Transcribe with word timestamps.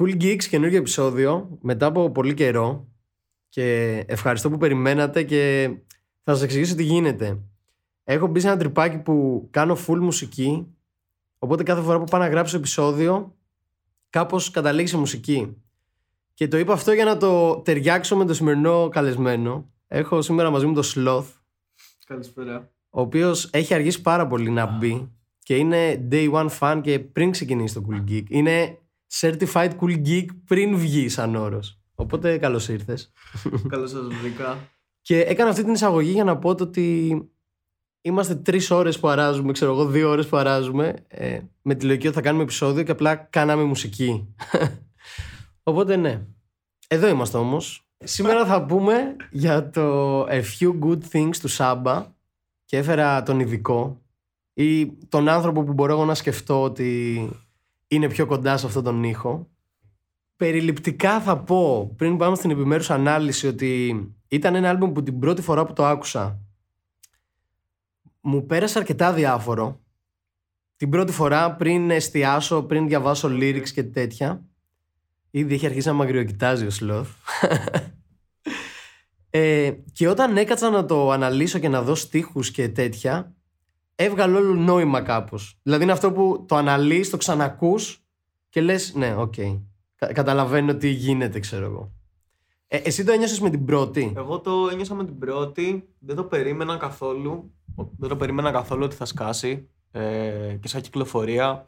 Cool 0.00 0.22
Geeks, 0.22 0.44
καινούργιο 0.44 0.78
επεισόδιο 0.78 1.58
μετά 1.60 1.86
από 1.86 2.10
πολύ 2.10 2.34
καιρό 2.34 2.88
και 3.48 3.96
ευχαριστώ 4.06 4.50
που 4.50 4.56
περιμένατε 4.56 5.22
και 5.22 5.70
θα 6.22 6.32
σας 6.32 6.42
εξηγήσω 6.42 6.74
τι 6.74 6.82
γίνεται. 6.82 7.38
Έχω 8.04 8.26
μπει 8.26 8.40
σε 8.40 8.46
ένα 8.46 8.56
τρυπάκι 8.56 8.98
που 8.98 9.46
κάνω 9.50 9.76
full 9.86 9.98
μουσική 9.98 10.66
οπότε 11.38 11.62
κάθε 11.62 11.82
φορά 11.82 11.98
που 11.98 12.04
πάω 12.04 12.20
να 12.20 12.28
γράψω 12.28 12.56
επεισόδιο 12.56 13.36
κάπως 14.10 14.50
καταλήγει 14.50 14.86
σε 14.86 14.96
μουσική. 14.96 15.56
Και 16.34 16.48
το 16.48 16.58
είπα 16.58 16.72
αυτό 16.72 16.92
για 16.92 17.04
να 17.04 17.16
το 17.16 17.56
ταιριάξω 17.56 18.16
με 18.16 18.24
το 18.24 18.34
σημερινό 18.34 18.88
καλεσμένο. 18.88 19.70
Έχω 19.86 20.22
σήμερα 20.22 20.50
μαζί 20.50 20.66
μου 20.66 20.74
το 20.74 20.92
Sloth, 20.94 21.32
Καλησπέρα. 22.06 22.70
ο 22.90 23.00
οποίος 23.00 23.50
έχει 23.52 23.74
αργήσει 23.74 24.00
πάρα 24.00 24.26
πολύ 24.26 24.50
να 24.50 24.66
μπει 24.66 25.12
και 25.38 25.56
είναι 25.56 26.08
day 26.10 26.32
one 26.32 26.48
fan 26.58 26.80
και 26.82 26.98
πριν 26.98 27.30
ξεκινήσει 27.30 27.74
το 27.74 27.86
Cool 27.88 28.10
Geek. 28.10 28.24
Είναι 28.28 28.77
certified 29.12 29.70
Cool 29.80 30.06
Geek 30.06 30.26
πριν 30.44 30.76
βγει 30.76 31.08
σαν 31.08 31.34
όρος. 31.34 31.78
Οπότε 31.94 32.38
καλώς 32.38 32.68
ήρθες. 32.68 33.12
Καλώς 33.68 33.90
σας 33.90 34.06
βρήκα. 34.20 34.58
Και 35.02 35.20
έκανα 35.20 35.50
αυτή 35.50 35.64
την 35.64 35.72
εισαγωγή 35.72 36.10
για 36.10 36.24
να 36.24 36.38
πω 36.38 36.54
το 36.54 36.64
ότι 36.64 37.18
είμαστε 38.00 38.34
τρεις 38.34 38.70
ώρες 38.70 38.98
που 38.98 39.08
αράζουμε, 39.08 39.52
ξέρω 39.52 39.72
εγώ, 39.72 39.86
δύο 39.86 40.08
ώρες 40.10 40.26
που 40.26 40.36
αράζουμε. 40.36 40.94
Ε, 41.08 41.40
με 41.62 41.74
τη 41.74 41.86
λογική 41.86 42.06
ότι 42.06 42.16
θα 42.16 42.22
κάνουμε 42.22 42.42
επεισόδιο 42.42 42.82
και 42.82 42.90
απλά 42.90 43.16
κάναμε 43.16 43.62
μουσική. 43.62 44.34
Οπότε 45.62 45.96
ναι. 45.96 46.26
Εδώ 46.88 47.08
είμαστε 47.08 47.38
όμως. 47.38 47.88
Σήμερα 48.04 48.46
θα 48.46 48.64
πούμε 48.64 49.16
για 49.30 49.70
το 49.70 50.22
A 50.22 50.42
Few 50.42 50.78
Good 50.80 51.00
Things 51.12 51.36
του 51.40 51.48
Σάμπα 51.48 52.06
και 52.64 52.76
έφερα 52.76 53.22
τον 53.22 53.40
ειδικό 53.40 54.02
ή 54.54 54.86
τον 54.86 55.28
άνθρωπο 55.28 55.62
που 55.64 55.72
μπορώ 55.72 55.92
εγώ 55.92 56.04
να 56.04 56.14
σκεφτώ 56.14 56.62
ότι 56.62 57.30
είναι 57.88 58.08
πιο 58.08 58.26
κοντά 58.26 58.56
σε 58.56 58.66
αυτόν 58.66 58.84
τον 58.84 59.04
ήχο. 59.04 59.48
Περιληπτικά 60.36 61.20
θα 61.20 61.38
πω, 61.38 61.92
πριν 61.96 62.16
πάμε 62.16 62.36
στην 62.36 62.50
επιμέρους 62.50 62.90
ανάλυση, 62.90 63.46
ότι 63.46 64.02
ήταν 64.28 64.54
ένα 64.54 64.68
άλμπουμ 64.68 64.92
που 64.92 65.02
την 65.02 65.18
πρώτη 65.18 65.42
φορά 65.42 65.64
που 65.64 65.72
το 65.72 65.86
άκουσα 65.86 66.42
μου 68.20 68.46
πέρασε 68.46 68.78
αρκετά 68.78 69.12
διάφορο. 69.12 69.80
Την 70.76 70.90
πρώτη 70.90 71.12
φορά 71.12 71.56
πριν 71.56 71.90
εστιάσω, 71.90 72.62
πριν 72.62 72.88
διαβάσω 72.88 73.28
lyrics 73.28 73.68
και 73.68 73.82
τέτοια. 73.82 74.44
Ήδη 75.30 75.54
έχει 75.54 75.66
αρχίσει 75.66 75.86
να 75.86 75.94
με 75.94 76.02
αγριοκοιτάζει 76.04 76.66
ο 76.66 76.70
Σλόθ. 76.70 77.10
ε, 79.30 79.72
και 79.92 80.08
όταν 80.08 80.36
έκατσα 80.36 80.70
να 80.70 80.84
το 80.84 81.10
αναλύσω 81.10 81.58
και 81.58 81.68
να 81.68 81.82
δω 81.82 81.94
στίχους 81.94 82.50
και 82.50 82.68
τέτοια, 82.68 83.34
έβγαλε 84.00 84.36
όλο 84.36 84.54
νόημα 84.54 85.00
κάπως. 85.00 85.58
Δηλαδή 85.62 85.82
είναι 85.82 85.92
αυτό 85.92 86.12
που 86.12 86.44
το 86.48 86.56
αναλύεις, 86.56 87.10
το 87.10 87.16
ξανακούς 87.16 88.04
και 88.48 88.60
λες, 88.60 88.94
ναι, 88.94 89.14
οκ. 89.16 89.34
Κα- 89.94 90.12
καταλαβαίνω 90.12 90.74
τι 90.76 90.88
γίνεται, 90.88 91.38
ξέρω 91.38 91.64
εγώ. 91.64 91.92
Ε, 92.68 92.76
εσύ 92.76 93.04
το 93.04 93.12
ένιωσες 93.12 93.40
με 93.40 93.50
την 93.50 93.64
πρώτη; 93.64 94.12
Εγώ 94.16 94.40
το 94.40 94.68
ένιωσα 94.72 94.94
με 94.94 95.04
την 95.04 95.18
πρώτη. 95.18 95.88
Δεν 95.98 96.16
το 96.16 96.24
περίμενα 96.24 96.76
καθόλου. 96.76 97.54
Δεν 97.98 98.08
το 98.08 98.16
περίμενα 98.16 98.50
καθόλου 98.50 98.84
ότι 98.84 98.96
θα 98.96 99.04
σκάσει. 99.04 99.68
Ε, 99.90 100.56
και 100.60 100.68
σαν 100.68 100.80
κυκλοφορία. 100.80 101.66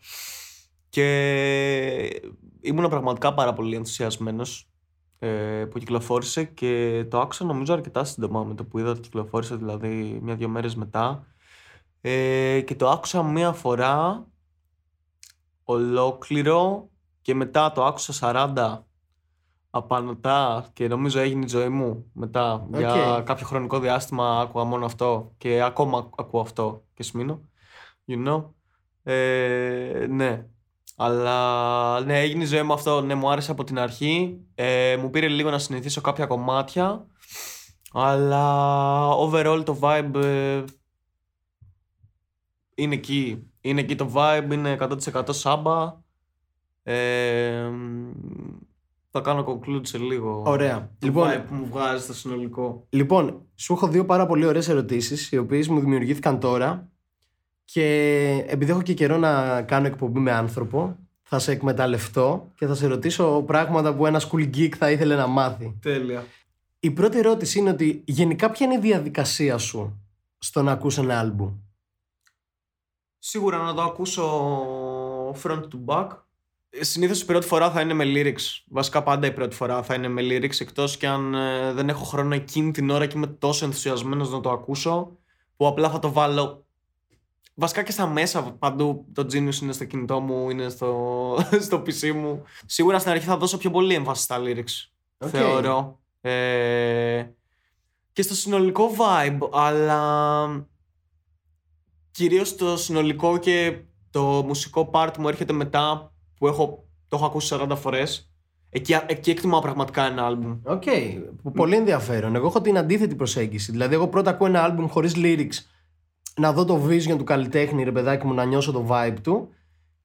Και 0.89 2.22
ήμουν 2.61 2.89
πραγματικά 2.89 3.34
πάρα 3.34 3.53
πολύ 3.53 3.77
ενθουσιασμένος 3.77 4.70
ε, 5.19 5.65
που 5.70 5.78
κυκλοφόρησε 5.78 6.44
και 6.44 7.05
το 7.11 7.20
άκουσα 7.20 7.44
νομίζω 7.44 7.72
αρκετά 7.72 8.05
σύντομα 8.05 8.44
με 8.44 8.55
το 8.55 8.65
που 8.65 8.78
είδα 8.78 8.91
ότι 8.91 9.00
κυκλοφόρησε, 9.00 9.56
δηλαδή 9.56 10.19
μια-δυο 10.22 10.48
μέρες 10.48 10.75
μετά. 10.77 11.27
Ε, 12.01 12.61
και 12.61 12.75
το 12.75 12.89
άκουσα 12.89 13.23
μία 13.23 13.53
φορά 13.53 14.27
ολόκληρο 15.65 16.91
και 17.23 17.34
μετά 17.34 17.73
το 17.73 17.84
άκουσα 17.84 18.15
40 18.56 18.79
απανωτά 19.70 20.70
και 20.73 20.89
νομίζω 20.89 21.21
έγινε 21.21 21.45
η 21.45 21.48
ζωή 21.48 21.69
μου 21.69 22.11
μετά 22.12 22.67
για 22.77 23.17
Οκ. 23.17 23.23
κάποιο 23.25 23.47
χρονικό 23.47 23.78
διάστημα 23.78 24.41
άκουγα 24.41 24.65
μόνο 24.65 24.84
αυτό 24.84 25.34
και 25.39 25.62
ακόμα 25.62 26.11
ακούω 26.16 26.41
αυτό 26.41 26.84
και 26.94 27.03
σμήνω 27.03 27.41
you 28.11 28.28
know. 28.28 28.44
Ε, 29.03 30.06
ναι 30.09 30.47
αλλά 30.97 32.00
ναι 32.00 32.21
έγινε 32.21 32.43
η 32.43 32.47
ζωή 32.47 32.62
μου 32.62 32.72
αυτό. 32.72 33.00
Ναι 33.00 33.15
μου 33.15 33.31
άρεσε 33.31 33.50
από 33.50 33.65
την 33.65 33.78
αρχή. 33.78 34.41
Ε, 34.55 34.97
μου 34.97 35.11
πήρε 35.11 35.28
λίγο 35.28 35.50
να 35.50 35.59
συνηθίσω 35.59 36.00
κάποια 36.00 36.27
κομμάτια 36.27 37.06
αλλά 37.93 39.09
overall 39.09 39.62
το 39.65 39.78
vibe 39.81 40.15
ε, 40.15 40.65
είναι 42.83 42.95
εκεί 42.95 43.51
είναι 43.61 43.81
εκεί 43.81 43.95
το 43.95 44.13
vibe 44.15 44.53
είναι 44.53 44.77
100% 45.15 45.23
σάμπα 45.31 45.99
ε, 46.83 47.71
θα 49.11 49.21
κάνω 49.21 49.45
conclude 49.47 49.87
σε 49.87 49.99
λίγο. 49.99 50.43
Ωραία. 50.47 50.91
Το 50.99 51.07
Λοιπόν, 51.07 51.29
vibe 51.29 51.45
που 51.49 51.55
μου 51.55 51.67
βγάζει 51.67 52.03
στο 52.03 52.15
συνολικό. 52.15 52.87
Λοιπόν, 52.91 53.43
σου 53.55 53.73
έχω 53.73 53.89
δύο 53.89 54.05
πάρα 54.05 54.27
πολύ 54.27 54.45
ωραίες 54.45 54.69
ερωτήσεις 54.69 55.33
οι 55.33 55.37
οποίες 55.39 55.69
μου 55.69 55.81
δημιουργήθηκαν 55.81 56.41
τώρα 56.41 56.89
και 57.65 57.85
επειδή 58.47 58.71
έχω 58.71 58.83
και 58.83 58.95
καιρό 58.95 59.17
να 59.17 59.62
κάνω 59.62 59.87
εκπομπή 59.87 60.19
με 60.19 60.33
άνθρωπο 60.33 60.97
θα 61.23 61.39
σε 61.39 61.53
εκμεταλλευτώ 61.53 62.51
και 62.55 62.67
θα 62.67 62.75
σε 62.75 62.87
ρωτήσω 62.87 63.43
πράγματα 63.47 63.95
που 63.95 64.07
ένας 64.07 64.29
cool 64.33 64.57
geek 64.57 64.75
θα 64.77 64.91
ήθελε 64.91 65.17
να 65.17 65.27
μάθει. 65.27 65.79
Τέλεια. 65.81 66.25
Η 66.81 66.91
πρώτη 66.91 67.19
ερώτηση 67.19 67.59
είναι 67.59 67.71
ότι 67.71 68.03
γενικά 68.07 68.51
ποια 68.51 68.67
είναι 68.67 68.75
η 68.75 68.81
διαδικασία 68.81 69.59
σου 69.59 70.01
στο 70.39 70.62
να 70.62 70.73
ακούς 70.73 70.99
ένα 70.99 71.19
άλμπουμ; 71.19 71.53
Σίγουρα 73.22 73.58
να 73.58 73.75
το 73.75 73.82
ακούσω 73.82 74.25
front 75.42 75.60
to 75.60 75.84
back. 75.86 76.08
Συνήθως 76.81 77.20
η 77.20 77.25
πρώτη 77.25 77.47
φορά 77.47 77.70
θα 77.70 77.81
είναι 77.81 77.92
με 77.94 78.04
lyrics. 78.06 78.62
Βασικά 78.66 79.03
πάντα 79.03 79.26
η 79.26 79.32
πρώτη 79.32 79.56
φορά 79.56 79.82
θα 79.82 79.94
είναι 79.94 80.08
με 80.08 80.22
lyrics. 80.22 80.60
Εκτός 80.60 80.97
και 80.97 81.06
αν 81.06 81.34
ε, 81.34 81.72
δεν 81.72 81.88
έχω 81.88 82.04
χρόνο 82.04 82.34
εκείνη 82.34 82.70
την 82.70 82.91
ώρα 82.91 83.06
και 83.06 83.16
είμαι 83.16 83.26
τόσο 83.26 83.64
ενθουσιασμένος 83.64 84.31
να 84.31 84.41
το 84.41 84.50
ακούσω, 84.50 85.16
που 85.56 85.66
απλά 85.66 85.91
θα 85.91 85.98
το 85.98 86.12
βάλω. 86.12 86.64
Βασικά 87.54 87.82
και 87.82 87.92
στα 87.92 88.06
μέσα 88.06 88.42
παντού. 88.42 89.06
Το 89.12 89.22
Genius 89.22 89.60
είναι 89.62 89.72
στο 89.72 89.84
κινητό 89.84 90.20
μου, 90.20 90.50
είναι 90.50 90.69
στο, 90.69 91.37
στο 91.66 91.82
PC 91.87 92.12
μου. 92.12 92.42
Σίγουρα 92.66 92.98
στην 92.98 93.10
αρχή 93.10 93.26
θα 93.26 93.37
δώσω 93.37 93.58
πιο 93.58 93.70
πολύ 93.70 93.94
έμφαση 93.94 94.22
στα 94.22 94.38
lyrics. 94.41 94.91
Οκ. 95.19 95.28
Θεωρώ. 95.28 96.00
Ε, 96.20 97.25
και 98.12 98.22
στο 98.22 98.34
συνολικό 98.34 98.91
vibe, 98.98 99.48
αλλά 99.52 100.69
κυρίως 102.20 102.56
το 102.56 102.76
συνολικό 102.76 103.38
και 103.38 103.76
το 104.10 104.22
μουσικό 104.47 104.91
part 104.92 105.16
μου 105.19 105.28
έρχεται 105.28 105.53
μετά 105.53 106.12
που 106.38 106.47
έχω, 106.47 106.84
το 107.08 107.16
έχω 107.16 107.26
ακούσει 107.26 107.56
40 107.60 107.76
φορές. 107.76 108.31
Εκεί, 108.70 108.97
εκεί 109.06 109.31
εκτιμάω 109.31 109.60
πραγματικά 109.60 110.04
ένα 110.06 110.26
άλμπουμ. 110.26 110.58
Οκ, 110.64 110.82
που 111.42 111.50
πολύ 111.50 111.76
ενδιαφέρον. 111.76 112.34
Εγώ 112.34 112.47
έχω 112.47 112.60
την 112.60 112.78
αντίθετη 112.78 113.14
προσέγγιση. 113.14 113.70
Δηλαδή, 113.70 113.94
εγώ 113.94 114.08
πρώτα 114.08 114.31
ακούω 114.31 114.47
ένα 114.47 114.62
άλμπουμ 114.62 114.86
χωρίς 114.86 115.12
lyrics 115.16 115.58
να 116.36 116.53
δω 116.53 116.64
το 116.64 116.86
vision 116.88 117.16
του 117.19 117.25
καλλιτέχνη, 117.25 117.84
ρε 117.84 117.92
παιδάκι 117.92 118.26
μου, 118.26 118.34
να 118.34 118.44
νιώσω 118.44 118.72
το 118.72 118.87
vibe 118.91 119.16
του. 119.22 119.48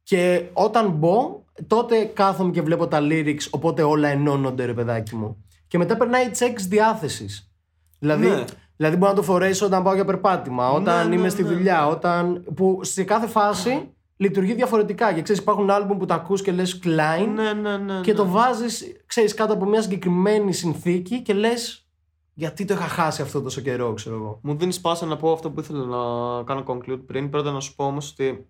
Και 0.04 0.44
όταν 0.54 0.90
μπω, 0.90 1.44
τότε 1.68 2.04
κάθομαι 2.06 2.52
και 2.52 2.62
βλέπω 2.62 2.88
τα 2.88 3.00
lyrics, 3.02 3.48
οπότε 3.50 3.84
όλα 3.84 4.08
ενώνονται, 4.08 4.66
ρε 4.66 4.74
παιδάκι 4.74 5.16
μου. 5.16 5.44
Και 5.68 5.78
μετά 5.78 5.98
περνάει 5.98 6.32
checks 6.38 6.62
διάθεσης. 6.68 7.52
Δηλαδή, 8.00 8.28
Ναι. 8.28 8.44
Δηλαδή 8.76 8.96
μπορώ 8.96 9.12
να 9.12 9.18
το 9.18 9.24
φορέσω 9.24 9.66
όταν 9.66 9.84
πάω 9.84 9.94
για 9.94 10.06
περπάτημα, 10.06 10.72
όταν 10.72 11.08
ναι, 11.08 11.14
είμαι 11.14 11.24
ναι, 11.24 11.30
στη 11.30 11.44
ναι. 11.44 11.50
δουλειά, 11.50 11.88
όταν. 11.88 12.44
που 12.56 12.80
σε 12.84 13.04
κάθε 13.04 13.28
φάση 13.28 13.90
λειτουργεί 14.18 14.54
διαφορετικά. 14.54 15.14
Και 15.14 15.22
ξέρεις, 15.22 15.42
υπάρχουν 15.42 15.70
άλμπουμ 15.70 15.98
που 15.98 16.06
τα 16.06 16.16
ακούς 16.16 16.42
και 16.42 16.52
λες 16.52 16.80
Klein 16.84 17.28
Ναι, 17.36 17.54
ναι, 17.54 17.78
ναι. 17.78 18.02
και 18.02 18.12
ναι. 18.12 18.18
το 18.18 18.28
βάζεις, 18.28 19.02
ξέρεις, 19.06 19.34
κάτω 19.34 19.54
από 19.54 19.66
μια 19.66 19.82
συγκεκριμένη 19.82 20.54
συνθήκη 20.54 21.22
και 21.22 21.34
λες 21.34 21.88
γιατί 22.34 22.66
το 22.66 22.74
είχα 22.74 22.88
χάσει 22.88 23.22
αυτό 23.22 23.42
τόσο 23.42 23.62
καιρό, 23.62 23.94
ξέρω 23.94 24.16
εγώ. 24.16 24.40
Μου 24.44 24.56
δίνεις 24.56 24.82
πάσα 24.82 25.06
να 25.06 25.18
πω 25.18 25.32
αυτό 25.32 25.52
που 25.52 25.60
ήθελα 25.60 25.86
να 25.86 26.44
κάνω 26.44 26.64
conclude 26.68 27.02
πριν. 27.06 27.30
Πρώτα 27.30 27.52
να 27.52 27.60
σου 27.60 27.76
πω 27.76 27.86
όμως 27.86 28.12
ότι. 28.12 28.48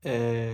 Ε, 0.00 0.48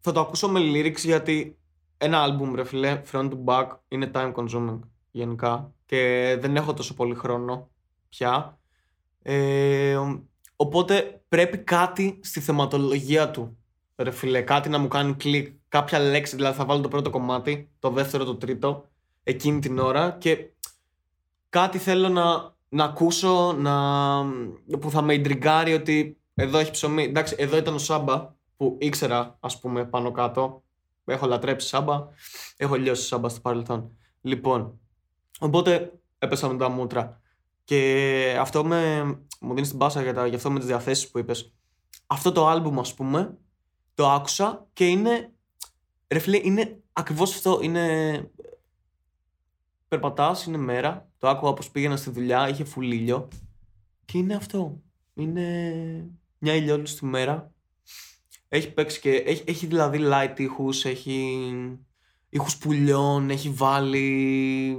θα 0.00 0.12
το 0.12 0.20
ακούσω 0.20 0.48
με 0.48 0.60
lyrics 0.60 1.04
γιατί 1.04 1.58
ένα 1.98 2.24
album 2.26 2.52
ρε 2.54 2.64
φιλέ, 2.64 3.02
front 3.12 3.30
to 3.30 3.44
back, 3.44 3.66
είναι 3.88 4.10
time 4.14 4.32
consuming 4.34 4.78
γενικά 5.16 5.72
και 5.86 6.36
δεν 6.40 6.56
έχω 6.56 6.74
τόσο 6.74 6.94
πολύ 6.94 7.14
χρόνο 7.14 7.70
πια. 8.08 8.58
Ε, 9.22 9.98
οπότε 10.56 11.22
πρέπει 11.28 11.58
κάτι 11.58 12.20
στη 12.22 12.40
θεματολογία 12.40 13.30
του 13.30 13.58
ρε 13.96 14.10
φιλέ, 14.10 14.40
κάτι 14.42 14.68
να 14.68 14.78
μου 14.78 14.88
κάνει 14.88 15.14
κλικ, 15.14 15.48
κάποια 15.68 15.98
λέξη, 15.98 16.36
δηλαδή 16.36 16.56
θα 16.56 16.64
βάλω 16.64 16.80
το 16.80 16.88
πρώτο 16.88 17.10
κομμάτι, 17.10 17.70
το 17.78 17.90
δεύτερο, 17.90 18.24
το 18.24 18.36
τρίτο, 18.36 18.88
εκείνη 19.22 19.58
την 19.58 19.78
ώρα 19.78 20.10
και 20.10 20.50
κάτι 21.48 21.78
θέλω 21.78 22.08
να, 22.08 22.54
να 22.68 22.84
ακούσω 22.84 23.52
να, 23.52 23.76
που 24.80 24.90
θα 24.90 25.02
με 25.02 25.14
ιντριγκάρει 25.14 25.72
ότι 25.72 26.20
εδώ 26.34 26.58
έχει 26.58 26.70
ψωμί. 26.70 27.02
Εντάξει, 27.02 27.34
εδώ 27.38 27.56
ήταν 27.56 27.74
ο 27.74 27.78
Σάμπα 27.78 28.34
που 28.56 28.76
ήξερα, 28.80 29.36
ας 29.40 29.60
πούμε, 29.60 29.84
πάνω 29.84 30.10
κάτω. 30.10 30.64
Έχω 31.04 31.26
λατρέψει 31.26 31.68
Σάμπα. 31.68 32.08
Έχω 32.56 32.74
λιώσει 32.74 33.06
Σάμπα 33.06 33.28
στο 33.28 33.40
παρελθόν. 33.40 33.96
Λοιπόν, 34.20 34.80
οπότε 35.38 35.92
έπεσα 36.18 36.48
με 36.48 36.58
τα 36.58 36.68
μούτρα. 36.68 37.20
Και 37.64 38.36
αυτό 38.40 38.64
με, 38.64 39.04
μου 39.40 39.54
δίνεις 39.54 39.68
την 39.68 39.78
πάσα 39.78 40.02
για, 40.02 40.14
τα, 40.14 40.26
για 40.26 40.36
αυτό 40.36 40.50
με 40.50 40.58
τις 40.58 40.68
διαθέσεις 40.68 41.10
που 41.10 41.18
είπες. 41.18 41.54
Αυτό 42.06 42.32
το 42.32 42.46
άλμπουμ, 42.46 42.78
ας 42.78 42.94
πούμε, 42.94 43.38
το 43.94 44.08
άκουσα 44.08 44.66
και 44.72 44.86
είναι 44.86 45.30
Ρε 46.08 46.18
φίλε, 46.18 46.40
είναι 46.42 46.82
ακριβώς 46.92 47.34
αυτό. 47.34 47.60
Είναι... 47.62 48.30
Περπατάς, 49.88 50.44
είναι 50.44 50.56
μέρα. 50.56 51.10
Το 51.18 51.28
άκουγα 51.28 51.52
πως 51.52 51.70
πήγαινα 51.70 51.96
στη 51.96 52.10
δουλειά, 52.10 52.48
είχε 52.48 52.64
φουλίλιο. 52.64 53.28
Και 54.04 54.18
είναι 54.18 54.34
αυτό. 54.34 54.82
Είναι 55.14 56.10
μια 56.38 56.54
ηλιόλουστη 56.54 57.04
μέρα. 57.04 57.54
Έχει 58.48 58.72
παίξει 58.72 59.00
και... 59.00 59.10
Έχει, 59.10 59.44
έχει 59.46 59.66
δηλαδή 59.66 59.98
light 60.02 60.34
ήχους, 60.36 60.84
έχει 60.84 61.42
ήχους 62.36 62.56
πουλιών, 62.56 63.30
έχει 63.30 63.48
βάλει... 63.54 64.76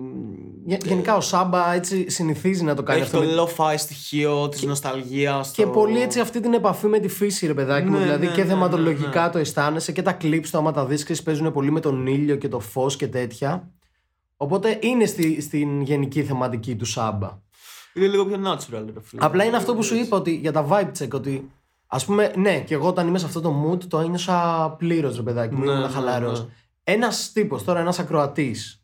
Γε- 0.66 0.86
Γενικά 0.86 1.16
ο 1.16 1.22
Σάμπα 1.22 1.74
έτσι 1.74 2.10
συνηθίζει 2.10 2.64
να 2.64 2.76
το 2.76 2.84
κάνει 2.84 3.00
Έχει 3.02 3.16
αυτό. 3.16 3.28
με- 3.28 3.34
το 3.36 3.50
lo-fi 3.58 3.74
στοιχείο 3.78 4.50
της 4.50 4.64
νοσταλγίας. 4.64 5.52
Και 5.52 5.64
το- 5.64 5.70
πολύ 5.70 6.02
έτσι 6.02 6.20
αυτή 6.20 6.40
την 6.40 6.54
επαφή 6.54 6.88
με 6.88 7.00
τη 7.00 7.08
φύση, 7.08 7.48
ρε 7.48 7.54
παιδάκι 7.54 7.90
μου. 7.90 7.98
Ναι, 7.98 8.04
δηλαδή 8.04 8.26
ναι, 8.26 8.32
και 8.32 8.42
ναι, 8.44 8.48
θεματολογικά 8.50 9.20
ναι, 9.20 9.26
ναι. 9.26 9.32
το 9.32 9.38
αισθάνεσαι 9.38 9.92
και 9.92 10.02
τα 10.02 10.18
clips 10.22 10.46
του, 10.52 10.58
άμα 10.58 10.72
τα 10.72 10.86
δεις, 10.86 11.04
ξέρεις, 11.04 11.24
παίζουν 11.24 11.52
πολύ 11.52 11.72
με 11.72 11.80
τον 11.80 12.08
ήλιο 12.08 12.36
και 12.36 12.48
το 12.48 12.60
φως 12.60 12.96
και 12.96 13.08
τέτοια. 13.08 13.72
Οπότε 14.38 14.78
είναι 14.82 15.06
στη, 15.06 15.42
στην 15.42 15.82
γενική 15.82 16.24
θεματική 16.24 16.76
του 16.76 16.86
Σάμπα. 16.86 17.40
Είναι 17.94 18.08
λίγο 18.08 18.26
πιο 18.26 18.38
natural, 18.46 18.86
ρε 18.94 19.02
φίλε. 19.02 19.26
Απλά 19.26 19.44
είναι 19.44 19.58
αυτό 19.58 19.76
που 19.76 19.84
σου 19.84 19.96
είπα 19.96 20.18
ότι, 20.18 20.36
για 20.36 20.52
τα 20.52 20.68
vibe 20.70 20.92
check, 21.04 21.10
ότι 21.14 21.50
ας 21.88 22.06
πούμε, 22.06 22.32
ναι, 22.36 22.60
και 22.60 22.74
εγώ 22.74 22.88
όταν 22.88 23.08
είμαι 23.08 23.18
σε 23.18 23.26
αυτό 23.26 23.42
το 23.42 23.54
mood 23.66 23.84
το 23.84 24.00
ένιωσα 24.00 24.70
πλήρως, 24.78 25.16
ρε 25.16 25.22
παιδάκι 25.22 25.56
μου, 25.56 25.64
Ναι, 25.66 25.72
ήμουν 25.72 25.82
ναι, 25.82 25.88
χαλαρός. 26.88 27.00
ναι. 27.00 27.04
Ένας 27.06 27.32
τύπος, 27.32 27.64
τώρα 27.64 27.80
ένας 27.80 28.00
ακροατής, 28.00 28.82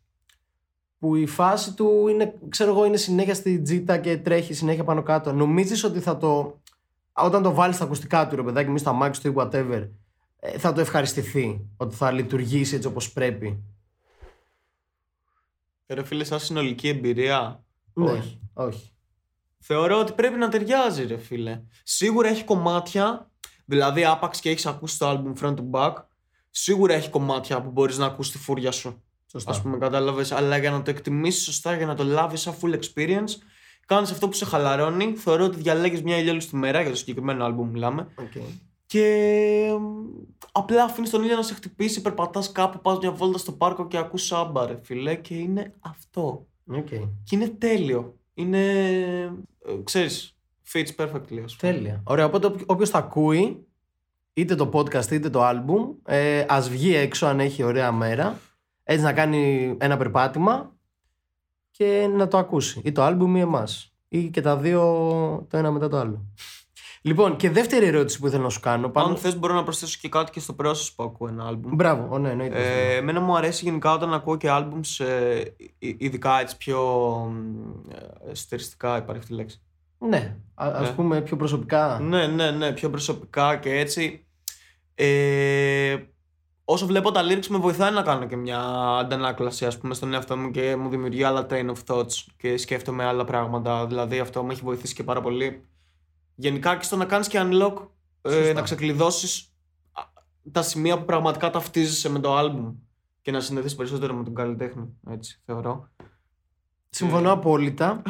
που 1.00 1.15
η 1.15 1.25
φάση 1.25 1.73
του 1.73 2.07
είναι, 2.07 2.33
ξέρω 2.50 2.71
εγώ, 2.71 2.85
είναι 2.85 2.97
συνέχεια 2.97 3.33
στη 3.35 3.61
τζίτα 3.61 3.97
και 3.97 4.17
τρέχει 4.17 4.53
συνέχεια 4.53 4.83
πάνω 4.83 5.03
κάτω. 5.03 5.33
Νομίζεις 5.33 5.83
ότι 5.83 6.00
θα 6.00 6.17
το, 6.17 6.61
όταν 7.13 7.44
το 7.44 7.53
βάλεις 7.53 7.75
στα 7.75 7.85
ακουστικά 7.85 8.27
του, 8.27 8.35
ρε 8.35 8.44
παιδάκι 8.44 8.69
μου, 8.69 8.75
ή 8.75 8.79
στα 8.79 8.91
μάξι 8.91 9.21
του 9.21 9.27
ή 9.27 9.33
whatever, 9.38 9.89
ε, 10.39 10.57
θα 10.57 10.73
το 10.73 10.79
ευχαριστηθεί, 10.81 11.69
ότι 11.77 11.95
θα 11.95 12.11
λειτουργήσει 12.11 12.75
έτσι 12.75 12.88
όπως 12.88 13.11
πρέπει; 13.11 13.63
Ρε 15.88 16.03
φίλε, 16.03 16.23
σαν 16.23 16.39
συνολική 16.39 16.88
εμπειρία. 16.88 17.63
Ναι, 17.94 18.11
Όχι. 18.11 18.39
όχι. 18.53 18.91
Θεωρώ 19.59 20.00
ότι 20.00 20.13
πρέπει 20.13 20.38
να 20.38 20.50
ταιριάζει, 20.50 21.05
ρε 21.05 21.17
φίλε. 21.17 21.61
Σίγουρα 21.83 22.27
έχει 22.29 22.44
κομμάτια, 22.44 23.31
δηλαδή 23.65 24.05
άπαξ 24.05 24.39
και 24.39 24.50
έχεις 24.50 24.65
ακούσει 24.65 25.00
το 25.00 25.09
album 25.09 25.44
front 25.44 25.55
to 25.55 25.69
back, 25.71 25.94
σίγουρα 26.55 26.94
έχει 26.94 27.09
κομμάτια 27.09 27.61
που 27.61 27.69
μπορείς 27.69 27.97
να 27.97 28.05
ακούσεις 28.06 28.31
στη 28.31 28.38
φούρια 28.38 28.71
σου. 28.71 29.03
Σωστά. 29.31 29.51
Α 29.51 29.61
πούμε, 29.61 29.77
κατάλαβες. 29.77 30.31
Αλλά 30.31 30.57
για 30.57 30.71
να 30.71 30.81
το 30.81 30.89
εκτιμήσεις 30.89 31.44
σωστά, 31.44 31.75
για 31.75 31.85
να 31.85 31.95
το 31.95 32.03
λάβεις 32.03 32.41
σαν 32.41 32.55
full 32.61 32.79
experience, 32.79 33.31
κάνεις 33.85 34.11
αυτό 34.11 34.27
που 34.27 34.33
σε 34.33 34.45
χαλαρώνει. 34.45 35.13
Θεωρώ 35.15 35.44
ότι 35.45 35.57
διαλέγεις 35.57 36.03
μια 36.03 36.17
ηλιόλουστη 36.17 36.55
μέρα, 36.55 36.81
για 36.81 36.89
το 36.89 36.95
συγκεκριμένο 36.95 37.45
album 37.45 37.67
μιλάμε. 37.71 38.07
Οκ. 38.15 38.31
Και 38.85 39.77
μ, 39.79 40.05
απλά 40.51 40.83
αφήνεις 40.83 41.09
τον 41.09 41.23
ήλιο 41.23 41.35
να 41.35 41.41
σε 41.41 41.53
χτυπήσει, 41.53 42.01
περπατάς 42.01 42.51
κάπου, 42.51 42.81
πας 42.81 42.97
μια 42.97 43.11
βόλτα 43.11 43.38
στο 43.38 43.51
πάρκο 43.51 43.88
και 43.88 43.97
ακούς 43.97 44.25
Saba, 44.25 44.65
ρε 44.65 44.79
φίλε. 44.83 45.15
Και 45.15 45.35
είναι 45.35 45.73
αυτό. 45.79 46.47
Οκ. 46.67 46.88
Και 47.23 47.35
είναι 47.35 47.47
τέλειο. 47.47 48.17
Είναι. 48.33 48.61
Ε, 49.65 49.75
ξέρεις, 49.83 50.35
fits 50.73 50.95
perfectly, 50.97 51.41
ας 51.44 51.55
πούμε. 51.55 51.73
Τέλεια. 51.73 52.01
Ωραία, 52.03 52.25
οπότε 52.25 52.55
όποιος 52.65 52.89
τα 52.89 52.97
ακούει, 52.97 53.67
είτε 54.33 54.56
το 54.56 54.69
podcast 54.74 55.12
είτε 55.12 55.30
το 55.30 55.50
album, 55.50 55.95
ε, 56.06 56.45
ας 56.47 56.69
βγει 56.69 56.95
έξω 56.95 57.25
αν 57.25 57.39
έχει 57.39 57.63
ωραία 57.63 57.91
μέρα, 57.91 58.39
έτσι 58.83 59.03
να 59.03 59.13
κάνει 59.13 59.75
ένα 59.80 59.97
περπάτημα 59.97 60.71
και 61.71 62.09
να 62.12 62.27
το 62.27 62.38
ακούσει. 62.38 62.81
Ή 62.83 62.91
το 62.91 63.07
album 63.07 63.35
ή 63.35 63.39
εμάς. 63.39 63.94
Ή 64.07 64.30
και 64.30 64.41
τα 64.41 64.57
δύο 64.57 64.81
το 65.50 65.57
ένα 65.57 65.71
μετά 65.71 65.88
το 65.88 65.97
άλλο. 65.97 66.25
Λοιπόν, 67.01 67.35
και 67.35 67.50
δεύτερη 67.50 67.85
ερώτηση 67.85 68.19
που 68.19 68.27
ήθελα 68.27 68.44
να 68.44 68.50
σου 68.50 68.59
κάνω. 68.59 68.89
Πάνω... 68.89 69.07
Αν 69.07 69.18
θες 69.18 69.39
μπορώ 69.39 69.53
να 69.53 69.63
προσθέσω 69.63 69.97
και 70.01 70.09
κάτι 70.09 70.31
και 70.31 70.39
στο 70.39 70.56
process 70.59 70.89
που 70.95 71.03
ακούω 71.03 71.27
ένα 71.27 71.50
album. 71.51 71.69
Μπράβο, 71.74 72.07
ω, 72.12 72.18
ναι, 72.18 72.29
εννοείται. 72.29 72.91
Ε, 72.94 72.95
εμένα 72.95 73.19
μου 73.19 73.38
αρέσει 73.38 73.63
γενικά 73.65 73.94
όταν 73.94 74.13
ακούω 74.13 74.36
και 74.38 74.47
albums, 74.51 75.06
ε, 75.06 75.39
ει- 75.79 75.95
ειδικά 76.00 76.39
έτσι 76.39 76.57
πιο 76.57 76.79
ε, 77.91 78.29
εσωτεριστικά 78.31 78.97
υπάρχει 78.97 79.21
αυτή 79.21 79.33
η 79.33 79.36
λέξη. 79.36 79.62
Ναι, 80.07 80.35
α, 80.55 80.71
ας 80.73 80.89
ναι. 80.89 80.95
πούμε 80.95 81.21
πιο 81.21 81.35
προσωπικά. 81.35 82.00
Ναι, 82.00 82.27
ναι, 82.27 82.51
ναι, 82.51 82.71
πιο 82.71 82.89
προσωπικά 82.89 83.57
και 83.57 83.79
έτσι. 83.79 84.25
Ε, 84.95 85.97
όσο 86.65 86.85
βλέπω 86.85 87.11
τα 87.11 87.21
lyrics 87.23 87.47
με 87.47 87.57
βοηθάει 87.57 87.91
να 87.91 88.01
κάνω 88.01 88.25
και 88.25 88.35
μια 88.35 88.59
αντανάκλαση 89.00 89.65
ας 89.65 89.77
πούμε 89.77 89.94
στον 89.94 90.13
εαυτό 90.13 90.38
μου 90.38 90.51
και 90.51 90.75
μου 90.75 90.89
δημιουργεί 90.89 91.23
άλλα 91.23 91.45
train 91.50 91.71
of 91.71 91.75
thoughts 91.88 92.25
και 92.38 92.57
σκέφτομαι 92.57 93.03
άλλα 93.03 93.23
πράγματα. 93.23 93.88
Δηλαδή 93.88 94.19
αυτό 94.19 94.44
με 94.44 94.53
έχει 94.53 94.61
βοηθήσει 94.61 94.94
και 94.94 95.03
πάρα 95.03 95.21
πολύ. 95.21 95.65
Γενικά 96.35 96.77
και 96.77 96.83
στο 96.83 96.95
να 96.95 97.05
κάνεις 97.05 97.27
και 97.27 97.39
unlock, 97.41 97.73
ε, 98.21 98.31
Σωστά. 98.31 98.53
να 98.53 98.61
ξεκλειδώσεις 98.61 99.53
α, 99.91 100.01
τα 100.51 100.61
σημεία 100.61 101.00
που 101.00 101.05
πραγματικά 101.05 101.50
ταυτίζεσαι 101.50 102.09
με 102.09 102.19
το 102.19 102.39
album 102.39 102.73
και 103.21 103.31
να 103.31 103.39
συνδεθείς 103.39 103.75
περισσότερο 103.75 104.13
με 104.13 104.23
τον 104.23 104.35
καλλιτέχνη, 104.35 104.97
έτσι 105.09 105.41
θεωρώ. 105.45 105.89
Συμφωνώ 106.89 107.31
απόλυτα. 107.31 108.01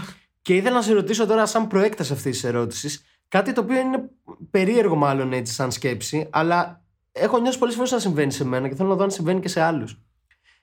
Και 0.43 0.55
ήθελα 0.55 0.75
να 0.75 0.81
σε 0.81 0.93
ρωτήσω 0.93 1.25
τώρα, 1.25 1.45
σαν 1.45 1.67
προέκταση 1.67 2.13
αυτής 2.13 2.31
της 2.31 2.43
ερώτησης, 2.43 3.03
κάτι 3.27 3.53
το 3.53 3.61
οποίο 3.61 3.79
είναι 3.79 4.09
περίεργο, 4.51 4.95
μάλλον 4.95 5.33
έτσι, 5.33 5.53
σαν 5.53 5.71
σκέψη, 5.71 6.27
αλλά 6.31 6.83
έχω 7.11 7.39
νιώσει 7.39 7.57
πολλές 7.59 7.75
φορές 7.75 7.91
να 7.91 7.99
συμβαίνει 7.99 8.31
σε 8.31 8.45
μένα 8.45 8.67
και 8.67 8.75
θέλω 8.75 8.89
να 8.89 8.95
δω 8.95 9.03
αν 9.03 9.11
συμβαίνει 9.11 9.39
και 9.39 9.47
σε 9.47 9.61
άλλους. 9.61 10.01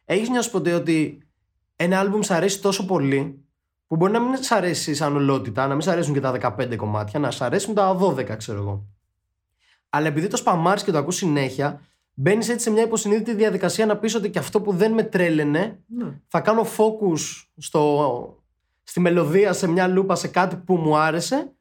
Έχεις 0.04 0.28
νιώσει 0.28 0.50
ποτέ 0.50 0.72
ότι 0.72 1.18
ένα 1.76 1.98
άλμπουμ 1.98 2.20
σ' 2.20 2.30
αρέσει 2.30 2.60
τόσο 2.60 2.86
πολύ, 2.86 3.44
που 3.86 3.96
μπορεί 3.96 4.12
να 4.12 4.20
μην 4.20 4.42
σ' 4.42 4.50
αρέσει 4.50 4.94
σαν 4.94 5.16
ολότητα, 5.16 5.66
να 5.66 5.72
μην 5.72 5.82
σ' 5.82 5.88
αρέσουν 5.88 6.14
και 6.14 6.20
τα 6.20 6.30
15 6.58 6.76
κομμάτια, 6.76 7.18
να 7.18 7.30
σ' 7.30 7.40
αρέσουν 7.40 7.74
τα 7.74 7.96
12, 8.00 8.36
ξέρω 8.36 8.58
εγώ. 8.58 8.86
Αλλά 9.88 10.06
επειδή 10.06 10.26
το 10.26 10.36
σπαμάρεις 10.36 10.82
και 10.82 10.90
το 10.90 10.98
ακούς 10.98 11.16
συνέχεια, 11.16 11.80
μπαίνεις 12.14 12.48
έτσι 12.48 12.64
σε 12.64 12.70
μια 12.70 12.82
υποσυνείδητη 12.82 13.34
διαδικασία 13.34 13.86
να 13.86 13.96
πεις 13.96 14.14
ότι 14.14 14.30
και 14.30 14.38
αυτό 14.38 14.60
που 14.60 14.72
δεν 14.72 14.92
με 14.92 15.02
τρέλαινε, 15.02 15.78
Ναι. 15.86 16.20
θα 16.26 16.40
κάνω 16.40 16.66
focus 16.76 17.46
στο, 17.56 18.39
στη 18.90 19.00
μελωδία, 19.00 19.52
σε 19.52 19.68
μια 19.68 19.86
λούπα, 19.86 20.14
σε 20.14 20.28
κάτι 20.28 20.56
που 20.56 20.76
μου 20.76 20.96
άρεσε. 20.96 21.52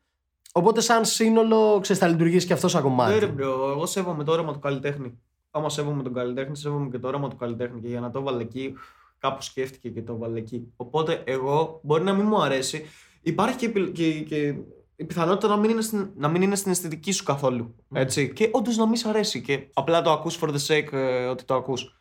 Οπότε, 0.51 0.81
σαν 0.81 1.05
σύνολο, 1.05 1.79
ξέρεις, 1.81 2.01
θα 2.01 2.07
λειτουργήσει 2.07 2.47
και 2.47 2.53
αυτός 2.53 2.71
σαν 2.71 2.81
κομμάτι. 2.81 3.13
Ναι, 3.13 3.19
ρε 3.19 3.27
bro, 3.27 3.69
εγώ 3.69 3.85
σέβομαι 3.85 4.23
το 4.23 4.31
όραμα 4.31 4.53
του 4.53 4.59
καλλιτέχνη. 4.59 5.19
Άμα 5.51 5.69
σέβομαι 5.69 6.03
τον 6.03 6.13
καλλιτέχνη, 6.13 6.57
σέβομαι 6.57 6.89
και 6.89 6.99
το 6.99 7.07
όραμα 7.07 7.27
του 7.29 7.35
καλλιτέχνη. 7.35 7.81
Και 7.81 7.87
για 7.87 7.99
να 7.99 8.11
το 8.11 8.21
βάλε 8.21 8.41
εκεί, 8.41 8.73
κάπου 9.17 9.41
σκέφτηκε 9.41 9.89
και 9.89 10.01
το 10.01 10.17
βάλε 10.17 10.37
εκεί. 10.37 10.73
Οπότε, 10.75 11.21
εγώ 11.25 11.79
μπορεί 11.83 12.03
να 12.03 12.13
μην 12.13 12.25
μου 12.25 12.41
αρέσει. 12.41 12.85
Υπάρχει 13.21 13.55
και, 13.57 13.65
η 13.65 13.69
πι- 13.69 13.91
και, 13.91 14.11
και 14.11 14.55
η 14.95 15.03
πιθανότητα 15.05 15.47
να 15.47 15.57
μην, 15.57 15.69
είναι 15.69 15.81
στην, 15.81 16.09
να 16.15 16.27
μην 16.27 16.41
είναι 16.41 16.55
στην 16.55 16.71
αισθητική 16.71 17.11
σου 17.11 17.23
καθόλου. 17.23 17.75
Έτσι. 17.93 18.33
Και 18.33 18.49
όντως 18.51 18.77
να 18.77 18.85
μην 18.87 18.95
σ' 18.95 19.05
αρέσει. 19.05 19.41
Και 19.41 19.67
απλά 19.73 20.01
το 20.01 20.11
ακούς 20.11 20.39
for 20.41 20.47
the 20.49 20.67
sake 20.67 20.91
ε, 20.93 21.25
ότι 21.25 21.43
το 21.43 21.55
ακούς. 21.55 21.97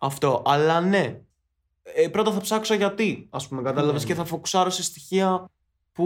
Αυτό. 0.00 0.42
Αλλά 0.44 0.80
ναι. 0.80 1.20
Ε, 1.94 2.08
πρώτα 2.08 2.32
θα 2.32 2.40
ψάξω 2.40 2.74
γιατί, 2.74 3.26
ας 3.30 3.48
πούμε, 3.48 3.62
κατάλαβες, 3.62 4.02
Ναι. 4.02 4.08
και 4.08 4.14
θα 4.14 4.24
φοκουσάρω 4.24 4.70
σε 4.70 4.82
στοιχεία 4.82 5.50
που 5.92 6.04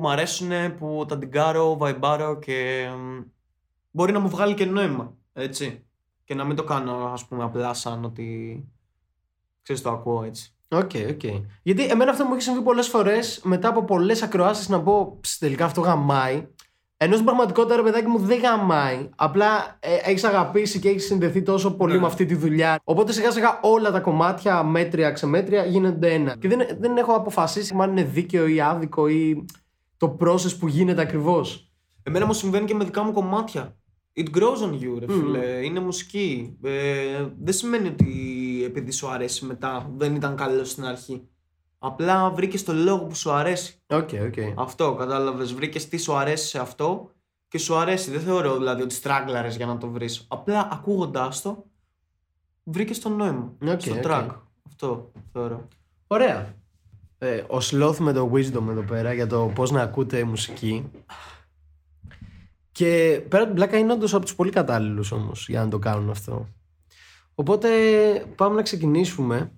μου 0.00 0.10
αρέσουν, 0.10 0.74
που 0.78 1.04
τα 1.08 1.18
ντιγκάρω, 1.18 1.76
βαϊμπάρω 1.76 2.38
και 2.38 2.88
μ, 2.98 3.20
μπορεί 3.90 4.12
να 4.12 4.18
μου 4.20 4.28
βγάλει 4.28 4.54
και 4.54 4.64
νόημα, 4.64 5.14
έτσι. 5.32 5.84
Και 6.24 6.34
να 6.34 6.44
μην 6.44 6.56
το 6.56 6.64
κάνω, 6.64 6.92
ας 7.12 7.26
πούμε, 7.26 7.44
απλά 7.44 7.74
σαν 7.74 8.04
ότι, 8.04 8.58
ξέρεις, 9.62 9.82
το 9.82 9.90
ακούω 9.90 10.22
έτσι. 10.22 10.54
Οκ, 10.68 10.90
οκ. 11.10 11.22
Γιατί 11.62 11.84
εμένα 11.86 12.10
αυτό 12.10 12.24
μου 12.24 12.32
έχει 12.34 12.42
συμβεί 12.42 12.60
πολλές 12.62 12.88
φορές 12.88 13.40
μετά 13.44 13.68
από 13.68 13.84
πολλές 13.84 14.22
ακροάσεις 14.22 14.68
να 14.68 14.82
πω 14.82 15.18
«Ψ, 15.20 15.38
τελικά 15.38 15.64
αυτό 15.64 15.80
γαμάει. 15.80 16.46
Ενώ 16.96 17.12
στην 17.12 17.24
πραγματικότητα, 17.24 17.76
ρε 17.76 17.82
παιδάκι 17.82 18.06
μου, 18.06 18.18
δεν 18.18 18.38
γαμάει. 18.40 19.08
Απλά 19.16 19.76
ε, 19.80 19.94
έχεις 20.10 20.24
αγαπήσει 20.24 20.78
και 20.78 20.88
έχεις 20.88 21.04
συνδεθεί 21.06 21.42
τόσο 21.42 21.70
πολύ 21.76 21.92
Ναι. 21.94 22.00
με 22.00 22.06
αυτή 22.06 22.26
τη 22.26 22.34
δουλειά. 22.34 22.80
Οπότε 22.84 23.12
σιγά 23.12 23.30
σιγά 23.30 23.60
όλα 23.62 23.90
τα 23.90 24.00
κομμάτια, 24.00 24.62
μέτρια, 24.62 25.10
ξεμέτρια, 25.10 25.64
γίνονται 25.64 26.12
ένα. 26.14 26.36
Και 26.36 26.48
δεν, 26.48 26.60
δεν 26.80 26.96
έχω 26.96 27.12
αποφασίσει 27.12 27.76
αν 27.80 27.90
είναι 27.90 28.02
δίκαιο 28.04 28.46
ή 28.46 28.60
άδικο 28.60 29.08
ή 29.08 29.44
το 29.96 30.16
process 30.20 30.58
που 30.58 30.68
γίνεται 30.68 31.02
ακριβώς. 31.02 31.68
Εμένα 32.02 32.26
μου 32.26 32.32
συμβαίνει 32.32 32.64
και 32.66 32.74
με 32.74 32.84
δικά 32.84 33.02
μου 33.02 33.12
κομμάτια. 33.12 33.76
It 34.16 34.36
grows 34.38 34.68
on 34.68 34.72
you, 34.72 34.98
ρε 34.98 35.06
Μμμ. 35.08 35.20
φίλε. 35.20 35.46
Είναι 35.64 35.80
μουσική. 35.80 36.58
Ε, 36.62 36.70
δεν 37.42 37.54
σημαίνει 37.54 37.88
ότι 37.88 38.12
επειδή 38.64 38.90
σου 38.92 39.08
αρέσει 39.08 39.44
μετά 39.44 39.90
δεν 39.96 40.14
ήταν 40.14 40.36
καλό 40.36 40.64
στην 40.64 40.84
αρχή. 40.84 41.28
Απλά 41.86 42.30
βρήκες 42.30 42.62
το 42.62 42.72
λόγο 42.72 43.04
που 43.04 43.14
σου 43.14 43.30
αρέσει. 43.30 43.78
Οκ, 43.86 44.08
οκ. 44.26 44.34
Αυτό, 44.54 44.94
κατάλαβες. 44.94 45.54
Βρήκες 45.54 45.88
τι 45.88 45.96
σου 45.96 46.14
αρέσει 46.14 46.46
σε 46.46 46.58
αυτό 46.58 47.10
και 47.48 47.58
σου 47.58 47.76
αρέσει. 47.76 48.10
Δεν 48.10 48.20
θεωρώ 48.20 48.56
δηλαδή 48.56 48.82
ότι 48.82 48.94
στράγκλαρε 48.94 49.48
για 49.48 49.66
να 49.66 49.78
το 49.78 49.88
βρεις. 49.88 50.24
Απλά 50.28 50.68
ακούγοντάς 50.72 51.42
το, 51.42 51.64
βρήκες 52.62 52.98
το 52.98 53.08
νόημα. 53.08 53.52
Οκ, 53.66 53.80
στο 53.80 53.94
οκ. 53.94 54.02
track. 54.04 54.26
Αυτό 54.66 55.12
θεωρώ. 55.32 55.68
Ωραία. 56.06 56.54
Ε, 57.18 57.36
ο 57.36 57.58
Sloth 57.60 57.96
με 57.98 58.12
το 58.12 58.30
Wisdom 58.34 58.68
εδώ 58.68 58.82
πέρα 58.86 59.12
για 59.12 59.26
το 59.26 59.52
πώς 59.54 59.70
να 59.70 59.82
ακούτε 59.82 60.24
μουσική. 60.24 60.90
Και 62.72 63.20
πέρα 63.28 63.42
από 63.42 63.52
την 63.52 63.54
πλάκα 63.54 63.78
είναι 63.78 63.92
όντως 63.92 64.14
από 64.14 64.24
τους 64.24 64.34
πολύ 64.34 64.50
κατάλληλους 64.50 65.12
όμως 65.12 65.48
για 65.48 65.64
να 65.64 65.68
το 65.68 65.78
κάνουν 65.78 66.10
αυτό. 66.10 66.48
Οπότε 67.34 67.68
πάμε 68.36 68.54
να 68.54 68.62
ξεκινήσουμε. 68.62 69.52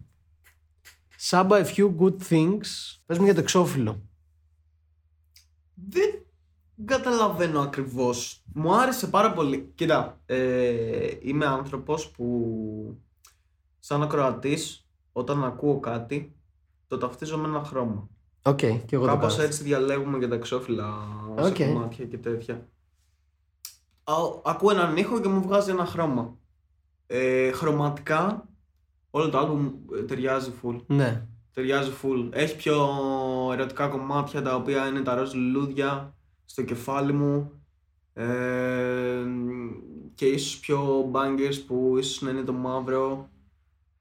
Saba 1.20 1.64
a 1.64 1.64
few 1.64 1.96
good 1.98 2.16
things. 2.30 2.66
Πες 3.06 3.18
μου 3.18 3.24
για 3.24 3.34
το 3.34 3.40
εξώφυλλο. 3.40 4.02
Δεν 5.74 6.24
καταλαβαίνω 6.84 7.60
ακριβώς. 7.60 8.42
Μου 8.54 8.74
άρεσε 8.74 9.06
πάρα 9.06 9.32
πολύ. 9.32 9.72
Κοίτα, 9.74 10.20
ε, 10.26 11.10
είμαι 11.20 11.46
άνθρωπος 11.46 12.10
που 12.10 13.00
σαν 13.78 14.02
ακροατής, 14.02 14.88
όταν 15.12 15.44
ακούω 15.44 15.80
κάτι, 15.80 16.36
το 16.86 16.98
ταυτίζω 16.98 17.38
με 17.38 17.48
ένα 17.48 17.64
χρώμα. 17.64 18.08
Οκ, 18.42 18.56
και 18.56 18.86
εγώ 18.90 19.04
το 19.04 19.10
Κάπως 19.10 19.34
κάνω. 19.36 19.48
έτσι 19.48 19.62
διαλέγουμε 19.62 20.18
και 20.18 20.28
τα 20.28 20.34
εξώφυλλα 20.34 20.94
Οκ. 21.38 21.56
σε 21.56 21.66
κομμάτια 21.66 22.04
και 22.04 22.18
τέτοια. 22.18 22.68
Α, 24.04 24.14
ακούω 24.44 24.70
έναν 24.70 24.96
ήχο 24.96 25.20
και 25.20 25.28
μου 25.28 25.42
βγάζει 25.42 25.70
ένα 25.70 25.84
χρώμα. 25.86 26.36
Ε, 27.06 27.52
χρωματικά, 27.52 28.48
όλο 29.16 29.28
το 29.28 29.38
άλμπουμ 29.38 29.72
ε, 29.98 30.02
ταιριάζει 30.02 30.52
full. 30.62 30.80
Ναι. 30.86 31.26
Ταιριάζει 31.52 31.90
full. 32.02 32.28
Έχει 32.30 32.56
πιο 32.56 32.88
ερωτικά 33.52 33.88
κομμάτια 33.88 34.42
τα 34.42 34.54
οποία 34.54 34.86
είναι 34.86 35.00
τα 35.00 35.14
ροζ 35.14 35.34
λουλούδια 35.34 36.14
στο 36.44 36.62
κεφάλι 36.62 37.12
μου. 37.12 37.50
Ε, 38.12 38.26
και 40.14 40.26
ίσως 40.26 40.58
πιο 40.58 41.10
bangers 41.12 41.64
που 41.66 41.96
ίσως 41.98 42.20
να 42.20 42.30
είναι 42.30 42.42
το 42.42 42.52
μαύρο 42.52 43.28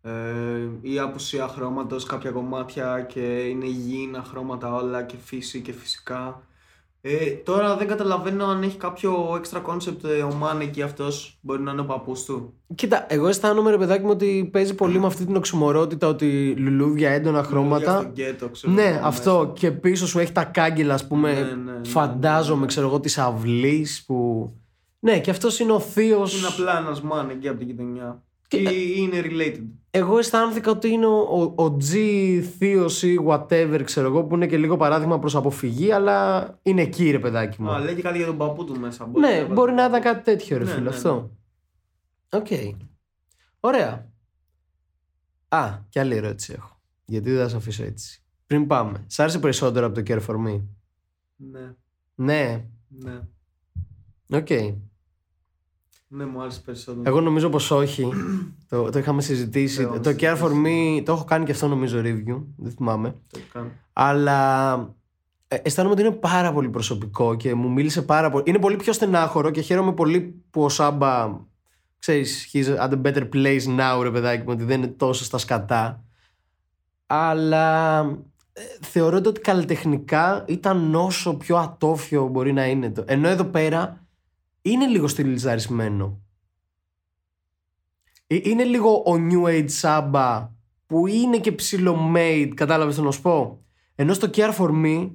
ε, 0.01 0.69
ή 0.81 0.99
απουσία 0.99 1.47
χρώματος 1.47 2.03
κάποια 2.03 2.31
κομμάτια 2.31 3.01
και 3.01 3.43
είναι 3.43 3.65
υγιεινά 3.65 4.23
χρώματα 4.23 4.73
όλα 4.73 5.03
και 5.03 5.17
φύση 5.17 5.61
και 5.61 5.71
φυσικά. 5.71 6.41
Ε, 7.07 7.29
τώρα 7.29 7.77
δεν 7.77 7.87
καταλαβαίνω 7.87 8.45
αν 8.45 8.63
έχει 8.63 8.77
κάποιο 8.77 9.41
extra 9.41 9.61
concept 9.71 10.03
ε, 10.03 10.21
ο 10.21 10.33
Μάν 10.33 10.59
εκεί 10.59 10.81
αυτός 10.81 11.37
μπορεί 11.41 11.61
να 11.61 11.71
είναι 11.71 11.81
ο 11.81 11.85
παππούς 11.85 12.23
του. 12.23 12.53
Κοίτα, 12.75 13.05
εγώ 13.09 13.27
αισθάνομαι 13.27 13.71
ρε 13.71 13.77
παιδάκι 13.77 14.03
μου 14.03 14.09
ότι 14.09 14.49
παίζει 14.51 14.75
πολύ 14.75 14.99
με 14.99 15.05
αυτή 15.05 15.25
την 15.25 15.35
οξυμορότητα 15.35 16.07
ότι 16.07 16.53
λουλούδια, 16.57 17.09
έντονα 17.09 17.39
Για 17.39 17.47
χρώματα. 17.49 17.99
στο 17.99 18.09
γκέτο, 18.09 18.49
ξέρω 18.49 18.73
Ναι, 18.73 18.83
εγώ, 18.83 19.07
αυτό. 19.07 19.37
μέσα. 19.39 19.51
Και 19.53 19.71
πίσω 19.71 20.07
σου 20.07 20.19
έχει 20.19 20.31
τα 20.31 20.43
κάγκελα, 20.43 20.93
ας 20.93 21.07
πούμε. 21.07 21.33
Ναι, 21.33 21.39
ναι, 21.39 21.71
ναι, 21.71 21.87
φαντάζομαι, 21.87 22.61
ναι. 22.61 22.65
ξέρω 22.67 22.87
εγώ, 22.87 22.99
της 22.99 23.17
αυλής 23.17 24.03
που. 24.05 24.49
Ναι, 24.99 25.19
και 25.19 25.29
αυτός 25.29 25.59
είναι 25.59 25.71
ο 25.71 25.79
θείο. 25.79 26.17
Είναι 26.37 26.47
απλά 26.47 26.77
ένας 26.77 27.01
Μάν 27.01 27.29
εκεί 27.29 27.47
από 27.47 27.57
την 27.57 27.67
γειτονιά. 27.67 28.23
Και- 28.47 28.57
Ή 28.57 28.93
είναι 28.97 29.21
related; 29.25 29.63
Εγώ 29.91 30.17
αισθάνθηκα 30.17 30.71
ότι 30.71 30.89
είναι 30.89 31.05
ο, 31.05 31.19
ο, 31.55 31.63
ο 31.63 31.77
G 31.81 31.93
θείος 32.57 33.03
ή 33.03 33.19
whatever, 33.27 33.81
ξέρω 33.83 34.07
εγώ, 34.07 34.23
που 34.23 34.35
είναι 34.35 34.47
και 34.47 34.57
λίγο 34.57 34.77
παράδειγμα 34.77 35.19
προς 35.19 35.35
αποφυγή, 35.35 35.91
αλλά 35.91 36.49
είναι 36.61 36.81
εκεί, 36.81 37.11
ρε 37.11 37.19
παιδάκι 37.19 37.61
μου. 37.61 37.69
Α, 37.71 37.79
λέει 37.79 37.95
και 37.95 38.01
κάτι 38.01 38.17
για 38.17 38.25
τον 38.25 38.37
παππού 38.37 38.65
του 38.65 38.79
μέσα. 38.79 39.09
ναι, 39.13 39.45
να 39.47 39.53
μπορεί 39.53 39.71
να 39.73 39.89
βάλει. 39.89 40.01
ήταν 40.01 40.13
κάτι 40.13 40.23
τέτοιο, 40.23 40.57
ρε 40.57 40.63
Ναι, 40.63 40.69
φίλε, 40.69 40.81
ναι, 40.81 40.89
αυτό. 40.89 41.31
Οκ. 42.29 42.47
Ωραία. 43.59 44.11
Α, 45.47 45.79
και 45.89 45.99
άλλη 45.99 46.15
ερώτηση 46.15 46.53
έχω. 46.57 46.79
Γιατί 47.05 47.31
δεν 47.31 47.41
θα 47.43 47.49
σε 47.49 47.55
αφήσω 47.55 47.83
έτσι. 47.83 48.23
Πριν 48.47 48.67
πάμε, 48.67 49.03
σ' 49.07 49.19
άρεσε 49.19 49.39
περισσότερο 49.39 49.85
από 49.85 49.95
το 49.95 50.01
Care 50.07 50.25
for 50.27 50.35
Me; 50.47 50.61
Ναι, 51.35 51.73
Ναι, 52.15 52.65
ναι. 52.87 53.19
οκ. 54.37 54.47
Ναι, 56.07 56.25
μου 56.25 56.41
άρεσε 56.41 56.61
περισσότερο. 56.65 57.03
Εγώ 57.05 57.21
νομίζω 57.21 57.49
πως 57.49 57.71
όχι. 57.71 58.09
το, 58.69 58.89
το 58.89 58.99
είχαμε 58.99 59.21
συζητήσει. 59.21 59.83
Το 59.83 59.99
το 59.99 60.09
είχαμε 60.09 60.37
Care 60.37 60.43
for 60.43 60.51
Me 60.51 61.03
το 61.05 61.11
έχω 61.11 61.23
κάνει 61.23 61.45
και 61.45 61.51
αυτό 61.51 61.67
νομίζω 61.67 61.99
review. 61.99 62.43
Δεν 62.57 62.71
θυμάμαι. 62.71 63.15
Το 63.31 63.39
κάνω. 63.53 63.71
Αλλά 63.93 64.73
ε, 65.47 65.57
αισθάνομαι 65.61 65.93
ότι 65.93 66.03
είναι 66.03 66.15
πάρα 66.15 66.53
πολύ 66.53 66.69
προσωπικό 66.69 67.35
και 67.35 67.53
μου 67.53 67.71
μίλησε 67.71 68.01
πάρα 68.01 68.29
πολύ. 68.29 68.43
Είναι 68.47 68.59
πολύ 68.59 68.75
πιο 68.75 68.93
στενάχωρο 68.93 69.49
και 69.49 69.61
χαίρομαι 69.61 69.93
πολύ 69.93 70.43
που 70.49 70.63
ο 70.63 70.69
Σάμπα. 70.69 71.43
Ξέρεις, 71.99 72.49
he's 72.53 72.77
at 72.77 72.89
a 72.89 73.01
better 73.01 73.29
place 73.33 73.79
now, 73.79 73.99
ρε 74.03 74.11
παιδάκι 74.11 74.41
μου, 74.41 74.51
ότι 74.51 74.63
δεν 74.63 74.77
είναι 74.77 74.91
τόσο 74.91 75.23
στα 75.23 75.37
σκατά. 75.37 76.03
Αλλά 77.07 77.99
ε, 78.53 78.61
θεωρώ 78.81 79.17
ότι 79.17 79.39
καλλιτεχνικά 79.39 80.45
ήταν 80.47 80.95
όσο 80.95 81.35
πιο 81.37 81.57
ατόφιο 81.57 82.27
μπορεί 82.27 82.53
να 82.53 82.65
είναι 82.65 82.89
το. 82.89 83.03
Ενώ 83.07 83.27
εδώ 83.27 83.43
πέρα 83.43 84.04
είναι 84.69 84.87
λίγο 84.87 85.07
στυλιζαρισμένο. 85.07 86.21
Ε, 88.27 88.39
Είναι 88.43 88.63
λίγο 88.63 88.89
ο 88.95 89.13
New 89.29 89.43
Age 89.45 89.69
Samba 89.81 90.49
που 90.85 91.07
είναι 91.07 91.39
και 91.39 91.51
ψιλο-made, 91.51 92.51
κατάλαβες 92.55 92.95
τι 92.95 93.01
να 93.01 93.11
σου 93.11 93.21
πω; 93.21 93.65
Ενώ 93.95 94.13
στο 94.13 94.29
Care 94.33 94.55
For 94.57 94.69
Me 94.85 95.11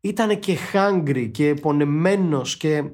ήταν 0.00 0.38
και 0.38 0.56
hungry 0.72 1.30
και 1.32 1.54
πονεμένος 1.54 2.56
και... 2.56 2.90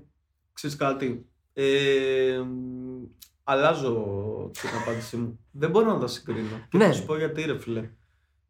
Ξέρεις 0.53 0.77
κάτι. 0.77 1.27
Ε, 1.53 2.39
μ, 2.47 3.05
αλλάζω 3.45 3.93
την 4.61 4.69
απάντησή 4.83 5.17
μου. 5.17 5.39
Δεν 5.51 5.71
μπορώ 5.71 5.93
να 5.93 5.99
τα 6.01 6.07
συγκρίνω. 6.07 6.67
Και 6.71 6.79
Ναι. 6.79 6.87
θα 6.87 6.93
σου 6.93 7.05
πω 7.05 7.17
γιατί 7.17 7.43
ρε 7.43 7.59
φίλε. 7.59 7.91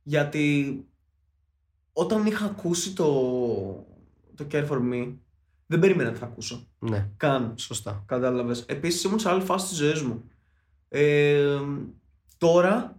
Γιατί 0.02 0.78
όταν 1.92 2.26
είχα 2.26 2.44
ακούσει 2.44 2.92
το, 2.94 3.04
το 4.34 4.46
Care 4.50 4.68
For 4.68 4.78
Me 4.92 5.14
δεν 5.66 5.78
περίμενα 5.78 6.10
τι 6.10 6.18
θα 6.18 6.24
ακούσω. 6.24 6.66
Ναι, 6.78 7.08
Καν. 7.16 7.52
σωστά. 7.56 8.02
Κατάλαβες. 8.06 8.60
Επίσης 8.68 9.04
ήμουν 9.04 9.18
σε 9.18 9.28
άλλη 9.28 9.42
φάση 9.42 9.66
της 9.68 9.76
ζωής 9.76 10.02
μου. 10.02 10.24
Ε, 10.88 11.58
τώρα 12.38 12.96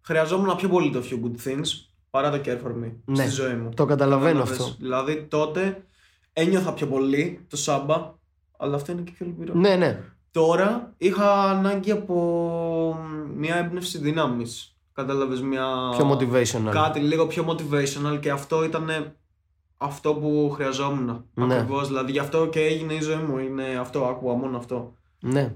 χρειαζόμουν 0.00 0.56
πιο 0.56 0.68
πολύ 0.68 0.90
το 0.90 1.02
Few 1.10 1.14
Good 1.24 1.48
Things 1.48 1.66
παρά 2.10 2.30
το 2.30 2.40
Care 2.44 2.58
For 2.66 2.84
Me 2.84 2.92
Ναι. 3.04 3.16
στη 3.22 3.28
ζωή 3.30 3.54
μου. 3.54 3.68
Το 3.74 3.84
καταλαβαίνω 3.84 4.38
Κατάλαβες. 4.38 4.58
αυτό. 4.66 4.76
Δηλαδή 4.80 5.22
τότε 5.28 5.84
ένιωθα 6.32 6.72
πιο 6.72 6.86
πολύ 6.86 7.46
το 7.48 7.56
Σάμπα, 7.56 8.14
αλλά 8.56 8.74
αυτό 8.76 8.92
είναι 8.92 9.00
και 9.02 9.12
πιο 9.16 9.26
λυπηρό. 9.26 9.54
Ναι, 9.54 9.76
ναι. 9.76 10.00
Τώρα 10.30 10.94
είχα 10.96 11.42
ανάγκη 11.50 11.90
από 11.90 12.98
μια 13.36 13.56
έμπνευση 13.56 13.98
δύναμης. 13.98 14.74
Κατάλαβες 14.92 15.40
μια. 15.40 15.66
Πιο 15.96 16.10
motivational. 16.12 16.70
Κάτι 16.70 17.00
λίγο 17.00 17.26
πιο 17.26 17.46
motivational 17.48 18.18
και 18.20 18.30
αυτό 18.30 18.64
ήταν 18.64 19.14
αυτό 19.82 20.14
που 20.14 20.50
χρειαζόμουν. 20.54 21.24
Ναι. 21.34 21.54
Ακριβώς. 21.54 21.86
Δηλαδή 21.86 22.12
γι' 22.12 22.18
αυτό 22.18 22.46
και 22.46 22.60
έγινε 22.60 22.92
η 22.94 23.00
ζωή 23.00 23.16
μου. 23.28 23.38
Είναι 23.38 23.62
αυτό, 23.80 24.04
άκουγα 24.04 24.34
μόνο 24.34 24.56
αυτό. 24.56 24.94
Ναι. 25.20 25.54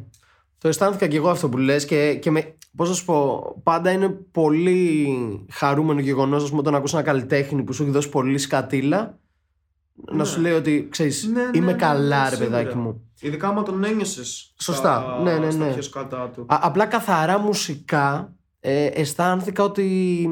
Το 0.58 0.68
αισθάνθηκα 0.68 1.06
και 1.06 1.16
εγώ 1.16 1.28
αυτό 1.30 1.48
που 1.48 1.56
λες 1.58 1.84
και, 1.84 2.14
και 2.14 2.30
με, 2.30 2.56
πώς 2.76 2.88
να 2.88 2.94
σου 2.94 3.04
πω, 3.04 3.42
πάντα 3.62 3.90
είναι 3.90 4.08
πολύ 4.08 5.08
χαρούμενο 5.50 6.00
γεγονός 6.00 6.42
ας 6.42 6.48
πούμε, 6.48 6.60
όταν 6.60 6.74
ακούς 6.74 6.92
ένα 6.92 7.02
καλλιτέχνη 7.02 7.62
που 7.62 7.72
σου 7.72 7.82
έχει 7.82 7.92
δώσει 7.92 8.08
πολύ 8.08 8.38
σκατήλα 8.38 9.18
να 9.94 10.14
Ναι. 10.16 10.24
σου 10.24 10.40
λέει 10.40 10.52
ότι 10.52 10.86
ξέρεις, 10.90 11.24
Ναι, 11.26 11.42
ναι, 11.42 11.50
είμαι 11.52 11.72
ναι, 11.72 11.78
καλά 11.78 12.22
ναι, 12.24 12.28
ρε 12.28 12.36
σίγουρα. 12.36 12.56
παιδάκι 12.58 12.76
μου. 12.76 13.00
Ειδικά 13.20 13.48
άμα 13.48 13.62
τον 13.62 13.84
ένιωσες. 13.84 14.54
Σωστά. 14.60 15.20
Ναι, 15.22 15.32
ναι, 15.32 15.38
ναι. 15.46 15.50
Στα 15.50 15.64
πιο 15.66 15.82
σκατά 15.82 16.28
του. 16.34 16.40
Α, 16.48 16.58
απλά 16.62 16.86
καθαρά 16.86 17.38
μουσικά 17.38 18.32
ε, 18.60 18.84
αισθάνθηκα 18.86 19.64
ότι 19.64 20.28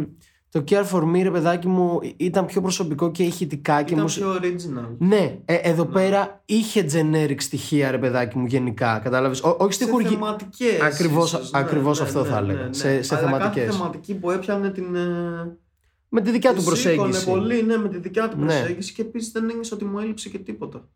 το 0.53 0.65
Care 0.69 0.85
For 0.93 1.03
Me 1.03 1.23
ρε 1.23 1.31
παιδάκι 1.31 1.69
μου 1.69 2.01
ήταν 2.17 2.47
πιο 2.47 2.61
προσωπικό 2.61 3.11
και 3.11 3.23
ηχητικά 3.23 3.83
και 3.83 3.93
Ήταν 3.93 4.03
μουσι- 4.03 4.21
πιο 4.23 4.33
original. 4.35 4.95
Ναι, 4.99 5.39
ε, 5.45 5.55
εδώ 5.55 5.85
Ναι. 5.85 5.91
πέρα 5.93 6.43
είχε 6.45 6.87
generic 6.93 7.37
στοιχεία 7.39 7.91
ρε 7.91 7.99
παιδάκι 7.99 8.39
μου 8.39 8.47
γενικά, 8.47 8.99
κατάλαβες. 8.99 9.43
Ό, 9.43 9.57
όχι 9.59 9.73
στη 9.73 9.85
σε 9.85 9.91
χουργή. 9.91 10.09
θεματικές 10.09 10.81
Ακριβώς- 10.81 11.33
ίσως, 11.33 11.51
ναι, 11.53 11.59
ακριβώς 11.59 11.99
ναι, 12.01 12.05
αυτό 12.07 12.23
ναι, 12.23 12.29
θα 12.29 12.41
ναι, 12.41 12.53
έλεγα. 12.53 12.67
ναι. 12.67 12.73
Σε- 12.73 13.03
σε 13.03 13.15
Αλλά 13.17 13.25
θεματικές. 13.27 13.65
κάθε 13.67 13.77
θεματική 13.79 14.15
που 14.15 14.31
έπιανε 14.31 14.71
την... 14.71 14.95
ε, 14.95 15.57
Με 16.09 16.21
τη 16.21 16.31
δικιά 16.31 16.51
του 16.55 16.57
τη 16.57 16.77
σήκωνε 16.77 16.97
προσέγγιση. 16.97 17.27
πολύ, 17.27 17.63
ναι, 17.63 17.77
με 17.77 17.89
τη 17.89 17.99
δικιά 17.99 18.29
του 18.29 18.37
Ναι. 18.39 18.45
προσέγγιση 18.45 18.93
και 18.93 19.03
επίσης 19.03 19.33
δεν 19.33 19.51
ένιωσα 19.51 19.75
ότι 19.75 19.85
μου 19.85 19.99
έλειψε 19.99 20.29
και 20.29 20.39
τίποτα. 20.39 20.89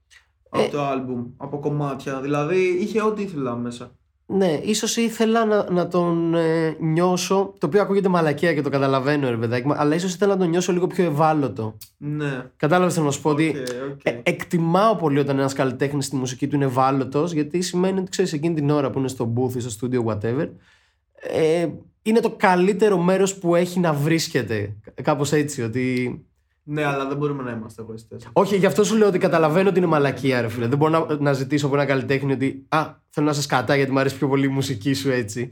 Ε. 0.50 0.62
Από 0.62 0.70
το 0.72 0.84
άλμπουμ, 0.84 1.25
από 1.36 1.58
κομμάτια. 1.60 2.20
Δηλαδή 2.20 2.58
είχε 2.80 3.02
ό,τι 3.02 3.22
ήθελα 3.22 3.56
μέσα. 3.56 3.90
Ναι, 4.28 4.61
ίσως 4.62 4.97
ήθελα 4.97 5.45
να, 5.45 5.71
να 5.71 5.88
τον 5.88 6.35
ε, 6.35 6.76
νιώσω, 6.80 7.54
το 7.59 7.66
οποίο 7.66 7.83
ακούγεται 7.83 8.09
μαλακία 8.09 8.54
και 8.54 8.62
το 8.62 8.68
καταλαβαίνω 8.68 9.30
ρε 9.30 9.37
παιδάκι 9.37 9.66
μου, 9.66 9.75
αλλά 9.76 9.95
ίσως 9.95 10.14
ήθελα 10.14 10.33
να 10.33 10.38
τον 10.38 10.49
νιώσω 10.49 10.73
λίγο 10.73 10.87
πιο 10.87 11.04
ευάλωτο. 11.04 11.76
Ναι. 11.97 12.45
Κατάλαβες 12.56 12.95
θέλω 12.95 13.06
να 13.06 13.12
σου 13.12 13.21
πω 13.21 13.30
ότι 13.30 13.49
Οκ, 13.49 13.90
οκ. 13.90 14.00
ε, 14.02 14.21
εκτιμάω 14.23 14.97
πολύ 14.97 15.18
όταν 15.18 15.38
ένας 15.38 15.52
καλλιτέχνης 15.52 16.04
στη 16.04 16.16
μουσική 16.16 16.47
του 16.49 16.54
είναι 16.54 16.64
ευάλωτος, 16.64 17.33
γιατί 17.33 17.61
σημαίνει 17.61 17.99
ότι 17.99 18.11
ξέρεις 18.11 18.33
εκείνη 18.33 18.54
την 18.54 18.71
ώρα 18.71 18.90
που 18.90 18.99
είναι 18.99 19.09
στο 19.09 19.33
booth 19.37 19.56
ή 19.56 19.61
στο 19.61 19.88
studio 19.88 20.04
whatever, 20.04 20.49
ε, 21.33 21.68
είναι 22.02 22.21
το 22.21 22.35
καλύτερο 22.37 22.99
μέρος 22.99 23.35
που 23.35 23.54
έχει 23.54 23.80
να 23.80 23.92
βρίσκεται. 23.92 24.76
Κάπως 25.02 25.33
έτσι, 25.33 25.62
ότι... 25.62 26.21
Ναι, 26.68 26.85
αλλά 26.85 27.06
δεν 27.08 27.16
μπορούμε 27.16 27.42
να 27.42 27.50
είμαστε 27.50 27.82
εγωιστές. 27.82 28.28
Όχι, 28.32 28.56
γι' 28.56 28.66
αυτό 28.66 28.85
σου 28.85 28.96
λέω 28.96 29.08
ότι 29.08 29.18
καταλαβαίνω 29.18 29.68
ότι 29.68 29.78
είναι 29.78 29.87
μαλακία, 29.87 30.40
ρε 30.40 30.49
φίλε. 30.49 30.66
Δεν 30.66 30.78
μπορώ 30.78 31.06
να, 31.08 31.16
να 31.20 31.32
ζητήσω 31.32 31.66
από 31.66 31.75
ένα 31.75 31.85
καλλιτέχνη 31.85 32.32
ότι 32.32 32.64
Α, 32.68 32.87
θέλω 33.11 33.26
να 33.26 33.32
σε 33.32 33.42
σκατά 33.42 33.76
γιατί 33.76 33.90
μου 33.92 33.99
αρέσει 33.99 34.16
πιο 34.16 34.28
πολύ 34.28 34.44
η 34.46 34.49
μουσική 34.49 34.92
σου 34.94 35.11
έτσι. 35.11 35.50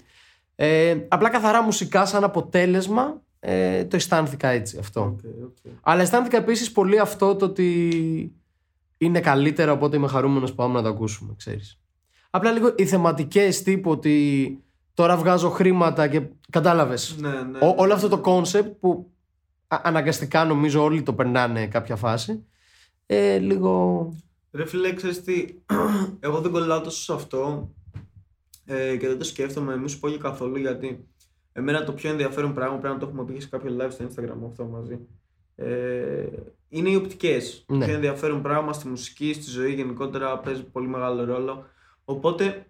Ε, 0.55 0.97
απλά 1.09 1.31
καθαρά 1.31 1.63
μουσικά, 1.63 2.07
σαν 2.07 2.25
αποτέλεσμα, 2.25 3.23
ε, 3.41 3.85
το 3.85 3.97
αισθάνθηκα 3.97 4.49
έτσι 4.49 4.77
αυτό. 4.81 5.17
Αλλά 5.83 6.03
αισθάνθηκα 6.03 6.37
επίσης 6.37 6.73
πολύ 6.73 6.99
αυτό 6.99 7.37
το 7.37 7.45
ότι 7.45 7.91
είναι 8.99 9.21
καλύτερα, 9.21 9.73
οπότε 9.73 9.97
είμαι 9.97 10.09
χαρούμενος 10.09 10.51
που 10.51 10.57
πάμε 10.57 10.75
να 10.75 10.83
το 10.83 10.89
ακούσουμε, 10.89 11.35
ξέρεις. 11.37 11.79
Απλά 12.31 12.51
λίγο 12.53 12.73
οι 12.77 12.85
θεματικές 12.87 13.63
τύπου 13.63 13.91
ότι 13.91 14.59
τώρα 14.95 15.17
βγάζω 15.17 15.51
χρήματα 15.51 16.09
και 16.09 16.23
κατάλαβες. 16.51 17.17
Ναι, 17.19 17.29
ναι, 17.29 17.37
Ό- 17.61 17.67
ναι, 17.67 17.75
όλο 17.77 17.93
αυτό 17.95 18.07
ναι. 18.09 18.15
το 18.15 18.21
concept 18.21 18.69
που 18.81 19.11
α- 19.14 19.14
αναγκαστικά 19.85 20.45
νομίζω 20.45 20.83
όλοι 20.83 21.03
το 21.03 21.13
περνάνε 21.15 21.67
κάποια 21.67 21.97
φάση. 21.97 22.45
Ε, 23.07 23.39
λίγο. 23.39 24.09
Ρε 24.53 24.67
φίλε, 24.67 24.93
ξέρεις 24.93 25.23
τι, 25.23 25.45
εγώ 26.21 26.41
δεν 26.41 26.51
κολλάω 26.51 26.81
τόσο 26.81 27.03
σε 27.03 27.13
αυτό 27.13 27.71
ε, 28.65 28.97
και 28.97 29.09
δεν 29.09 29.19
το 29.19 29.25
σκέφτομαι, 29.25 29.77
μη 29.77 29.89
σου 29.89 29.99
πω 30.01 30.09
και 30.09 30.19
καθόλου 30.19 30.57
γιατί 30.57 31.09
εμένα 31.53 31.85
το 31.85 31.93
πιο 31.93 32.11
ενδιαφέρον 32.11 32.55
πράγμα 32.55 32.77
πρέπει 32.79 32.95
να 32.95 33.01
το 33.01 33.07
έχουμε 33.07 33.25
πει 33.25 33.33
και 33.33 33.41
σε 33.41 33.49
κάποιο 33.49 33.77
live 33.81 33.91
στο 33.91 34.05
Instagram 34.05 34.47
αυτό 34.51 34.65
μαζί. 34.65 34.99
Ε, 35.57 36.27
είναι 36.69 36.91
οι 36.91 36.95
οπτικές. 36.97 37.65
Το 37.67 37.75
Ναι. 37.75 37.85
πιο 37.85 37.95
ενδιαφέρον 37.95 38.43
πράγμα 38.43 38.73
στη 38.73 38.89
μουσική, 38.89 39.33
στη 39.33 39.51
ζωή 39.51 39.73
γενικότερα 39.73 40.39
παίζει 40.39 40.63
πολύ 40.63 40.87
μεγάλο 40.87 41.25
ρόλο. 41.25 41.65
Οπότε, 42.05 42.67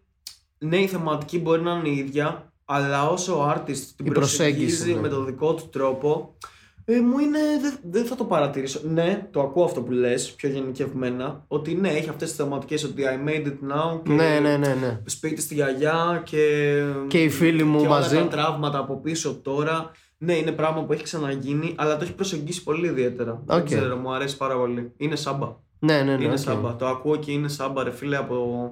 ναι, 0.59 0.77
η 0.77 0.87
θεματική 0.87 1.39
μπορεί 1.39 1.63
να 1.63 1.73
είναι 1.73 1.89
η 1.89 1.97
ίδια, 1.97 2.53
αλλά 2.65 3.09
όσο 3.09 3.39
ο 3.39 3.51
artist 3.51 3.79
την 3.97 4.07
Η 4.07 4.11
προσέγγιση, 4.11 4.13
προσεγγίζει 4.13 4.95
ναι. 4.95 5.01
με 5.01 5.09
τον 5.09 5.25
δικό 5.25 5.55
του 5.55 5.69
τρόπο, 5.69 6.37
ε, 6.85 7.01
μου 7.01 7.19
είναι. 7.19 7.39
Δεν 7.61 7.77
δεν 7.91 8.05
θα 8.05 8.15
το 8.15 8.25
παρατηρήσω. 8.25 8.81
Ναι, 8.85 9.29
το 9.31 9.41
ακούω 9.41 9.65
αυτό 9.65 9.81
που 9.83 9.91
λες 9.93 10.33
πιο 10.33 10.49
γενικευμένα. 10.49 11.45
Ότι 11.49 11.75
ναι, 11.75 11.89
έχει 11.89 12.09
αυτές 12.09 12.29
τις 12.29 12.37
θεματικές 12.37 12.85
ότι 12.85 13.03
I 13.07 13.29
made 13.29 13.47
it 13.47 13.51
now. 13.73 14.01
Και 14.03 14.13
Ναι, 14.13 14.39
ναι, 14.43 14.57
ναι, 14.57 14.75
ναι. 14.75 15.01
Σπίτι 15.05 15.41
στη 15.41 15.55
γιαγιά 15.55 16.23
και. 16.25 16.73
Και 17.09 17.23
οι 17.23 17.29
φίλοι 17.31 17.65
μου 17.65 17.81
και 17.81 17.89
μαζί. 17.89 18.17
όλα 18.17 18.25
τα 18.29 18.31
τραύματα 18.37 18.79
από 18.79 19.01
πίσω 19.01 19.35
τώρα. 19.43 19.91
Ναι, 20.19 20.33
είναι 20.37 20.53
πράγμα 20.53 20.85
που 20.85 20.93
έχει 20.93 21.03
ξαναγίνει, 21.03 21.75
αλλά 21.77 21.97
το 21.97 22.05
έχει 22.05 22.15
προσεγγίσει 22.15 22.63
πολύ 22.63 22.87
ιδιαίτερα. 22.87 23.43
Δεν 23.47 23.59
Οκ. 23.59 23.65
ξέρω, 23.65 23.97
μου 23.97 24.13
αρέσει 24.15 24.37
πάρα 24.37 24.57
πολύ. 24.57 24.93
Είναι 24.97 25.17
Saba. 25.17 25.49
Ναι, 25.79 26.03
ναι, 26.03 26.17
ναι. 26.17 26.25
είναι 26.25 26.33
οκ. 26.33 26.39
Saba. 26.39 26.77
Το 26.77 26.87
ακούω 26.87 27.17
και 27.17 27.33
είναι 27.33 27.49
Saba, 27.49 27.83
ρε 27.85 27.91
φίλε, 27.91 28.17
από, 28.17 28.71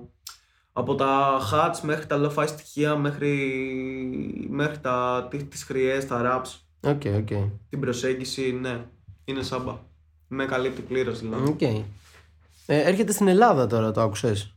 από 0.72 0.94
τα 0.94 1.38
hats 1.52 1.78
μέχρι 1.82 2.06
τα 2.06 2.20
lo-fi 2.34 2.44
στοιχεία, 2.46 2.96
μέχρι, 2.96 3.36
μέχρι 4.48 4.78
τα, 4.78 5.26
τι- 5.30 5.44
τις 5.44 5.64
χροιές, 5.64 6.06
τα 6.06 6.20
raps, 6.44 6.60
Οκ, 6.84 7.02
οκ. 7.16 7.28
την 7.68 7.80
προσέγγιση, 7.80 8.52
ναι, 8.52 8.84
είναι 9.24 9.42
Saba. 9.42 9.78
Με 10.28 10.44
καλύπτει 10.46 10.82
πλήρως 10.82 11.20
δηλαδή. 11.20 11.50
Οκ. 11.50 11.60
Ε, 11.62 11.84
έρχεται 12.66 13.12
στην 13.12 13.28
Ελλάδα 13.28 13.66
τώρα, 13.66 13.90
το 13.90 14.00
άκουσες; 14.00 14.56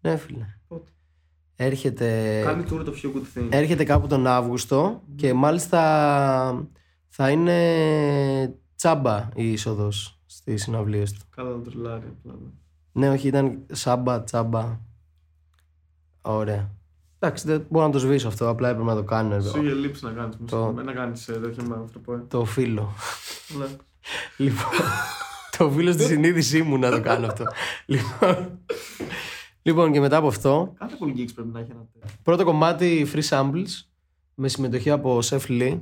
Ναι, 0.00 0.16
φίλε. 0.16 0.46
Πότε; 0.68 0.90
Έρχεται, 1.56 2.40
Κάνει 2.44 2.64
tour 2.70 2.84
το 2.84 2.94
few 3.02 3.06
good 3.06 3.38
thing. 3.38 3.48
έρχεται 3.50 3.84
κάπου 3.84 4.06
τον 4.06 4.26
Αύγουστο 4.26 5.02
και 5.16 5.32
μάλιστα 5.34 6.68
θα 7.08 7.30
είναι 7.30 8.54
τσάμπα 8.76 9.28
η 9.34 9.52
είσοδος 9.52 10.20
στις 10.26 10.62
συναυλίες 10.62 11.12
του. 11.12 11.20
Καλά 11.30 11.50
το 11.50 11.58
τρελάρι. 11.58 12.06
απλά, 12.18 12.32
ναι. 12.32 12.48
Ναι, 13.06 13.10
όχι, 13.14 13.26
ήταν 13.28 13.64
σάμπα, 13.72 14.22
τσάμπα. 14.24 14.80
Ωραία. 16.22 16.70
Εντάξει, 17.18 17.46
δεν 17.46 17.66
μπορώ 17.68 17.86
να 17.86 17.92
το 17.92 17.98
σβήσω 17.98 18.28
αυτό, 18.28 18.48
απλά 18.48 18.68
έπρεπε 18.68 18.88
να 18.88 18.94
το 18.96 19.02
κάνω. 19.02 19.34
ρε. 19.34 19.42
Σου 19.42 19.62
είχε 19.62 19.72
λείψει 19.74 20.04
να 20.04 20.10
κάνεις 20.10 20.36
Το- 20.46 20.56
μουσική, 20.56 20.84
να 20.84 20.92
κάνεις 20.92 21.28
ε, 21.28 21.32
τέτοιο 21.32 21.64
με 21.68 21.74
άνθρωπο. 21.74 22.12
ε. 22.14 22.22
Το 22.28 22.38
οφείλω. 22.38 22.92
Ναι. 23.58 23.66
Λοιπόν, 24.36 24.70
το 25.58 25.64
οφείλω 25.64 25.92
στη 25.92 26.02
συνείδησή 26.02 26.62
μου 26.62 26.78
να 26.78 26.90
το 26.90 27.00
κάνω 27.00 27.26
αυτό. 27.26 27.44
λοιπόν, 27.86 28.58
λοιπόν, 29.62 29.92
και 29.92 30.00
μετά 30.00 30.16
από 30.16 30.26
αυτό, 30.26 30.72
Κάθε 30.78 30.96
cool 31.00 31.08
gigs 31.18 31.28
πρέπει 31.34 31.48
να 31.52 31.60
έχει 31.60 31.70
ένα 31.70 31.86
τέτοιο. 31.92 32.16
πρώτο 32.22 32.44
κομμάτι 32.44 33.06
free 33.14 33.28
samples 33.28 33.66
με 34.34 34.48
συμμετοχή 34.48 34.90
από 34.90 35.18
Seth 35.24 35.46
Lee, 35.48 35.80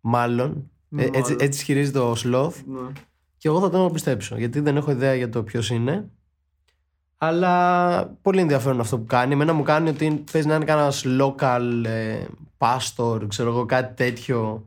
μάλλον. 0.00 0.70
Ε, 0.96 1.04
έτσι, 1.04 1.20
Μάλλον. 1.20 1.36
έτσι 1.40 1.58
ισχυρίζεται 1.58 1.98
ο 1.98 2.12
Sloth. 2.12 2.54
Ναι. 2.66 2.92
Και 3.36 3.48
εγώ 3.48 3.60
θα 3.60 3.70
τον 3.70 3.92
πιστέψω, 3.92 4.36
γιατί 4.36 4.60
δεν 4.60 4.76
έχω 4.76 4.90
ιδέα 4.90 5.14
για 5.14 5.28
το 5.28 5.42
ποιος 5.42 5.70
είναι. 5.70 6.10
Αλλά 7.24 8.16
πολύ 8.22 8.40
ενδιαφέρον 8.40 8.80
αυτό 8.80 8.98
που 8.98 9.04
κάνει. 9.06 9.32
Εμένα 9.32 9.52
μου 9.52 9.62
κάνει 9.62 9.88
ότι 9.88 10.24
παίζει 10.32 10.48
να 10.48 10.54
είναι 10.54 10.64
κανένας 10.64 11.04
local 11.20 11.84
ε, 11.84 12.24
pastor, 12.58 13.20
ξέρω 13.28 13.48
εγώ, 13.50 13.66
κάτι 13.66 13.94
τέτοιο 14.04 14.66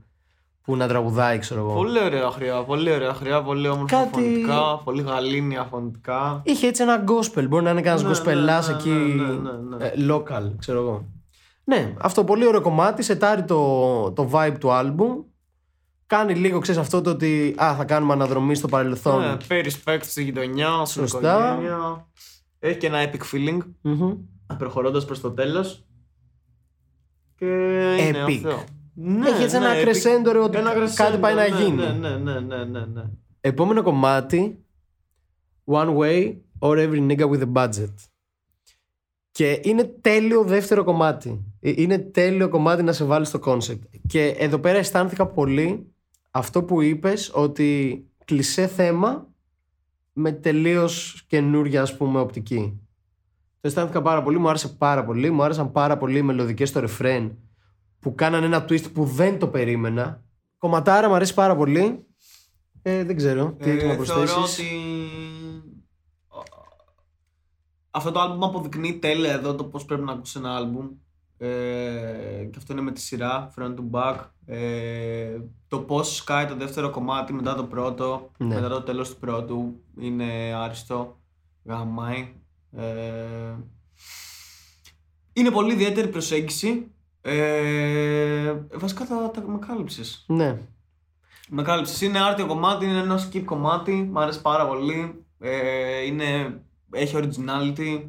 που 0.64 0.76
να 0.76 0.88
τραγουδάει, 0.88 1.38
ξέρω 1.40 1.60
εγώ. 1.62 1.74
Πολύ 1.74 2.00
ωραία 2.04 2.30
χρειά, 2.32 2.64
πολύ 2.64 2.92
ωραία 2.92 3.14
χρειά, 3.14 3.42
πολύ 3.42 3.68
όμορφα 3.68 3.98
Κάτι- 3.98 4.10
φωνητικά, 4.14 4.78
πολύ 4.84 5.02
γαλήνια 5.02 5.68
φωνητικά. 5.72 6.42
Είχε 6.44 6.68
έτσι 6.68 6.82
ένα 6.84 7.04
gospel. 7.08 7.46
Μπορεί 7.48 7.64
να 7.64 7.70
είναι 7.70 7.82
κανένας 7.82 8.04
Ναι, 8.04 8.32
gospelάς 8.34 8.68
ναι, 8.68 8.74
ναι, 8.74 8.80
εκεί. 8.80 8.90
ναι, 8.90 9.24
ναι, 9.24 9.52
ναι, 9.52 9.76
ναι. 9.78 9.86
ε, 9.86 9.94
local, 10.10 10.52
ξέρω 10.60 10.80
εγώ. 10.80 11.06
Ναι, 11.64 11.94
αυτό 12.02 12.24
πολύ 12.24 12.46
ωραίο 12.48 12.62
κομμάτι. 12.62 13.04
Σετάρει 13.04 13.44
το, 13.44 14.12
το 14.12 14.30
vibe 14.34 14.56
του 14.60 14.70
album. 14.72 15.24
Κάνει 16.08 16.34
λίγο, 16.36 16.60
ξέρεις 16.60 16.82
αυτό 16.82 17.02
το 17.02 17.10
ότι 17.10 17.56
α, 17.64 17.76
θα 17.78 17.84
κάνουμε 17.86 18.14
αναδρομή 18.14 18.56
στο 18.56 18.68
παρελθόν. 18.68 19.22
Ναι, 19.22 19.38
pay 19.50 19.66
respect 19.66 20.00
στη 20.02 20.24
γειτονιά, 20.24 20.86
στην 20.86 21.08
Σωστά. 21.08 21.52
οικογένεια. 21.54 22.08
Έχει 22.68 22.78
και 22.78 22.88
ένα 22.88 23.12
epic 23.12 23.22
feeling, 23.36 23.58
Μμμ. 23.82 24.14
προχωρώντας 24.58 25.06
προς 25.06 25.22
το 25.22 25.32
τέλος. 25.32 25.86
Και 27.36 27.46
είναι 28.00 28.24
Epic. 28.28 28.34
αυτό. 28.46 28.64
Ναι, 28.94 29.30
Έχει 29.30 29.44
έτσι 29.44 29.56
ένα 29.56 29.70
epic. 29.74 29.86
crescendo, 29.88 30.32
ρε, 30.32 30.40
ότι 30.40 30.58
Ένα 30.58 30.74
κάτι 30.74 30.92
crescendo, 30.94 31.18
πάει 31.22 31.36
να 31.36 31.50
ναι, 31.50 31.64
γίνει. 31.64 31.76
Ναι, 31.76 31.90
ναι, 31.92 32.18
ναι, 32.18 32.40
ναι, 32.40 32.64
ναι, 32.64 32.86
ναι. 32.86 33.04
Επόμενο 33.42 33.82
κομμάτι 33.84 34.60
One 35.66 35.98
way 35.98 36.36
or 36.60 36.78
every 36.78 37.08
nigga 37.12 37.30
with 37.30 37.42
a 37.42 37.54
budget. 37.54 37.94
Και 39.32 39.60
είναι 39.64 39.84
τέλειο 39.84 40.44
δεύτερο 40.44 40.84
κομμάτι. 40.84 41.44
Ε, 41.60 41.74
Είναι 41.76 41.98
τέλειο 41.98 42.50
κομμάτι 42.50 42.84
να 42.84 42.94
σε 42.94 43.04
βάλει 43.04 43.26
στο 43.26 43.40
concept. 43.46 43.80
Και 44.08 44.26
εδώ 44.28 44.60
πέρα 44.60 44.78
αισθάνθηκα 44.78 45.28
πολύ 45.28 45.88
αυτό 46.32 46.64
που 46.64 46.82
είπες 46.82 47.32
ότι 47.34 48.04
κλεισέ 48.26 48.68
θέμα 48.68 49.28
με 50.18 50.32
τελείως 50.32 51.24
καινούρια 51.28 51.82
ας 51.82 51.98
πούμε 51.98 52.20
οπτική. 52.20 52.80
Το 53.62 53.68
αισθάνθηκα 53.72 54.02
πάρα 54.02 54.24
πολύ, 54.24 54.38
μου 54.38 54.50
άρεσε 54.50 54.68
πάρα 54.68 55.06
πολύ. 55.06 55.32
Μου 55.32 55.44
άρεσαν 55.44 55.72
πάρα 55.72 55.98
πολύ 55.98 56.18
οι 56.18 56.22
μελωδικές 56.22 56.70
στο 56.70 56.80
ρεφρέν 56.80 57.38
που 58.00 58.16
κάνανε 58.16 58.46
ένα 58.46 58.66
twist 58.70 58.92
που 58.94 59.06
δεν 59.06 59.40
το 59.40 59.48
περίμενα. 59.48 60.24
Κομματάρα 60.58 61.08
μου 61.08 61.14
αρέσει 61.14 61.34
πάρα 61.34 61.56
πολύ. 61.56 62.06
Ε, 62.82 63.04
δεν 63.04 63.16
ξέρω 63.16 63.56
τι 63.60 63.70
Ε, 63.70 63.74
έχεις 63.74 63.84
να 63.84 63.94
Θεωρώ 63.94 64.04
προσθέσεις. 64.06 64.60
ότι 64.60 64.70
αυτό 67.92 68.12
το 68.12 68.20
άλμπουμ 68.20 68.44
αποδεικνύει 68.44 69.00
τέλεια 69.00 69.34
εδώ 69.34 69.56
το 69.56 69.64
πώς 69.64 69.86
πρέπει 69.86 70.04
να 70.04 70.12
ακούσεις 70.12 70.36
ένα 70.36 70.56
άλμπουμ. 70.56 70.88
Ε, 71.38 71.48
και 72.52 72.58
αυτό 72.58 72.74
είναι 72.74 72.82
με 72.82 72.92
τη 72.92 73.00
σειρά, 73.02 73.54
front 73.58 73.76
to 73.76 73.90
back. 73.92 74.16
Ε, 74.46 75.38
το 75.68 75.80
πώς 75.80 76.16
σκάει 76.16 76.46
το 76.46 76.56
δεύτερο 76.56 76.90
κομμάτι 76.90 77.34
μετά 77.34 77.56
το 77.56 77.64
πρώτο, 77.64 78.32
Ναι. 78.38 78.56
μετά 78.56 78.70
το 78.70 78.82
τέλος 78.82 79.10
του 79.10 79.20
πρώτου, 79.20 79.84
είναι 80.00 80.54
άριστο, 80.56 81.20
γαμάει. 81.64 82.34
Ε, 82.72 83.54
είναι 85.34 85.52
πολύ 85.52 85.74
ιδιαίτερη 85.74 86.08
προσέγγιση. 86.08 86.92
Ε, 87.22 88.54
βασικά 88.74 89.06
τα, 89.06 89.32
τα 89.32 89.42
με 89.48 89.60
κάλυψες. 89.68 90.26
Ναι. 90.28 90.62
Με 91.50 91.62
κάλυψες. 91.64 92.02
Είναι 92.02 92.20
άρτιο 92.20 92.46
κομμάτι, 92.46 92.86
είναι 92.86 93.00
ένα 93.00 93.20
skip 93.30 93.44
κομμάτι, 93.46 93.92
μου 93.92 94.20
αρέσει 94.20 94.42
πάρα 94.42 94.68
πολύ. 94.68 95.26
Ε, 95.40 96.06
είναι, 96.06 96.60
έχει 96.92 97.16
originality. 97.18 98.04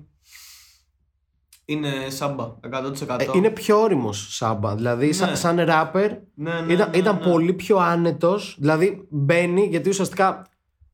Είναι 1.68 1.90
σάμπα, 2.08 2.44
100%. 2.44 3.20
Ε, 3.20 3.26
είναι 3.34 3.50
πιο 3.50 3.80
όριμος 3.80 4.26
Σάμπα. 4.36 4.74
Δηλαδή, 4.74 5.12
σαν, 5.12 5.28
Ναι. 5.28 5.34
σαν 5.34 5.56
rapper, 5.68 6.10
ναι, 6.34 6.60
ναι, 6.60 6.72
ήταν, 6.72 6.90
ναι, 6.90 6.96
ήταν 6.96 7.18
ναι. 7.24 7.30
πολύ 7.30 7.52
πιο 7.52 7.76
άνετος. 7.76 8.56
Δηλαδή, 8.60 9.06
μπαίνει, 9.10 9.66
γιατί 9.66 9.88
ουσιαστικά 9.88 10.28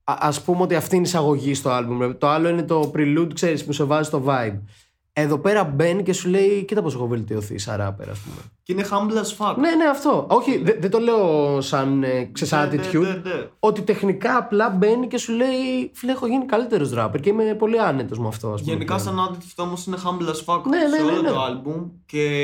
α 0.05 0.17
ας 0.21 0.43
πούμε 0.43 0.63
ότι 0.63 0.75
αυτή 0.75 0.97
είναι 0.97 1.05
η 1.05 1.09
εισαγωγή 1.09 1.55
στο 1.55 1.71
album. 1.79 1.97
ρε. 2.01 2.13
Το 2.13 2.29
άλλο 2.29 2.49
είναι 2.49 2.63
το 2.63 2.93
prelude, 2.97 3.31
ξέρεις, 3.35 3.65
που 3.65 3.73
σε 3.73 3.85
βάζει 3.85 4.11
το 4.11 4.23
vibe. 4.27 4.61
Εδώ 5.15 5.39
πέρα 5.39 5.65
μπαίνει 5.65 6.03
και 6.03 6.13
σου 6.13 6.29
λέει, 6.29 6.65
κοίτα 6.65 6.83
πώς 6.83 6.95
έχω 6.95 7.07
βελτιωθεί 7.07 7.59
σαν 7.59 7.77
rapper, 7.81 8.07
ας 8.11 8.19
πούμε. 8.19 8.37
Και 8.63 8.73
είναι 8.73 8.87
humble 8.91 9.13
as 9.17 9.37
fuck. 9.47 9.57
Ναι, 9.57 9.71
ναι, 9.75 9.85
αυτό. 9.91 10.27
Όχι, 10.31 10.59
δε- 10.59 10.77
δεν 10.81 10.91
το 10.91 10.99
λέω 10.99 11.61
σαν, 11.61 12.03
ε, 12.03 12.25
ξέρεις, 12.33 12.53
Ναι, 12.53 12.81
attitude. 12.83 13.01
ναι, 13.01 13.09
ναι, 13.09 13.15
ναι. 13.35 13.49
Ότι 13.59 13.83
τεχνικά 13.83 14.37
απλά 14.37 14.71
μπαίνει 14.71 15.07
και 15.09 15.19
σου 15.19 15.33
λέει, 15.33 15.91
φίλε, 15.95 16.13
έχω 16.13 16.27
γίνει 16.27 16.47
καλύτερος 16.47 16.93
rapper 16.97 17.21
και 17.21 17.29
είμαι 17.29 17.55
πολύ 17.55 17.81
άνετος 17.81 18.19
με 18.19 18.29
αυτό, 18.29 18.53
ας 18.53 18.61
πούμε. 18.61 18.73
Γενικά 18.73 18.95
πλέον. 18.97 19.17
σαν 19.17 19.29
attitude 19.29 19.65
όμως 19.65 19.87
είναι 19.87 19.97
humble 20.05 20.29
as 20.29 20.55
fuck 20.55 20.63
Ναι, 20.63 20.77
ναι, 20.79 20.97
σε 20.97 21.03
ναι, 21.03 21.11
όλο 21.11 21.23
ναι. 21.23 21.29
το 21.29 21.37
album 21.45 21.91
και 22.07 22.41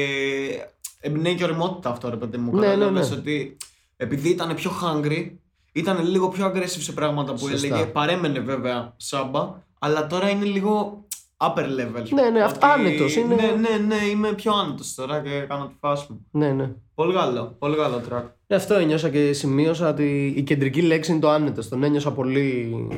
εμπνέει 1.01 1.35
και 1.35 1.45
οριμότητα 1.45 1.91
αυτό 1.91 2.09
ρε 2.11 2.17
παιδί 2.17 2.37
μου. 2.37 2.53
Ναι, 2.55 2.61
ναι, 2.61 2.67
Κατάλαβες 2.67 3.11
ναι. 3.11 3.17
ότι 3.17 3.57
επειδή 3.97 4.29
ήταν 4.29 4.55
πιο 4.55 4.71
hungry, 4.83 5.31
ήταν 5.73 6.05
λίγο 6.09 6.29
πιο 6.29 6.47
aggressive 6.47 6.67
σε 6.81 6.93
πράγματα 6.93 7.33
που 7.33 7.39
Σωστά. 7.49 7.67
έλεγε. 7.67 7.85
Παρέμενε 7.85 8.41
βέβαια 8.41 8.93
σάμπα, 8.97 9.55
αλλά 9.79 10.07
τώρα 10.07 10.29
είναι 10.31 10.45
λίγο 10.45 11.05
upper 11.41 11.65
level. 11.65 12.09
Ναι, 12.11 12.29
ναι, 12.31 12.41
αυτό- 12.43 12.67
άνετος, 12.67 13.17
είναι- 13.17 13.35
Ναι, 13.35 13.43
ναι, 13.43 13.85
ναι, 13.87 14.05
είμαι 14.11 14.33
πιο 14.33 14.53
άνετος 14.53 14.95
τώρα 14.95 15.21
και 15.21 15.41
κάνω 15.49 15.67
τη 15.67 15.75
φάση 15.81 16.07
μου. 16.11 16.27
Ναι, 16.31 16.53
ναι. 16.53 16.71
Πολύ 16.95 17.15
καλό, 17.15 17.57
πολύ 17.59 17.77
καλό 17.77 18.01
track. 18.11 18.23
Ε, 18.47 18.55
Αυτό 18.55 18.75
ένιωσα 18.75 19.09
και 19.09 19.33
σημείωσα 19.33 19.89
ότι 19.89 20.33
η 20.37 20.43
κεντρική 20.43 20.83
λέξη 20.83 21.11
είναι 21.11 21.21
το 21.21 21.31
άνετος. 21.31 21.69
Τον 21.69 21.83
ένιωσα 21.83 22.13
πολύ. 22.13 22.89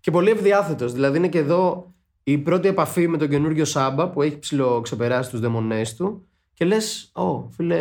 και 0.00 0.10
πολύ 0.10 0.30
ευδιάθετος. 0.30 0.92
Δηλαδή 0.92 1.16
είναι 1.18 1.28
και 1.28 1.38
εδώ 1.38 1.92
η 2.22 2.38
πρώτη 2.38 2.68
επαφή 2.68 3.08
με 3.08 3.16
τον 3.18 3.28
καινούριο 3.28 3.64
Σάμπα 3.64 4.08
που 4.08 4.22
έχει 4.22 4.38
ψηλό 4.38 4.80
ξεπεράσει 4.80 5.30
τους 5.30 5.40
δαιμονές 5.40 5.94
του. 5.96 6.26
Και 6.54 6.64
λες, 6.64 7.10
Ω, 7.14 7.48
φίλε, 7.50 7.80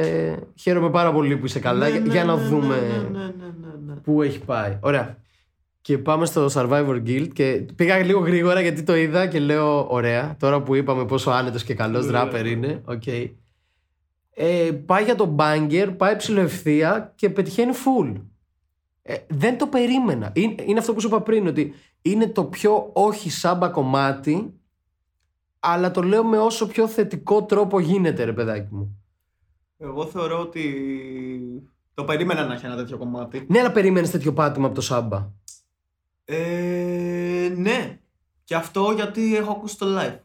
χαίρομαι 0.59 0.89
πάρα 0.89 1.11
πολύ 1.13 1.37
που 1.37 1.45
είσαι 1.45 1.59
καλά. 1.59 1.85
Ναι, 1.85 1.91
για- 1.91 1.99
ναι, 1.99 2.11
για 2.13 2.25
να 2.25 2.35
ναι, 2.35 2.41
δούμε 2.41 2.75
Ναι, 2.75 3.19
ναι, 3.19 3.25
ναι, 3.25 3.45
ναι, 3.61 3.67
ναι. 3.85 3.93
πού 3.93 4.21
έχει 4.21 4.39
πάει. 4.39 4.77
Ωραία. 4.81 5.17
Και 5.85 5.97
πάμε 5.97 6.25
στο 6.25 6.45
Survivor's 6.53 7.01
Guilt 7.05 7.27
και 7.33 7.65
πήγα 7.75 7.97
λίγο 7.97 8.19
γρήγορα 8.19 8.61
γιατί 8.61 8.83
το 8.83 8.95
είδα 8.95 9.27
και 9.27 9.39
λέω 9.39 9.87
ωραία. 9.89 10.35
Τώρα 10.39 10.61
που 10.61 10.75
είπαμε 10.75 11.05
πόσο 11.05 11.31
άνετος 11.31 11.63
και 11.63 11.73
καλός 11.73 12.05
Ναι. 12.05 12.21
rapper 12.23 12.45
είναι. 12.45 12.81
οκ. 12.85 13.07
Ε, 14.37 14.71
πάει 14.85 15.03
για 15.03 15.15
τον 15.15 15.35
banger, 15.39 15.93
πάει 15.97 16.15
ψιλοευθεία 16.15 17.13
και 17.15 17.29
πετυχαίνει 17.29 17.71
full. 17.73 18.21
Ε, 19.01 19.15
δεν 19.27 19.57
το 19.57 19.67
περίμενα. 19.67 20.31
Είναι, 20.35 20.55
είναι 20.65 20.79
αυτό 20.79 20.93
που 20.93 20.99
σου 21.01 21.07
είπα 21.07 21.21
πριν, 21.21 21.47
ότι 21.47 21.73
είναι 22.01 22.27
το 22.27 22.43
πιο 22.43 22.89
όχι 22.93 23.29
Saba 23.29 23.67
κομμάτι, 23.69 24.53
αλλά 25.59 25.91
το 25.91 26.01
λέω 26.01 26.23
με 26.23 26.37
όσο 26.37 26.67
πιο 26.67 26.87
θετικό 26.87 27.43
τρόπο 27.43 27.79
γίνεται, 27.79 28.23
ρε 28.23 28.33
παιδάκι 28.33 28.67
μου. 28.71 29.03
Εγώ 29.77 30.05
θεωρώ 30.05 30.39
ότι 30.39 30.63
το 31.93 32.03
περίμενα 32.03 32.45
να 32.45 32.53
έχει 32.53 32.65
ένα 32.65 32.75
τέτοιο 32.75 32.97
κομμάτι. 32.97 33.45
Ναι, 33.49 33.59
αλλά 33.59 33.71
περίμενε 33.71 34.07
τέτοιο 34.07 34.33
πάτημα 34.33 34.65
από 34.65 34.75
το 34.75 34.81
σάμπα. 34.81 35.43
Ε, 36.25 37.53
ναι. 37.55 37.99
Και 38.43 38.55
αυτό 38.55 38.91
γιατί 38.95 39.35
έχω 39.35 39.51
ακούσει 39.51 39.77
το 39.77 39.85
live. 39.99 40.19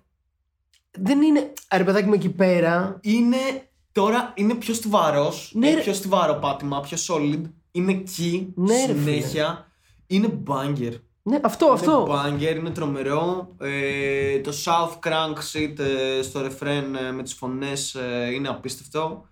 Δεν 0.90 1.22
είναι. 1.22 1.52
Α, 1.68 1.76
Ρε 1.78 1.84
παιδάκι 1.84 2.06
μου 2.06 2.14
εκεί 2.14 2.30
πέρα. 2.30 2.98
Είναι 3.02 3.70
Τώρα 3.92 4.32
είναι 4.36 4.54
πιο 4.54 4.74
στιβαρός. 4.74 5.52
Ναι, 5.54 5.66
έχει 5.66 5.76
ρε. 5.76 5.82
πιο 5.82 5.94
στιβαρό 5.94 6.34
πάτημα, 6.34 6.80
πιο 6.80 6.98
solid. 7.06 7.42
Είναι 7.70 7.92
εκεί, 7.92 8.52
Ναι, 8.54 8.86
ρε, 8.86 8.92
συνέχεια. 8.92 9.66
Είναι 10.06 10.42
banger. 10.46 10.92
Ναι, 11.22 11.40
αυτό, 11.42 11.66
αυτό. 11.66 12.06
Είναι 12.08 12.16
banger, 12.18 12.56
είναι 12.56 12.70
τρομερό. 12.70 13.54
Ε, 13.60 14.38
το 14.40 14.52
South 14.64 15.08
Crank 15.08 15.34
Shit 15.52 15.78
ε, 15.78 16.22
στο 16.22 16.40
refrain 16.40 16.84
ε, 17.08 17.10
με 17.10 17.22
τις 17.22 17.34
φωνές 17.34 17.94
ε, 17.94 18.30
είναι 18.34 18.48
απίστευτο. 18.48 19.28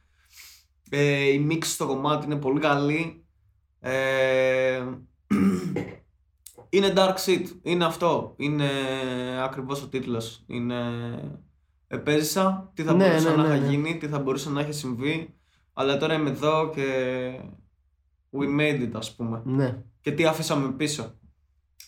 Ε, 0.91 1.33
η 1.33 1.39
μίξη 1.39 1.71
στο 1.71 1.87
κομμάτι 1.87 2.27
είναι 2.27 2.37
πολύ 2.37 2.61
καλή. 2.61 3.25
Ε, 6.71 6.77
είναι 6.77 6.93
dark 6.97 7.15
shit, 7.27 7.45
είναι 7.63 7.85
αυτό. 7.85 8.35
Είναι 8.37 8.69
ακριβώς 9.45 9.83
ο 9.83 9.87
τίτλος. 9.89 10.45
Είναι 10.47 10.77
επέζησα, 11.87 12.71
τι 12.75 12.83
θα 12.83 12.93
Ναι, 12.95 13.07
μπορούσε 13.09 13.31
ναι, 13.31 13.37
να 13.37 13.47
ναι, 13.49 13.55
έχει 13.55 13.63
ναι. 13.65 13.69
γίνει, 13.71 13.97
τι 13.99 14.07
θα 14.07 14.19
μπορούσε 14.19 14.51
να 14.51 14.61
έχει 14.61 14.73
συμβεί. 14.73 15.35
Αλλά 15.73 15.97
τώρα 15.97 16.15
είμαι 16.15 16.31
εδώ 16.31 16.71
και 16.75 16.85
we 18.33 18.61
made 18.61 18.83
it 18.83 18.91
ας 18.95 19.15
πούμε 19.15 19.43
Ναι. 19.45 19.83
και 20.01 20.13
τι 20.13 20.25
αφήσαμε 20.27 20.71
πίσω. 20.73 21.15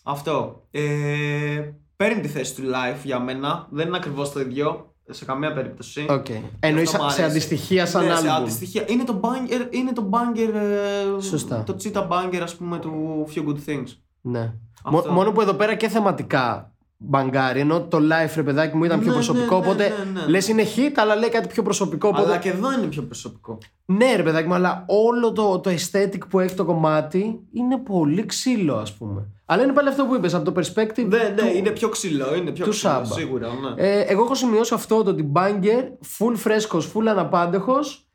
Αυτό. 0.03 0.67
Ε, 0.71 1.71
παίρνει 1.97 2.21
τη 2.21 2.29
θέση 2.29 2.55
του 2.55 2.63
LIFE 2.63 3.05
για 3.05 3.21
μένα. 3.21 3.69
Δεν 3.71 3.87
είναι 3.87 3.97
ακριβώς 3.97 4.33
το 4.33 4.41
ίδιο 4.41 4.95
σε 5.11 5.25
καμία 5.25 5.53
περίπτωση. 5.53 6.07
Οκ. 6.11 6.27
Εννοεί 6.61 6.83
Αυτό 6.83 6.97
μ' 7.05 7.09
σε 7.09 7.23
αρέσει. 7.23 7.23
αντιστοιχεία 7.23 7.87
σαν 7.87 8.05
ναι, 8.07 8.15
σε 8.15 8.17
άλμπουμ. 8.17 8.43
αντιστοιχεία. 8.43 8.85
Είναι 8.89 9.05
το 9.05 9.21
banger, 9.23 9.75
είναι 9.75 9.93
το 9.93 10.11
banger 10.13 10.55
ε, 10.55 11.21
Σωστά. 11.21 11.63
το 11.63 11.77
cheetah 11.83 12.09
banger 12.09 12.41
ας 12.43 12.57
πούμε 12.57 12.79
του 12.79 13.27
Few 13.35 13.45
Good 13.49 13.59
Things. 13.71 13.87
Ναι. 14.21 14.53
Αυτό. 14.85 15.09
Μο- 15.09 15.15
Μόνο 15.15 15.33
που 15.33 15.41
εδώ 15.41 15.53
πέρα 15.55 15.75
και 15.75 15.89
θεματικά 15.89 16.73
μπαγκάρει. 16.97 17.61
Ενώ 17.61 17.81
το 17.83 17.99
live 17.99 18.33
ρε 18.37 18.43
παιδάκι 18.43 18.77
μου 18.77 18.85
ήταν 18.85 18.99
πιο 18.99 19.09
Ναι, 19.09 19.15
προσωπικό. 19.15 19.55
ναι, 19.59 19.61
ναι, 19.61 19.67
οπότε 19.67 19.89
ναι, 20.13 20.21
ναι. 20.21 20.27
λες 20.27 20.49
είναι 20.49 20.63
hit, 20.77 20.93
αλλά 20.97 21.17
λέει 21.17 21.29
κάτι 21.29 21.49
πιο 21.49 21.63
προσωπικό. 21.63 22.09
Οπότε... 22.09 22.25
Αλλά 22.27 22.39
και 22.39 22.49
εδώ 22.49 22.73
είναι 22.73 22.87
πιο 22.87 23.03
προσωπικό. 23.03 23.59
Ναι, 23.85 24.15
ρε 24.17 24.23
παιδάκι 24.23 24.49
μου, 24.49 24.55
αλλά 24.55 24.85
όλο 24.89 25.33
το, 25.33 25.59
το 25.61 25.71
aesthetic 25.71 26.19
που 26.29 26.41
έχει 26.41 26.55
το 26.55 26.65
κομμάτι 26.65 27.41
είναι 27.53 27.79
πολύ 27.79 28.27
ξύλο, 28.27 28.75
ας 28.77 28.93
πούμε. 28.97 29.27
Αλλά 29.45 29.63
είναι 29.63 29.73
πάλι 29.73 29.89
αυτό 29.89 30.05
που 30.07 30.15
είπες, 30.15 30.35
από 30.35 30.53
το 30.53 30.61
perspective. 30.61 31.07
Ναι, 31.09 31.19
ναι, 31.19 31.35
του- 31.37 31.57
είναι 31.57 31.71
πιο 31.71 31.89
ξύλο. 31.89 32.35
Είναι 32.35 32.51
πιο 32.51 32.65
του 32.65 32.71
ξύλο, 32.71 32.93
Samba. 33.01 33.05
σίγουρα. 33.07 33.49
Ναι. 33.49 33.83
Ε, 33.83 34.01
εγώ 34.01 34.23
έχω 34.25 34.35
σημειώσει 34.35 34.75
αυτό 34.75 35.03
το 35.03 35.11
ότι 35.11 35.33
banger, 35.35 35.83
full 36.19 36.33
φρέσκος, 36.37 36.93
full 36.95 37.07
αναπάντεχος. 37.09 38.09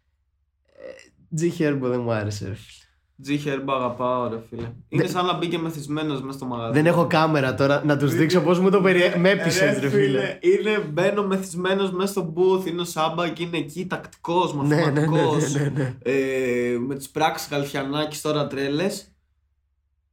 Ε, 0.66 1.42
G 1.42 1.62
Herbo 1.62 1.90
δεν 1.90 2.00
μου 2.00 2.12
άρεσε, 2.12 2.48
ρε 2.48 2.54
φίλε. 2.54 2.84
G 3.28 3.30
Herb 3.30 3.64
αγαπάω, 3.68 4.30
ρε 4.30 4.38
φίλε. 4.50 4.72
Είναι 4.90 5.08
σαν 5.08 5.26
να 5.26 5.34
μπήκε 5.38 5.58
μεθυσμένος 5.58 6.22
μέσα 6.22 6.38
στο 6.38 6.46
μαγαζί. 6.48 6.74
Δεν 6.74 6.86
έχω 6.86 7.08
κάμερα 7.08 7.56
τώρα 7.56 7.82
να 7.86 7.98
τους 7.98 8.14
δείξω 8.14 8.42
πώς 8.42 8.60
μου 8.60 8.70
το 8.70 8.82
περιέ... 8.82 9.16
Με 9.18 9.30
έπεισες, 9.30 9.80
ρε 9.80 9.90
φίλε. 9.90 10.38
Είναι 10.42 10.80
μπαίνω 10.92 11.24
μεθυσμένος 11.24 11.92
μέσα 11.92 12.12
στο 12.12 12.34
booth, 12.36 12.66
είναι 12.68 12.82
ο 12.82 12.84
Σάμπα 12.84 13.30
και 13.30 13.44
είναι 13.44 13.58
εκεί 13.58 13.86
τακτικός, 13.88 14.54
Ναι, 14.56 14.76
ναι, 14.76 14.76
ναι, 14.76 14.82
μαθηματικό. 15.08 15.36
ναι, 15.36 15.60
ναι, 15.60 15.72
ναι. 15.76 15.96
ε, 16.04 16.78
με 16.88 16.96
τις 16.96 17.10
πράξεις 17.10 17.50
Γαλφιανάκης 17.52 18.22
τώρα 18.22 18.48
τρέλες. 18.48 19.10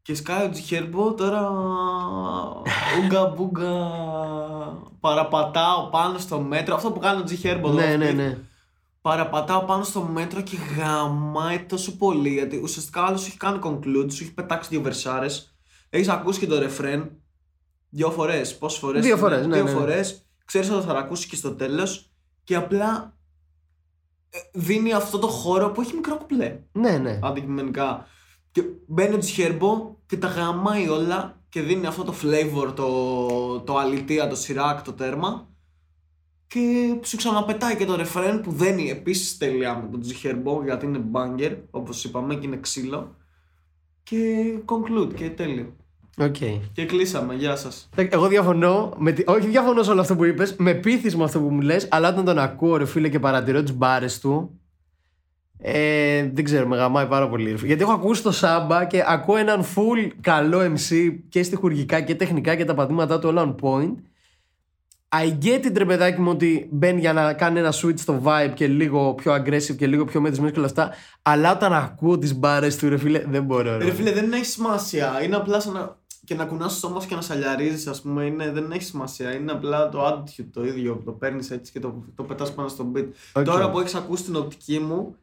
Και 0.02 0.14
σκάει 0.14 0.46
ο 0.46 0.50
Τζιχέρμπο 0.50 1.12
τώρα. 1.14 1.50
Ούγκα 3.02 3.26
μπούγκα. 3.36 3.72
Παραπατάω 5.00 5.88
πάνω 5.90 6.18
στο 6.18 6.40
μέτρο. 6.40 6.74
Αυτό 6.74 6.90
που 6.90 6.98
κάνει 6.98 7.20
ο 7.20 7.24
Τζιχέρμπο 7.24 7.68
εδώ. 7.68 7.76
Ναι, 7.78 7.96
ναι, 7.96 8.04
αυτή. 8.04 8.16
ναι. 8.16 8.38
Παραπατάω 9.02 9.64
πάνω 9.64 9.84
στο 9.84 10.02
μέτρο 10.02 10.40
και 10.40 10.56
γαμάει 10.76 11.60
τόσο 11.64 11.96
πολύ. 11.96 12.28
Γιατί 12.28 12.60
ουσιαστικά 12.62 13.02
άλλος 13.04 13.20
σου 13.20 13.26
έχει 13.26 13.36
κάνει 13.36 13.58
conclude, 13.62 14.12
σου 14.12 14.22
έχει 14.22 14.34
πετάξει 14.34 14.68
δύο 14.68 14.80
βερσάρε. 14.80 15.26
Έχεις 15.90 16.08
ακούσει 16.08 16.38
και 16.38 16.46
το 16.46 16.58
ρεφρέν 16.58 17.10
δύο 17.88 18.10
φορές. 18.10 18.58
Πόσες 18.58 18.78
φορές. 18.78 19.04
Δύο 19.04 19.16
φορές, 19.16 19.46
ναι, 19.46 19.54
Δύο 19.54 19.64
ναι, 19.64 19.70
ναι. 19.70 19.78
φορές. 19.78 20.26
Ξέρεις 20.44 20.70
ότι 20.70 20.86
θα 20.86 20.92
το 20.92 20.98
ακούσεις 20.98 21.26
και 21.26 21.36
στο 21.36 21.54
τέλος. 21.54 22.10
Και 22.44 22.54
απλά 22.54 23.16
ε, 24.30 24.38
δίνει 24.52 24.92
αυτό 24.92 25.18
το 25.18 25.26
χώρο 25.26 25.70
που 25.70 25.80
έχει 25.80 25.94
μικρό 25.94 26.16
κουπλέ. 26.16 26.58
Ναι, 26.72 26.98
ναι. 26.98 27.18
Αντικειμενικά. 27.22 28.06
Και 28.52 28.62
μπαίνει 28.86 29.14
ο 29.14 29.18
G 29.18 29.31
Herbo 29.31 29.96
και 30.06 30.16
τα 30.16 30.28
γαμάει 30.28 30.88
όλα 30.88 31.42
και 31.48 31.62
δίνει 31.62 31.86
αυτό 31.86 32.04
το 32.04 32.14
flavor, 32.22 32.72
το, 32.74 33.60
το 33.60 33.76
αλητία, 33.76 34.28
το 34.28 34.36
Chiraq, 34.36 34.82
το 34.82 34.92
τέρμα. 34.92 35.48
Και 36.52 36.98
σου 37.02 37.16
ξαναπετάει 37.16 37.76
και 37.76 37.84
το 37.84 37.96
ρεφρέν 37.96 38.40
που 38.40 38.52
δένει 38.52 38.90
επίσης 38.90 39.38
τέλεια 39.38 39.76
με 39.76 39.88
τον 39.90 40.00
G 40.00 40.11
Herbo 40.11 40.62
γιατί 40.64 40.86
είναι 40.86 41.00
banger, 41.12 41.56
όπως 41.70 42.04
είπαμε, 42.04 42.34
και 42.34 42.46
είναι 42.46 42.56
ξύλο. 42.56 43.16
Και 44.02 44.52
conclude 44.64 45.14
και 45.14 45.30
τέλειο. 45.30 45.76
Οκ. 46.18 46.36
Και 46.72 46.86
κλείσαμε, 46.86 47.34
γεια 47.34 47.56
σας. 47.56 47.88
Εγώ 47.96 48.28
διαφωνώ, 48.28 48.92
με 48.98 49.12
τη... 49.12 49.22
όχι 49.26 49.46
διαφωνώ 49.46 49.82
σε 49.82 49.90
όλο 49.90 50.00
αυτό 50.00 50.16
που 50.16 50.24
είπες, 50.24 50.56
με 50.58 50.74
πείθεις 50.74 51.16
με 51.16 51.24
αυτό 51.24 51.40
που 51.40 51.48
μου 51.48 51.60
λες, 51.60 51.88
αλλά 51.90 52.08
όταν 52.08 52.24
τον 52.24 52.38
ακούω 52.38 52.76
ρε 52.76 52.86
φίλε 52.86 53.08
και 53.08 53.18
παρατηρώ 53.18 53.62
τις 53.62 53.74
μπάρες 53.74 54.18
του, 54.18 54.60
ε, 55.58 56.30
δεν 56.32 56.44
ξέρω, 56.44 56.66
με 56.66 56.76
γαμάει 56.76 57.06
πάρα 57.06 57.28
πολύ. 57.28 57.50
ρε 57.50 57.56
φίλε. 57.56 57.66
Γιατί 57.66 57.82
έχω 57.82 57.92
ακούσει 57.92 58.22
το 58.22 58.32
Σάμπα 58.32 58.84
και 58.84 59.04
ακούω 59.06 59.36
έναν 59.36 59.62
full 59.62 60.10
καλό 60.20 60.60
MC 60.60 61.18
και 61.28 61.42
στοιχουργικά 61.42 62.00
και 62.00 62.14
τεχνικά 62.14 62.56
και 62.56 62.64
τα 62.64 62.74
πατήματά 62.74 63.18
του 63.18 63.28
όλα 63.28 63.54
on 63.58 63.64
point. 63.64 63.94
I 65.14 65.44
get 65.44 65.66
it 65.66 65.72
ρε 65.76 65.84
παιδάκι 65.84 66.20
μου 66.20 66.30
ότι 66.30 66.68
μπαίνει 66.72 67.00
για 67.00 67.12
να 67.12 67.32
κάνει 67.32 67.58
ένα 67.58 67.72
switch 67.72 67.98
στο 67.98 68.22
vibe 68.24 68.52
και 68.54 68.66
λίγο 68.66 69.14
πιο 69.14 69.34
aggressive 69.34 69.76
και 69.76 69.86
λίγο 69.86 70.04
πιο 70.04 70.20
μετρισμένος 70.20 70.52
και 70.52 70.58
όλα 70.58 70.68
αυτά. 70.68 70.90
Αλλά 71.22 71.52
όταν 71.52 71.72
ακούω 71.72 72.18
τις 72.18 72.34
μπάρες 72.34 72.76
του 72.76 72.88
ρε 72.88 72.96
φίλε 72.96 73.24
δεν 73.26 73.44
μπορώ. 73.44 73.76
Ρε. 73.76 73.84
Ρε 73.84 73.92
φίλε, 73.92 74.12
δεν 74.12 74.32
έχει 74.32 74.44
σημασία. 74.44 75.22
Είναι 75.22 75.36
απλά 75.36 75.60
σαν 75.60 75.72
να. 75.72 75.96
και 76.24 76.34
να 76.34 76.44
κουνάς 76.44 76.72
το 76.72 76.78
σώμα 76.78 77.00
σου 77.00 77.08
και 77.08 77.14
να 77.14 77.20
σαλιαρίζεις, 77.20 77.86
ας 77.86 78.02
πούμε. 78.02 78.24
Είναι, 78.24 78.50
δεν 78.50 78.72
έχει 78.72 78.82
σημασία. 78.82 79.34
Είναι 79.34 79.52
απλά 79.52 79.88
το 79.88 80.06
attitude 80.06 80.46
το 80.52 80.64
ίδιο. 80.64 81.02
Το 81.04 81.12
παίρνεις 81.12 81.50
έτσι 81.50 81.72
και 81.72 81.80
το, 81.80 82.04
το 82.14 82.22
πετάς 82.22 82.54
πάνω 82.54 82.68
στο 82.68 82.92
beat. 82.96 83.06
Οκ. 83.32 83.44
Τώρα 83.44 83.70
που 83.70 83.78
έχεις 83.80 83.94
ακούσει 83.94 84.22
την 84.24 84.36
οπτική 84.36 84.78
μου, 84.78 85.16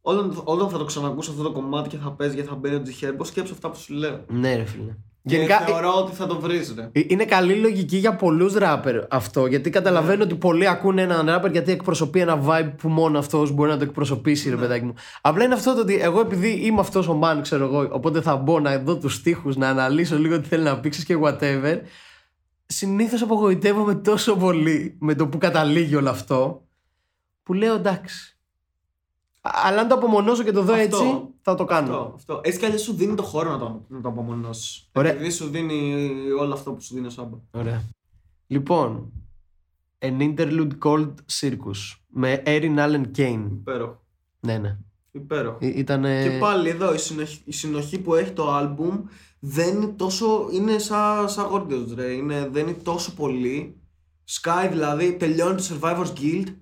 όταν, 0.00 0.40
όταν 0.44 0.68
θα 0.68 0.78
το 0.78 0.84
ξανακούσω 0.84 1.30
αυτό 1.30 1.42
το 1.42 1.52
κομμάτι 1.52 1.88
και 1.88 1.96
θα 1.96 2.12
παίζει 2.12 2.36
και 2.36 2.42
θα 2.42 2.54
μπαίνει 2.54 2.74
ο 2.74 2.82
G 2.82 2.88
Herbo, 2.88 3.24
σκέψου 3.24 3.52
αυτά 3.52 3.70
που 3.70 3.78
σου 3.78 3.94
λέω. 3.94 4.24
Ναι 4.28 4.56
ρε 4.56 4.64
φίλε. 4.64 4.96
Και 5.26 5.36
Γενικά 5.36 5.58
θεωρώ 5.58 5.94
ότι 5.94 6.14
θα 6.14 6.26
το 6.26 6.40
βρει, 6.40 6.60
ρε. 6.76 6.88
Ε, 6.92 7.00
Είναι 7.06 7.24
καλή 7.24 7.54
λογική 7.54 7.96
για 7.96 8.16
πολλούς 8.16 8.54
ράπερ 8.54 9.04
αυτό. 9.10 9.46
Γιατί 9.46 9.70
καταλαβαίνω 9.70 10.22
ότι 10.22 10.34
πολλοί 10.34 10.68
ακούνε 10.68 11.02
έναν 11.02 11.26
ράπερ 11.26 11.50
γιατί 11.50 11.72
εκπροσωπεί 11.72 12.20
ένα 12.20 12.42
vibe 12.46 12.72
που 12.76 12.88
μόνο 12.88 13.18
αυτός 13.18 13.50
μπορεί 13.50 13.70
να 13.70 13.76
το 13.76 13.84
εκπροσωπήσει, 13.84 14.50
ρε 14.50 14.56
παιδάκι 14.56 14.84
μου. 14.84 14.94
Απλά 15.20 15.44
είναι 15.44 15.54
αυτό 15.54 15.74
το 15.74 15.80
ότι 15.80 16.00
εγώ 16.00 16.20
επειδή 16.20 16.48
είμαι 16.48 16.80
αυτός 16.80 17.08
ο 17.08 17.20
man, 17.22 17.38
ξέρω 17.42 17.64
εγώ, 17.64 17.88
οπότε 17.92 18.20
θα 18.20 18.36
μπω 18.36 18.60
να 18.60 18.78
δω 18.78 18.98
τους 18.98 19.22
στίχους, 19.22 19.52
να 19.56 19.68
αναλύσω 19.68 20.18
λίγο 20.18 20.40
τι 20.40 20.48
θέλει 20.48 20.62
να 20.62 20.80
δείξει 20.80 21.04
και 21.04 21.18
whatever. 21.22 21.78
Συνήθως 22.66 23.22
απογοητεύομαι 23.22 23.94
τόσο 23.94 24.36
πολύ 24.36 24.96
με 25.00 25.14
το 25.14 25.26
που 25.26 25.38
καταλήγει 25.38 25.96
όλο 25.96 26.10
αυτό 26.10 26.66
που 27.42 27.52
λέω 27.52 27.74
εντάξει. 27.74 28.33
Α- 29.46 29.50
Αλλά 29.64 29.80
αν 29.80 29.88
το 29.88 29.94
απομονώσω 29.94 30.42
και 30.42 30.52
το 30.52 30.62
δω 30.62 30.72
Αυτό. 30.72 30.82
έτσι, 30.96 31.28
θα 31.42 31.54
το 31.54 31.64
κάνω. 31.64 31.92
Αυτό, 31.96 32.12
αυτό. 32.14 32.40
Έτσι 32.42 32.58
κι 32.58 32.64
αλλιώς 32.64 32.80
σου 32.82 32.92
δίνει 32.94 33.14
το 33.14 33.22
χώρο 33.22 33.50
να 33.50 33.58
το, 33.58 33.84
να 33.88 34.00
το 34.00 34.08
απομονώσεις. 34.08 34.88
Ωραία. 34.92 35.10
Επειδή 35.12 35.30
σου 35.30 35.48
δίνει 35.48 36.04
όλο 36.40 36.52
αυτό 36.52 36.72
που 36.72 36.80
σου 36.80 36.94
δίνει 36.94 37.06
ο 37.06 37.10
Σάμπα. 37.10 37.36
Ωραία. 37.50 37.82
Λοιπόν, 38.46 39.12
An 39.98 40.20
Interlude 40.34 40.70
Called 40.82 41.14
Circus 41.40 41.96
με 42.08 42.42
Erin 42.46 42.76
Allen 42.78 43.04
Kane. 43.16 43.46
Υπέροχο. 43.50 44.02
Ναι, 44.40 44.58
ναι. 44.58 44.76
Υπέροχο. 45.10 45.58
Ήταν. 45.60 46.02
Και 46.02 46.36
πάλι 46.40 46.68
εδώ 46.68 46.94
η 46.94 46.98
συνοχή, 46.98 47.40
η 47.44 47.52
συνοχή 47.52 47.98
που 47.98 48.14
έχει 48.14 48.30
το 48.30 48.52
άλμπουμ 48.52 49.00
δεν 49.38 49.76
είναι 49.76 49.86
τόσο. 49.86 50.48
είναι 50.52 50.78
σαν, 50.78 51.28
σαν 51.28 51.48
Gorgeous, 51.52 51.86
ρε. 51.94 52.10
Είναι, 52.12 52.48
δεν 52.52 52.66
είναι 52.68 52.76
τόσο 52.82 53.14
πολύ. 53.14 53.78
Sky 54.40 54.68
δηλαδή 54.70 55.12
τελειώνει 55.16 55.56
το 55.56 55.64
Survivor's 55.70 56.12
Guild 56.20 56.54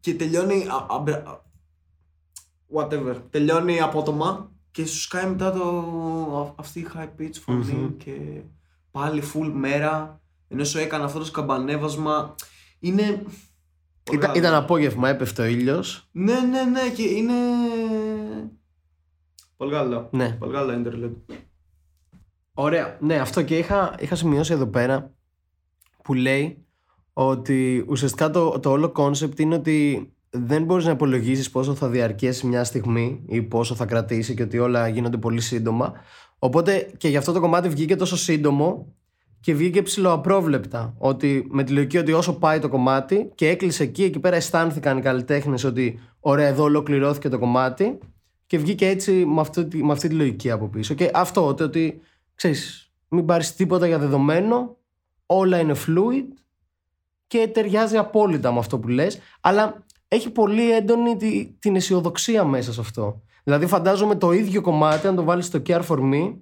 και 0.00 0.14
τελειώνει. 0.14 0.66
α- 0.68 0.86
αμπε- 0.90 1.26
α- 1.28 1.46
whatever. 2.74 3.16
Τελειώνει 3.30 3.80
απότομα 3.80 4.50
και 4.70 4.86
σου 4.86 5.00
σκάει 5.00 5.26
μετά 5.28 5.52
το, 5.52 5.64
α- 6.38 6.54
αυτή 6.60 6.80
η 6.80 6.86
high 6.94 7.20
pitch 7.20 7.34
φωνή 7.44 7.72
Μμμ. 7.72 7.96
και 7.96 8.42
πάλι 8.90 9.22
full 9.34 9.50
μέρα. 9.54 10.20
Ενώ 10.48 10.64
σου 10.64 10.78
έκανε 10.78 11.04
αυτό 11.04 11.18
το 11.18 11.24
σκαμπανέβασμα. 11.24 12.34
Είναι. 12.78 13.02
πολύ 14.02 14.18
Ήταν, 14.18 14.20
καλό. 14.20 14.38
ήταν 14.38 14.54
απόγευμα, 14.54 15.08
έπεφτε 15.08 15.42
ο 15.42 15.46
ήλιος. 15.46 16.08
Ναι, 16.12 16.40
ναι, 16.40 16.62
ναι, 16.64 16.90
και 16.96 17.02
είναι. 17.02 17.34
Πολύ 19.56 19.72
καλό. 19.72 20.08
Ναι. 20.12 20.32
Πολύ 20.32 20.52
καλό 20.52 20.82
interlude. 20.82 21.34
Ωραία. 22.54 22.98
Ναι, 23.00 23.18
αυτό 23.18 23.42
και 23.42 23.58
είχα, 23.58 23.94
είχα 23.98 24.14
σημειώσει 24.14 24.52
εδώ 24.52 24.66
πέρα 24.66 25.12
που 26.02 26.14
λέει 26.14 26.66
ότι 27.12 27.84
ουσιαστικά 27.88 28.30
το, 28.30 28.58
το 28.58 28.70
όλο 28.70 28.92
concept 28.96 29.38
είναι 29.38 29.54
ότι 29.54 30.12
δεν 30.30 30.64
μπορείς 30.64 30.84
να 30.84 30.90
υπολογίσεις 30.90 31.50
πόσο 31.50 31.74
θα 31.74 31.88
διαρκέσει 31.88 32.46
μια 32.46 32.64
στιγμή 32.64 33.22
ή 33.26 33.42
πόσο 33.42 33.74
θα 33.74 33.84
κρατήσει 33.84 34.34
και 34.34 34.42
ότι 34.42 34.58
όλα 34.58 34.88
γίνονται 34.88 35.16
πολύ 35.16 35.40
σύντομα. 35.40 35.92
Οπότε 36.38 36.90
και 36.96 37.08
γι' 37.08 37.16
αυτό 37.16 37.32
το 37.32 37.40
κομμάτι 37.40 37.68
βγήκε 37.68 37.96
τόσο 37.96 38.16
σύντομο 38.16 38.92
και 39.40 39.54
βγήκε 39.54 39.82
ψηλοαπρόβλεπτα. 39.82 40.94
Ότι 40.98 41.46
με 41.50 41.62
τη 41.64 41.72
λογική 41.72 41.98
ότι 41.98 42.12
όσο 42.12 42.32
πάει 42.38 42.58
το 42.58 42.68
κομμάτι 42.68 43.30
και 43.34 43.48
έκλεισε 43.48 43.82
εκεί, 43.82 44.04
εκεί 44.04 44.18
πέρα 44.18 44.36
αισθάνθηκαν 44.36 44.98
οι 44.98 45.00
καλλιτέχνες 45.00 45.64
ότι 45.64 46.00
ωραία, 46.20 46.46
εδώ 46.46 46.62
ολοκληρώθηκε 46.62 47.28
το 47.28 47.38
κομμάτι 47.38 47.98
και 48.46 48.58
βγήκε 48.58 48.86
έτσι 48.88 49.12
με 49.12 49.40
αυτή, 49.40 49.64
τη- 49.66 49.84
με 49.84 49.92
αυτή 49.92 50.08
τη 50.08 50.14
λογική 50.14 50.50
από 50.50 50.68
πίσω. 50.68 50.94
Και 50.94 51.10
αυτό 51.14 51.54
το 51.54 51.64
ότι 51.64 52.00
ξέρεις, 52.34 52.90
μην 53.08 53.24
πάρεις 53.24 53.54
τίποτα 53.54 53.86
για 53.86 53.98
δεδομένο, 53.98 54.76
όλα 55.26 55.58
είναι 55.58 55.74
fluid 55.86 56.24
και 57.26 57.48
ταιριάζει 57.52 57.96
απόλυτα 57.96 58.52
με 58.52 58.58
αυτό 58.58 58.78
που 58.78 58.88
λες. 58.88 59.18
Αλλά 59.40 59.84
έχει 60.08 60.30
πολύ 60.30 60.72
έντονη 60.72 61.16
τη- 61.16 61.46
την 61.58 61.76
αισιοδοξία 61.76 62.44
μέσα 62.44 62.72
σε 62.72 62.80
αυτό. 62.80 63.22
Δηλαδή 63.44 63.66
φαντάζομαι 63.66 64.14
το 64.14 64.32
ίδιο 64.32 64.60
κομμάτι, 64.60 65.06
αν 65.06 65.14
το 65.14 65.22
βάλεις 65.22 65.46
στο 65.46 65.62
Care 65.66 65.82
For 65.86 65.98
Me, 65.98 66.36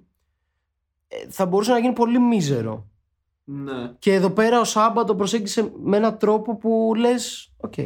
ε, 1.07 1.15
θα 1.29 1.45
μπορούσε 1.45 1.71
να 1.71 1.79
γίνει 1.79 1.93
πολύ 1.93 2.19
μίζερο. 2.19 2.87
Ναι, 3.43 3.91
Και 3.99 4.13
εδώ 4.13 4.29
πέρα 4.29 4.59
ο 4.59 4.63
Σάμπα 4.63 5.03
το 5.03 5.15
προσέγγισε 5.15 5.71
με 5.83 5.97
έναν 5.97 6.17
τρόπο 6.17 6.57
που 6.57 6.91
λες, 6.97 7.53
οκ, 7.57 7.77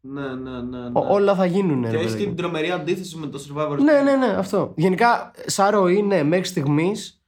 ναι, 0.00 0.34
ναι, 0.34 0.50
ναι. 0.50 0.60
ναι. 0.78 0.86
ό- 0.92 1.06
όλα 1.10 1.34
θα 1.34 1.46
γίνουν. 1.46 1.82
Και 1.90 1.96
έχεις 1.96 2.14
και 2.14 2.24
την 2.24 2.36
τρομερή 2.36 2.70
αντίθεση 2.70 3.16
με 3.16 3.26
το 3.26 3.38
Survivor. 3.48 3.76
Ναι, 3.82 4.00
ναι, 4.00 4.16
ναι, 4.16 4.26
αυτό. 4.26 4.72
Γενικά, 4.76 5.30
σαν 5.46 5.70
ροή, 5.70 6.02
ναι, 6.02 6.22
μέχρι 6.22 6.44
στιγμής 6.46 7.22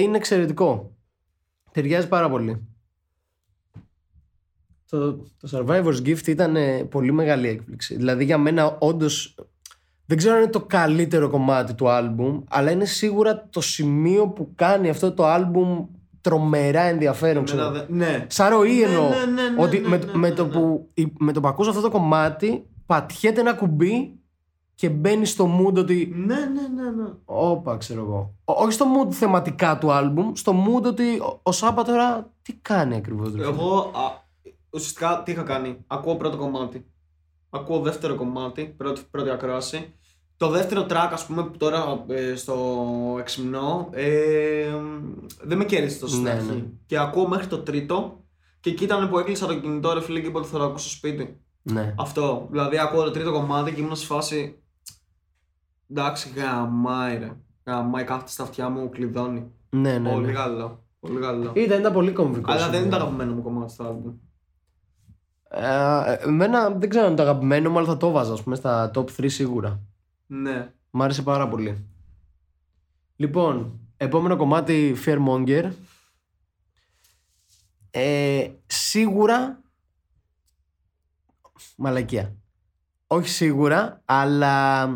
είναι 0.00 0.16
εξαιρετικό. 0.16 0.96
Ταιριάζει 1.70 2.08
πάρα 2.08 2.30
πολύ. 2.30 2.66
Το, 4.92 5.12
το 5.12 5.48
Survivor's 5.52 6.06
Guilt 6.08 6.26
ήταν 6.26 6.56
ε, 6.56 6.84
πολύ 6.84 7.12
μεγάλη 7.12 7.48
έκπληξη. 7.48 7.96
Δηλαδή 7.96 8.24
για 8.24 8.38
μένα 8.38 8.76
όντως. 8.80 9.34
Δεν 10.06 10.16
ξέρω 10.16 10.34
αν 10.34 10.42
είναι 10.42 10.50
το 10.50 10.60
καλύτερο 10.60 11.28
κομμάτι 11.30 11.74
του 11.74 11.88
άλμπουμ, 11.88 12.40
αλλά 12.48 12.70
είναι 12.70 12.84
σίγουρα 12.84 13.46
το 13.50 13.60
σημείο 13.60 14.28
που 14.28 14.52
κάνει 14.54 14.88
αυτό 14.88 15.12
το 15.12 15.26
άλμπουμ 15.26 15.86
τρομερά 16.20 16.80
ενδιαφέρον. 16.80 17.44
ξέρω. 17.44 17.62
Εμένα 17.62 17.78
δεν- 17.78 17.96
Ναι. 17.96 18.26
Σαν 18.28 18.50
ροή 18.50 18.74
Ναι, 18.76 18.82
εννοώ. 18.82 19.08
ναι, 19.08 19.14
ναι, 19.42 19.48
ναι, 19.48 19.62
ότι 19.62 19.78
ναι, 19.78 19.88
με, 19.88 19.96
ναι, 19.96 20.04
με 20.14 20.28
ναι, 20.28 20.34
το 20.34 20.44
ναι. 20.44 20.50
που, 20.52 20.88
η- 20.94 21.12
με 21.18 21.32
το 21.32 21.40
που 21.40 21.48
ακούς 21.48 21.68
αυτό 21.68 21.80
το 21.80 21.90
κομμάτι, 21.90 22.66
πατιέται 22.86 23.40
ένα 23.40 23.54
κουμπί 23.54 24.16
και 24.74 24.88
μπαίνει 24.88 25.26
στο 25.26 25.58
mood 25.60 25.74
ότι. 25.78 26.12
Ναι, 26.26 26.34
ναι, 26.34 26.82
ναι, 26.82 26.90
ναι. 27.02 27.08
Όπα, 27.24 27.76
ξέρω 27.76 28.00
εγώ. 28.00 28.34
Ό- 28.44 28.62
όχι 28.62 28.72
στο 28.72 28.86
mood 28.86 29.12
θεματικά 29.12 29.78
του 29.78 29.92
άλμπουμ, 29.92 30.32
στο 30.34 30.52
mood 30.66 30.82
ότι 30.82 31.18
ο, 31.18 31.40
ο 31.42 31.52
Σάμπα 31.52 31.82
τώρα 31.84 32.30
τι 32.42 32.52
κάνει 32.52 32.94
ακριβώς. 32.96 33.32
Εγώ 33.38 33.78
α, 33.78 34.21
ουσιαστικά 34.72 35.22
τι 35.24 35.32
είχα 35.32 35.42
κάνει. 35.42 35.84
Ακούω 35.86 36.16
πρώτο 36.16 36.36
κομμάτι. 36.36 36.86
Ακούω 37.50 37.80
δεύτερο 37.80 38.14
κομμάτι, 38.14 38.64
πρώτη, 38.76 39.00
πρώτη 39.10 39.30
ακρόαση. 39.30 39.94
Το 40.36 40.48
δεύτερο 40.48 40.86
track, 40.90 41.08
ας 41.12 41.26
πούμε, 41.26 41.42
που 41.44 41.56
τώρα 41.56 42.04
ε, 42.08 42.34
στο 42.34 42.56
εξυμνό, 43.18 43.88
ε, 43.92 44.74
δεν 45.42 45.58
με 45.58 45.64
κέρδισε 45.64 45.98
τόσο 45.98 46.12
στην 46.12 46.24
Ναι, 46.24 46.30
αρχή. 46.30 46.46
ναι. 46.54 46.64
Και 46.86 46.98
ακούω 46.98 47.28
μέχρι 47.28 47.46
το 47.46 47.58
τρίτο. 47.58 48.24
Και 48.60 48.70
εκεί 48.70 48.84
ήταν 48.84 49.08
που 49.08 49.18
έκλεισα 49.18 49.46
το 49.46 49.58
κινητό, 49.60 49.92
ρε 49.92 50.00
φίλε, 50.00 50.20
και 50.20 50.26
είπα 50.26 50.38
ότι 50.38 50.48
θα 50.48 50.58
το 50.58 50.64
ακούσω 50.64 50.88
στο 50.88 50.96
σπίτι. 50.96 51.40
Ναι. 51.62 51.94
Αυτό. 51.98 52.48
Δηλαδή, 52.50 52.78
ακούω 52.78 53.02
το 53.04 53.10
τρίτο 53.10 53.32
κομμάτι 53.32 53.72
και 53.72 53.80
ήμουν 53.80 53.96
σε 53.96 54.06
φάση. 54.06 54.62
Εντάξει, 55.90 56.32
γαμάει 56.36 57.18
ρε. 57.18 57.32
Γαμάει, 57.66 58.04
κάθεται 58.04 58.30
στα 58.30 58.42
αυτιά 58.42 58.68
μου, 58.68 58.88
κλειδώνει. 58.88 59.50
Ναι, 59.70 59.98
ναι. 59.98 60.10
Πολύ 60.10 60.26
ναι. 60.26 60.32
καλό. 60.32 60.84
Πολύ 61.00 61.20
καλό. 61.20 61.52
Ήταν, 61.54 61.78
ήταν 61.80 61.92
πολύ 61.92 62.12
κομβικό. 62.12 62.50
Αλλά 62.50 62.60
δεν 62.60 62.66
σημείο. 62.70 62.80
είναι 62.80 62.90
το 62.90 62.96
αγαπημένο 62.96 63.32
μου 63.34 63.42
κομμάτι 63.42 63.72
στο 63.72 63.84
album. 63.84 64.12
Ε, 65.54 66.12
εμένα 66.20 66.70
δεν 66.70 66.88
ξέρω 66.88 67.04
αν 67.04 67.12
είναι 67.12 67.22
το 67.22 67.28
αγαπημένο 67.28 67.70
μου, 67.70 67.78
αλλά 67.78 67.86
θα 67.86 67.96
το 67.96 68.10
βάζα, 68.10 68.32
ας 68.32 68.42
πούμε, 68.42 68.56
στα 68.56 68.90
top 68.94 69.04
3 69.16 69.24
σίγουρα. 69.28 69.80
Ναι. 70.26 70.72
Μ' 70.90 71.02
άρεσε 71.02 71.22
πάρα 71.22 71.48
πολύ. 71.48 71.86
Λοιπόν, 73.16 73.78
επόμενο 73.96 74.36
κομμάτι 74.36 74.96
Fearmonger. 75.04 75.70
Ε, 77.90 78.48
σίγουρα 78.66 79.60
μαλακία. 81.76 82.34
Όχι 83.06 83.28
σίγουρα, 83.28 84.02
αλλά 84.04 84.86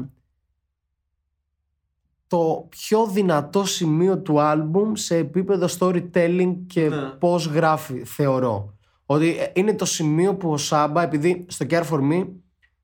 το 2.27 2.67
πιο 2.69 3.07
δυνατό 3.07 3.65
σημείο 3.65 4.19
του 4.19 4.41
άλμπουμ 4.41 4.93
σε 4.95 5.17
επίπεδο 5.17 5.67
storytelling 5.79 6.57
και 6.67 6.89
Ναι. 6.89 7.09
πώς 7.09 7.47
γράφει, 7.47 8.05
θεωρώ. 8.05 8.76
Ότι 9.07 9.37
ε, 9.39 9.51
είναι 9.55 9.75
το 9.75 9.85
σημείο 9.85 10.35
που 10.35 10.51
ο 10.53 10.57
Σάμπα, 10.57 11.03
επειδή 11.03 11.45
στο 11.49 11.67
Care 11.71 11.85
For 11.91 12.01
Me 12.13 12.27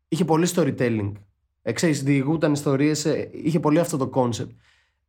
είχε 0.08 0.24
πολύ 0.24 0.48
storytelling. 0.54 1.12
Ε, 1.62 1.72
ξέρεις, 1.72 2.02
διηγούταν 2.02 2.52
ιστορίες, 2.52 3.04
ε, 3.04 3.30
είχε 3.32 3.60
πολύ 3.60 3.78
αυτό 3.78 3.96
το 3.96 4.10
concept. 4.14 4.48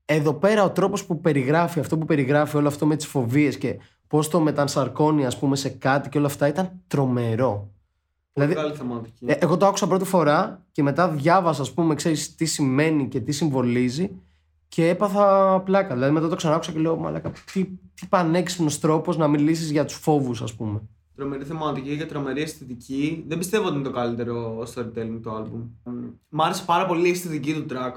Εδώ 0.06 0.34
πέρα 0.34 0.64
ο 0.64 0.72
τρόπος 0.72 1.06
που 1.06 1.22
περιγράφει, 1.22 1.80
αυτό 1.80 1.98
που 1.98 2.06
περιγράφει 2.06 2.58
όλο 2.58 2.68
αυτό 2.68 2.86
με 2.86 2.96
τις 2.96 3.06
φοβίες 3.06 3.58
και 3.58 3.78
πώς 4.08 4.28
το 4.28 4.40
μετανσαρκώνει 4.40 5.26
ας 5.26 5.40
πούμε 5.40 5.56
σε 5.56 5.70
κάτι 5.70 6.10
και 6.10 6.18
όλα 6.18 6.28
αυτά 6.28 6.48
ήταν 6.48 6.72
τρομερό. 6.88 7.72
Δηλαδή, 8.34 8.54
Μεγάλη 8.54 8.76
θεματική. 8.76 9.26
ε, 9.26 9.34
εγώ 9.34 9.58
το 9.58 9.66
άκουσα 9.66 9.88
πρώτη 9.88 10.06
φορά 10.06 10.66
και 10.72 10.84
μετά 10.84 11.10
διάβασα, 11.10 11.62
ας 11.62 11.72
πούμε, 11.74 11.96
ξέρεις 11.96 12.36
τι 12.36 12.46
σημαίνει 12.46 13.08
και 13.08 13.20
τι 13.20 13.32
συμβολίζει 13.32 14.12
και 14.68 14.90
έπαθα 14.90 15.62
πλάκα. 15.66 15.94
Δηλαδή 15.94 16.14
μετά 16.14 16.28
το 16.28 16.36
ξανάκουσα 16.36 16.72
και 16.72 16.80
λέω, 16.80 16.96
μαλάκα, 16.96 17.32
τι, 17.54 17.66
τι 17.94 18.06
πανέξυπνος 18.10 18.80
τρόπος 18.80 19.18
να 19.18 19.28
μιλήσεις 19.28 19.72
για 19.72 19.86
τους 19.86 19.96
φόβους, 19.96 20.42
ας 20.42 20.54
πούμε. 20.54 20.82
Τρομερή 21.16 21.44
θεματική 21.44 21.98
και 21.98 22.06
τρομερή 22.06 22.42
αισθητική. 22.42 23.24
Δεν 23.28 23.38
πιστεύω 23.38 23.66
ότι 23.66 23.76
είναι 23.76 23.84
το 23.84 23.92
καλύτερο 23.92 24.62
storytelling 24.62 25.20
του 25.22 25.32
album. 25.38 25.92
Μ' 26.30 26.42
άρεσε 26.42 26.64
πάρα 26.66 26.86
πολύ 26.86 27.08
η 27.08 27.12
αισθητική 27.12 27.54
του 27.54 27.66
track. 27.70 27.94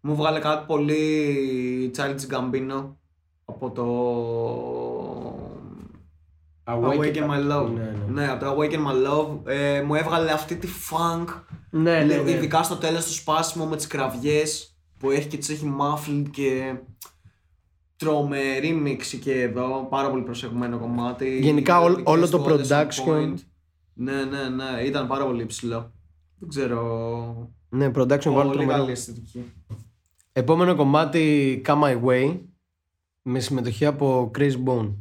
Μου 0.00 0.14
βγάλε 0.14 0.38
κάτι 0.38 0.64
πολύ 0.66 1.90
Childish 1.96 2.34
Gambino 2.34 2.94
από 3.44 3.70
το 3.70 3.86
Awaken 6.64 7.30
My 7.30 7.50
Love. 7.50 7.70
Ναι, 7.74 7.82
ναι. 7.82 8.12
Ναι, 8.12 8.28
από 8.28 8.44
το 8.44 8.56
Awaken 8.56 8.86
My 8.86 9.06
Love. 9.08 9.38
Ε, 9.44 9.82
μου 9.82 9.94
έβγαλε 9.94 10.32
αυτή 10.32 10.56
τη 10.56 10.68
funk. 10.90 11.24
Ναι, 11.70 12.04
ναι, 12.04 12.16
ναι. 12.16 12.30
Ειδικά 12.30 12.62
στο 12.62 12.76
τέλος 12.76 13.04
το 13.04 13.12
σπάσιμο 13.12 13.66
με 13.66 13.76
τις 13.76 13.86
κραυγές 13.86 14.76
που 14.98 15.10
έχει 15.10 15.28
και 15.28 15.36
τις 15.36 15.48
έχει 15.48 15.74
muffled 15.80 16.24
και 16.30 16.76
τρομερή 17.96 18.72
μίξη 18.72 19.18
και 19.18 19.40
εδώ, 19.42 19.86
πάρα 19.90 20.10
πολύ 20.10 20.22
προσεγμένο 20.22 20.78
κομμάτι. 20.78 21.38
Γενικά, 21.42 21.74
Οι 21.80 21.84
όλο- 21.84 21.86
μελωδικές 21.88 22.12
όλο 22.12 22.28
το 22.28 22.38
του 22.38 22.52
όντες 22.54 22.68
on 22.70 22.74
production. 22.74 23.08
point. 23.08 23.34
Ναι, 23.94 24.24
ναι, 24.24 24.48
ναι, 24.48 24.80
ήταν 24.84 25.06
πάρα 25.06 25.24
πολύ 25.24 25.42
υψηλό. 25.42 25.92
Δεν 26.38 26.48
ξέρω. 26.48 27.50
Ναι, 27.68 27.90
production 27.94 28.18
value 28.18 28.32
Πολύ 28.32 28.50
τρομερό. 28.50 28.78
καλή 28.78 28.90
αισθητική. 28.90 29.52
Επόμενο 30.32 30.74
κομμάτι 30.74 31.62
Come 31.66 31.82
My 31.82 32.02
Way 32.04 32.38
με 33.22 33.40
συμμετοχή 33.40 33.86
από 33.86 34.30
Chris 34.38 34.52
Bone. 34.66 34.94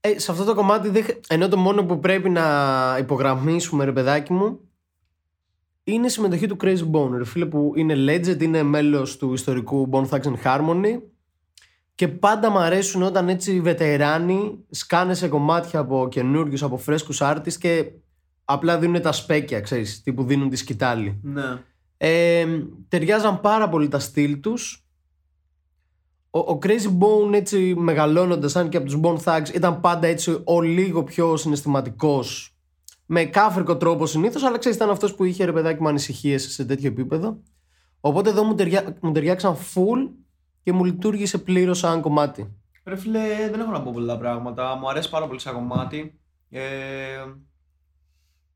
Ε, 0.00 0.18
σε 0.18 0.30
αυτό 0.30 0.44
το 0.44 0.54
κομμάτι, 0.54 0.88
δεν 0.88 1.04
χ- 1.04 1.10
ενώ 1.28 1.48
το 1.48 1.56
μόνο 1.56 1.84
που 1.84 1.98
πρέπει 2.00 2.28
να 2.30 2.96
υπογραμμίσουμε 3.00 3.84
ρε 3.84 3.92
παιδάκι 3.92 4.32
μου 4.32 4.60
είναι 5.84 6.06
η 6.06 6.10
συμμετοχή 6.10 6.46
του 6.46 6.56
Chris 6.60 6.78
Bone, 6.92 7.10
ρε 7.16 7.24
φίλε 7.24 7.46
που 7.46 7.72
είναι 7.76 7.94
legend, 7.94 8.42
είναι 8.42 8.62
μέλος 8.62 9.16
του 9.16 9.32
ιστορικού 9.32 9.88
Bone 9.92 10.08
Thugs 10.08 10.22
and 10.22 10.36
Harmony 10.44 11.00
και 11.98 12.08
πάντα 12.08 12.50
μου 12.50 12.58
αρέσουν 12.58 13.02
όταν 13.02 13.28
έτσι 13.28 13.54
οι 13.54 13.60
βετεράνοι 13.60 14.64
σκάνε 14.70 15.14
σε 15.14 15.28
κομμάτια 15.28 15.80
από 15.80 16.08
καινούριους, 16.10 16.62
από 16.62 16.76
φρέσκους 16.76 17.20
artists 17.22 17.52
και 17.52 17.90
απλά 18.44 18.78
δίνουν 18.78 19.02
τα 19.02 19.12
σπέκια, 19.12 19.60
ξέρεις, 19.60 20.02
τύπου 20.02 20.24
δίνουν 20.24 20.48
τη 20.48 20.56
σκητάλη. 20.56 21.20
Ναι. 21.22 21.62
Ε, 21.96 22.46
ταιριάζαν 22.88 23.40
πάρα 23.40 23.68
πολύ 23.68 23.88
τα 23.88 23.98
στυλ 23.98 24.40
τους. 24.40 24.86
Ο, 26.30 26.38
ο 26.38 26.58
Crazy 26.62 26.98
Bone 26.98 27.32
έτσι 27.32 27.74
μεγαλώνοντας 27.76 28.50
σαν 28.50 28.68
και 28.68 28.76
από 28.76 28.86
τους 28.86 29.00
Bone 29.02 29.18
Thugs 29.24 29.54
ήταν 29.54 29.80
πάντα 29.80 30.06
έτσι 30.06 30.42
ο 30.44 30.60
λίγο 30.60 31.04
πιο 31.04 31.36
συναισθηματικός 31.36 32.56
με 33.06 33.24
κάφρικο 33.24 33.76
τρόπο 33.76 34.06
συνήθως 34.06 34.42
αλλά 34.42 34.58
ξέρεις 34.58 34.76
ήταν 34.76 34.90
αυτός 34.90 35.14
που 35.14 35.24
είχε 35.24 35.44
ρε 35.44 35.52
παιδάκι 35.52 35.82
μου 35.82 35.88
ανησυχίες 35.88 36.52
σε 36.52 36.64
τέτοιο 36.64 36.88
επίπεδο 36.88 37.38
οπότε 38.00 38.30
εδώ 38.30 38.44
μου, 38.44 38.54
ταιριά, 38.54 38.96
μου 39.00 39.12
ταιριάξαν 39.12 39.56
full 39.56 40.10
και 40.62 40.72
μου 40.72 40.84
λειτουργήσε 40.84 41.38
πλήρως 41.38 41.78
σαν 41.78 42.00
κομμάτι 42.00 42.52
Ρε 42.84 42.96
φίλε, 42.96 43.48
δεν 43.50 43.60
έχω 43.60 43.70
να 43.70 43.82
πω 43.82 43.92
πολλά 43.92 44.18
πράγματα. 44.18 44.74
Μου 44.76 44.88
αρέσει 44.90 45.10
πάρα 45.10 45.26
πολύ 45.26 45.40
σαν 45.40 45.54
κομμάτι. 45.54 46.18
Ε, 46.50 47.24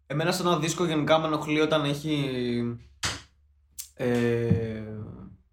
εμένα 0.06 0.32
σε 0.32 0.42
ένα 0.42 0.58
δίσκο 0.58 0.84
γενικά 0.84 1.18
με 1.18 1.26
ενοχλεί 1.26 1.60
όταν 1.60 1.84
έχει 1.84 2.62
ε, 3.94 4.82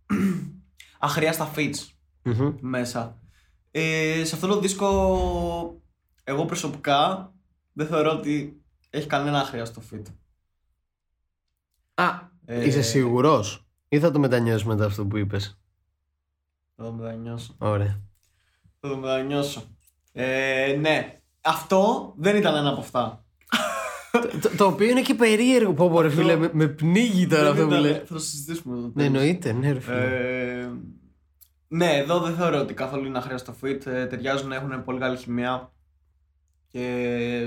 αχρίαστα 1.00 1.52
fits 1.56 1.88
Μμμ. 2.24 2.54
μέσα. 2.60 3.18
Ε, 3.72 4.22
σε 4.24 4.36
αυτό 4.36 4.48
το 4.48 4.60
δίσκο 4.60 5.82
εγώ 6.24 6.46
προσωπικά 6.46 7.34
δεν 7.74 7.88
θεωρώ 7.88 8.12
ότι 8.12 8.62
έχει 8.90 9.08
κανένα 9.08 9.40
αχρίαστο 9.40 9.82
fit. 9.92 10.04
Α, 11.94 12.28
Ε, 12.46 12.66
είσαι 12.66 12.82
σίγουρος 12.82 13.68
ή 13.88 14.00
θα 14.00 14.12
το 14.12 14.20
μετανιώσεις 14.20 14.68
μετά 14.68 14.86
αυτό 14.86 15.06
που 15.06 15.18
είπες; 15.18 15.59
Θα 16.82 16.86
το 16.86 16.92
μετανιώσω. 16.94 17.56
Ωραία 17.58 18.00
Θα 18.80 18.90
το 18.90 18.98
μετανιώσω. 18.98 19.64
Ε, 20.12 20.78
ναι. 20.80 21.22
Αυτό 21.42 22.14
δεν 22.18 22.36
ήταν 22.36 22.56
ένα 22.56 22.70
από 22.70 22.80
αυτά. 22.80 23.26
το, 24.12 24.20
το- 24.42 24.56
το 24.58 24.66
οποίο 24.66 24.90
είναι 24.90 25.02
και 25.02 25.14
περίεργο 25.14 25.74
πω 25.74 25.90
πω 25.90 26.02
ρε 26.02 26.10
φίλε 26.10 26.36
με, 26.36 26.50
με 26.54 26.68
πνίγει 26.68 27.28
τώρα 27.28 27.42
Δεν 27.44 27.52
αυτό 27.52 27.64
που 27.64 27.70
ήταν- 27.70 27.82
λέει 27.84 27.94
Θα 27.94 28.14
το 28.14 28.20
συζητήσουμε 28.20 28.78
εδώ. 28.78 28.92
Ναι, 28.94 29.04
εννοείται, 29.04 29.52
ναι, 29.52 29.72
ρε 29.72 29.80
φίλε. 29.80 29.98
Ε, 30.62 30.70
ναι, 31.68 31.96
εδώ 31.98 32.20
δεν 32.20 32.36
θεωρώ 32.36 32.60
ότι 32.60 32.74
καθόλου 32.74 33.06
είναι 33.06 33.18
αχρίαστο 33.18 33.54
fit. 33.64 33.86
Ε, 33.86 34.06
ταιριάζουν, 34.06 34.52
έχουν 34.52 34.84
πολύ 34.84 35.00
καλή 35.00 35.18
χημεία 35.18 35.72
και 36.68 36.82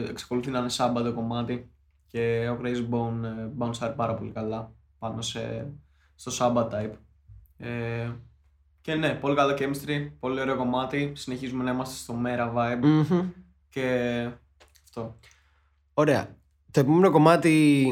εξακολουθεί 0.08 0.50
να 0.50 0.58
είναι 0.58 0.68
σάμπα 0.68 1.02
το 1.02 1.12
κομμάτι. 1.12 1.70
Και 2.06 2.48
ο 2.52 2.60
Crazy 2.62 2.88
Bone 2.90 3.22
ε, 3.24 3.48
bounce 3.58 3.92
πάρα 3.96 4.14
πολύ 4.14 4.30
καλά 4.30 4.72
πάνω 4.98 5.22
σε, 5.22 5.72
στο 6.14 6.30
σάμπα 6.30 6.68
type. 6.72 6.92
Ε, 7.56 8.10
και 8.82 8.94
ναι, 8.94 9.14
πολύ 9.14 9.34
καλό 9.36 9.54
chemistry, 9.58 10.10
πολύ 10.20 10.40
ωραίο 10.40 10.56
κομμάτι. 10.56 11.12
Συνεχίζουμε 11.14 11.64
να 11.64 11.70
είμαστε 11.70 11.94
στο 11.96 12.12
μέρα 12.14 12.52
vibe 12.56 12.80
Μμμ. 12.82 13.20
και 13.68 14.28
αυτό. 14.84 15.16
Ωραία. 15.94 16.36
το 16.70 16.80
επόμενο 16.80 17.10
κομμάτι 17.10 17.84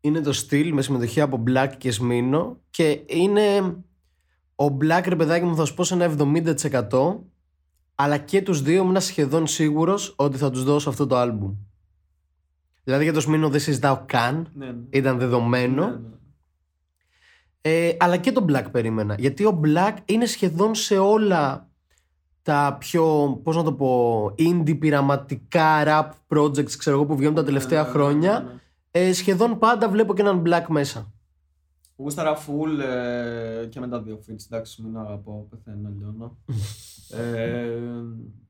είναι 0.00 0.20
το 0.20 0.32
στυλ 0.32 0.72
με 0.72 0.82
συμμετοχή 0.82 1.20
από 1.20 1.42
Black 1.46 1.68
και 1.78 1.90
Σμίνο 1.90 2.60
και 2.70 3.00
είναι 3.06 3.76
ο 4.54 4.64
Black 4.80 5.02
ρε 5.08 5.16
παιδάκι 5.16 5.44
μου 5.44 5.56
θα 5.56 5.64
σου 5.64 5.74
πω 5.74 5.84
σε 5.84 5.94
ένα 5.94 6.14
70% 6.90 7.16
αλλά 7.94 8.18
και 8.18 8.42
τους 8.42 8.62
δύο 8.62 8.82
ήμουν 8.82 9.00
σχεδόν 9.00 9.46
σίγουρος 9.46 10.12
ότι 10.16 10.36
θα 10.36 10.50
τους 10.50 10.64
δώσω 10.64 10.88
αυτό 10.88 11.06
το 11.06 11.16
άλμπουμ. 11.16 11.54
Δηλαδή 12.84 13.04
για 13.04 13.12
το 13.12 13.20
Σμίνο 13.20 13.48
δεν 13.48 13.60
συζητάω 13.60 14.02
καν, 14.06 14.48
Ναι, 14.54 14.66
ναι. 14.66 14.72
ήταν 14.90 15.18
δεδομένο. 15.18 15.84
Ναι, 15.86 15.90
ναι. 15.92 16.08
Ε, 17.60 17.90
αλλά 17.98 18.16
και 18.16 18.32
τον 18.32 18.46
Black 18.48 18.64
περίμενα. 18.70 19.14
Γιατί 19.18 19.44
ο 19.44 19.60
Black 19.64 19.94
είναι 20.04 20.26
σχεδόν 20.26 20.74
σε 20.74 20.98
όλα 20.98 21.68
τα 22.42 22.76
πιο, 22.80 23.40
πώς 23.42 23.56
να 23.56 23.62
το 23.62 23.72
πω, 23.72 24.24
indie 24.38 24.78
πειραματικά 24.78 25.82
rap 25.86 26.36
projects, 26.36 26.70
ξέρω 26.78 26.96
εγώ, 26.96 27.06
που 27.06 27.16
βγαίνουν 27.16 27.34
τα 27.34 27.44
τελευταία 27.44 27.80
Ναι, 27.82 27.86
ναι, 27.86 27.92
χρόνια. 27.92 28.32
ναι, 28.40 28.44
ναι. 29.00 29.08
Ε, 29.08 29.12
σχεδόν 29.12 29.58
πάντα 29.58 29.88
βλέπω 29.88 30.14
και 30.14 30.22
έναν 30.22 30.42
Black 30.46 30.64
μέσα. 30.68 31.12
Γούσταρα 31.96 32.36
full 32.36 32.78
ε, 32.80 33.66
και 33.66 33.80
με 33.80 33.88
τα 33.88 34.00
δύο 34.00 34.20
feats. 34.28 34.44
Εντάξει, 34.50 34.82
μην 34.82 34.96
αγαπώ, 34.98 35.46
πεθαίνω, 35.50 35.88
λιώνω. 35.98 36.36
ε, 37.10 37.72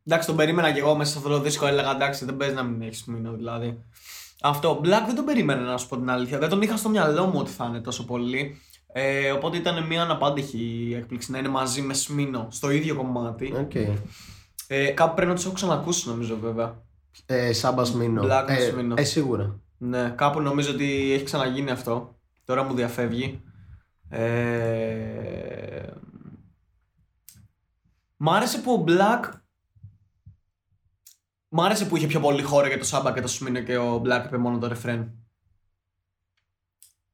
εντάξει, 0.06 0.26
τον 0.26 0.36
περίμενα 0.36 0.72
και 0.72 0.78
εγώ 0.80 0.96
μέσα 0.96 1.10
σε 1.12 1.18
αυτό 1.18 1.30
το 1.30 1.40
δίσκο. 1.40 1.66
Έλεγα 1.66 1.90
εντάξει, 1.94 2.24
δεν 2.24 2.36
παίζει 2.36 2.54
να 2.54 2.62
μην 2.62 2.82
έχεις 2.82 3.04
μείνω 3.04 3.32
δηλαδή. 3.32 3.82
Αυτό. 4.42 4.80
6LACK 4.84 5.02
δεν 5.06 5.14
τον 5.14 5.24
περίμενα 5.24 5.60
να 5.60 5.76
σου 5.76 5.88
πω 5.88 5.96
την 5.96 6.10
αλήθεια. 6.10 6.38
Δεν 6.38 6.48
τον 6.48 6.62
είχα 6.62 6.76
στο 6.76 6.88
μυαλό 6.88 7.26
μου 7.26 7.38
ότι 7.38 7.50
θα 7.50 7.64
είναι 7.64 7.80
τόσο 7.80 8.04
πολύ. 8.04 8.60
Ε, 8.92 9.30
οπότε 9.30 9.56
ήταν 9.56 9.86
μια 9.86 10.02
αναπάντηχη 10.02 10.94
έκπληξη 10.96 11.30
να 11.30 11.38
είναι 11.38 11.48
μαζί 11.48 11.82
με 11.82 11.94
Smino 11.94 12.48
στο 12.50 12.70
ίδιο 12.70 12.94
κομμάτι. 12.94 13.54
Οκ. 13.56 13.74
Ε, 14.66 14.90
κάπου 14.90 15.14
πρέπει 15.14 15.28
να 15.28 15.34
τους 15.34 15.44
έχω 15.44 15.54
ξανακούσει 15.54 16.08
νομίζω 16.08 16.38
βέβαια. 16.38 16.82
Ε, 17.26 17.52
Saba 17.52 17.84
Smino. 17.84 18.22
6LACK 18.22 18.44
με 18.48 18.54
ε, 18.54 18.70
Smino. 18.70 18.94
ε, 18.98 19.04
σίγουρα. 19.04 19.60
Ναι, 19.78 20.10
κάπου 20.10 20.40
νομίζω 20.40 20.70
ότι 20.70 21.12
έχει 21.12 21.24
ξαναγίνει 21.24 21.70
αυτό. 21.70 22.18
Τώρα 22.44 22.62
μου 22.62 22.74
διαφεύγει. 22.74 23.42
Ε... 24.08 25.82
Μ' 28.16 28.30
άρεσε 28.30 28.58
που 28.58 28.72
ο 28.72 28.84
6LACK. 28.88 29.30
Μ' 31.48 31.60
άρεσε 31.60 31.84
που 31.84 31.96
είχε 31.96 32.06
πιο 32.06 32.20
πολύ 32.20 32.42
χώρο 32.42 32.66
για 32.66 32.78
το 32.78 32.84
Σάμπα 32.84 33.12
και 33.12 33.20
το 33.20 33.28
Σμίνο 33.28 33.60
και 33.60 33.76
ο 33.76 34.02
Black 34.04 34.22
είπε 34.26 34.36
μόνο 34.36 34.58
το 34.58 34.66
ρεφρέν. 34.66 35.12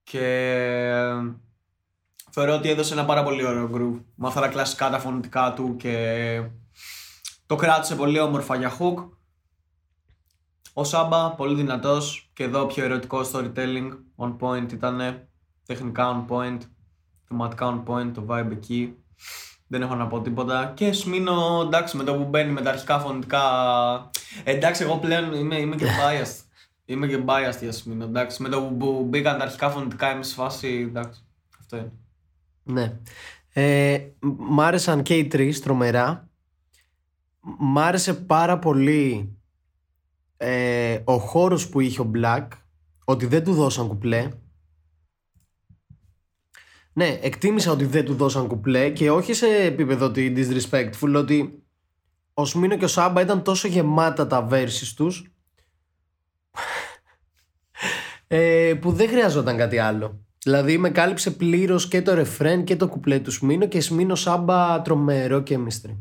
Και 0.03 0.57
θεωρώ 2.37 2.55
ότι 2.55 2.68
έδωσε 2.68 2.92
ένα 2.92 3.05
πάρα 3.05 3.23
πολύ 3.23 3.44
ωραίο 3.47 3.70
groove. 3.75 4.03
Με 4.14 4.27
αυτά 4.27 4.40
τα 4.40 4.49
κλασικά 4.49 4.90
τα 4.90 4.99
φωνητικά 4.99 5.53
του 5.53 5.77
και 5.77 6.42
το 7.47 7.57
κράτησε 7.57 7.97
πολύ 7.97 8.20
όμορφα 8.20 8.57
για 8.57 8.77
hook. 8.79 9.09
Ο 10.73 10.85
Σάμπα, 10.85 11.31
πολύ 11.31 11.55
δυνατός 11.55 12.31
και 12.33 12.44
εδώ 12.44 12.66
πιο 12.66 12.85
ερωτικό 12.85 13.20
storytelling, 13.33 13.90
on 14.16 14.37
point 14.38 14.73
ήταν, 14.73 15.29
τεχνικά 15.66 16.27
on 16.29 16.33
point, 16.33 16.59
θεματικά 17.29 17.85
on 17.87 17.90
point, 17.90 18.11
το 18.14 18.27
vibe 18.29 18.51
εκεί. 18.51 18.97
Δεν 19.66 19.83
έχω 19.83 19.94
να 19.94 20.07
πω 20.07 20.20
τίποτα. 20.20 20.73
Και 20.77 20.92
Σμίνο, 20.92 21.62
εντάξει, 21.66 21.97
με 21.97 22.05
το 22.05 22.14
που 22.14 22.25
μπαίνει 22.25 22.53
με 22.53 22.61
τα 22.61 22.70
αρχικά 22.70 22.99
φωνητικά. 22.99 23.42
Ε, 24.44 24.53
εντάξει, 24.53 24.83
εγώ 24.83 24.99
πλέον 24.99 25.33
είμαι, 25.33 25.61
είμαι 25.61 25.77
και 25.77 25.87
biased. 25.87 26.42
είμαι 26.85 27.07
και 27.07 27.23
biased 27.27 27.61
για 27.61 27.73
Σμίνο, 27.73 28.05
εντάξει. 28.05 28.42
Με 28.42 28.49
το 28.49 28.62
που, 28.62 28.77
που 28.77 29.05
μπήκαν 29.09 29.38
τα 29.38 29.44
αρχικά 29.44 29.70
φωνητικά 29.70 30.12
είμαι 30.12 30.23
σε 30.23 30.35
φάση. 30.35 30.87
Εντάξει. 30.88 31.25
Αυτό 31.61 31.77
είναι. 31.77 31.92
Ναι. 32.64 32.98
Ε, 33.53 33.98
μ' 34.20 34.61
άρεσαν 34.61 35.03
και 35.03 35.16
οι 35.16 35.27
τρεις 35.27 35.61
τρομερά. 35.61 36.29
Μ' 37.59 37.79
άρεσε 37.79 38.14
πάρα 38.14 38.59
πολύ 38.59 39.37
ε, 40.37 41.00
ο 41.05 41.18
χώρος 41.18 41.68
που 41.68 41.81
είχε 41.81 42.00
ο 42.00 42.11
Black, 42.14 42.48
ότι 43.05 43.27
δεν 43.27 43.44
του 43.44 43.55
δώσαν 43.55 43.88
κουπλέ. 43.88 44.29
Ναι, 46.92 47.18
εκτίμησα 47.22 47.72
ότι 47.72 47.85
δεν 47.85 48.05
του 48.05 48.14
δώσαν 48.14 48.46
κουπλέ 48.46 48.90
και 48.90 49.11
όχι 49.11 49.33
σε 49.33 49.46
επίπεδο 49.46 50.07
ότι 50.07 50.33
disrespectful, 50.37 51.14
ότι 51.16 51.62
ο 52.35 52.44
Σμίνο 52.44 52.77
και 52.77 52.85
ο 52.85 52.88
Σάμπα 52.88 53.20
ήταν 53.20 53.42
τόσο 53.42 53.68
γεμάτα 53.68 54.27
τα 54.27 54.48
verses 54.50 54.92
τους 54.96 55.33
ε, 58.27 58.74
που 58.81 58.92
δεν 58.92 59.09
χρειαζόταν 59.09 59.57
κάτι 59.57 59.79
άλλο. 59.79 60.24
Δηλαδή 60.45 60.79
με 60.79 60.91
κάλυψε 60.91 61.31
πλήρως 61.31 61.89
και 61.89 62.03
το 62.03 62.15
ρεφρέν 62.15 62.65
και 62.65 62.77
το 62.77 62.89
κουπλέ 62.89 63.19
του 63.21 63.31
Σμίνο 63.33 63.67
και 63.67 63.81
Σμίνο 63.81 64.15
Σάμπα 64.15 64.83
τρομερό 64.83 65.43
chemistry. 65.49 65.97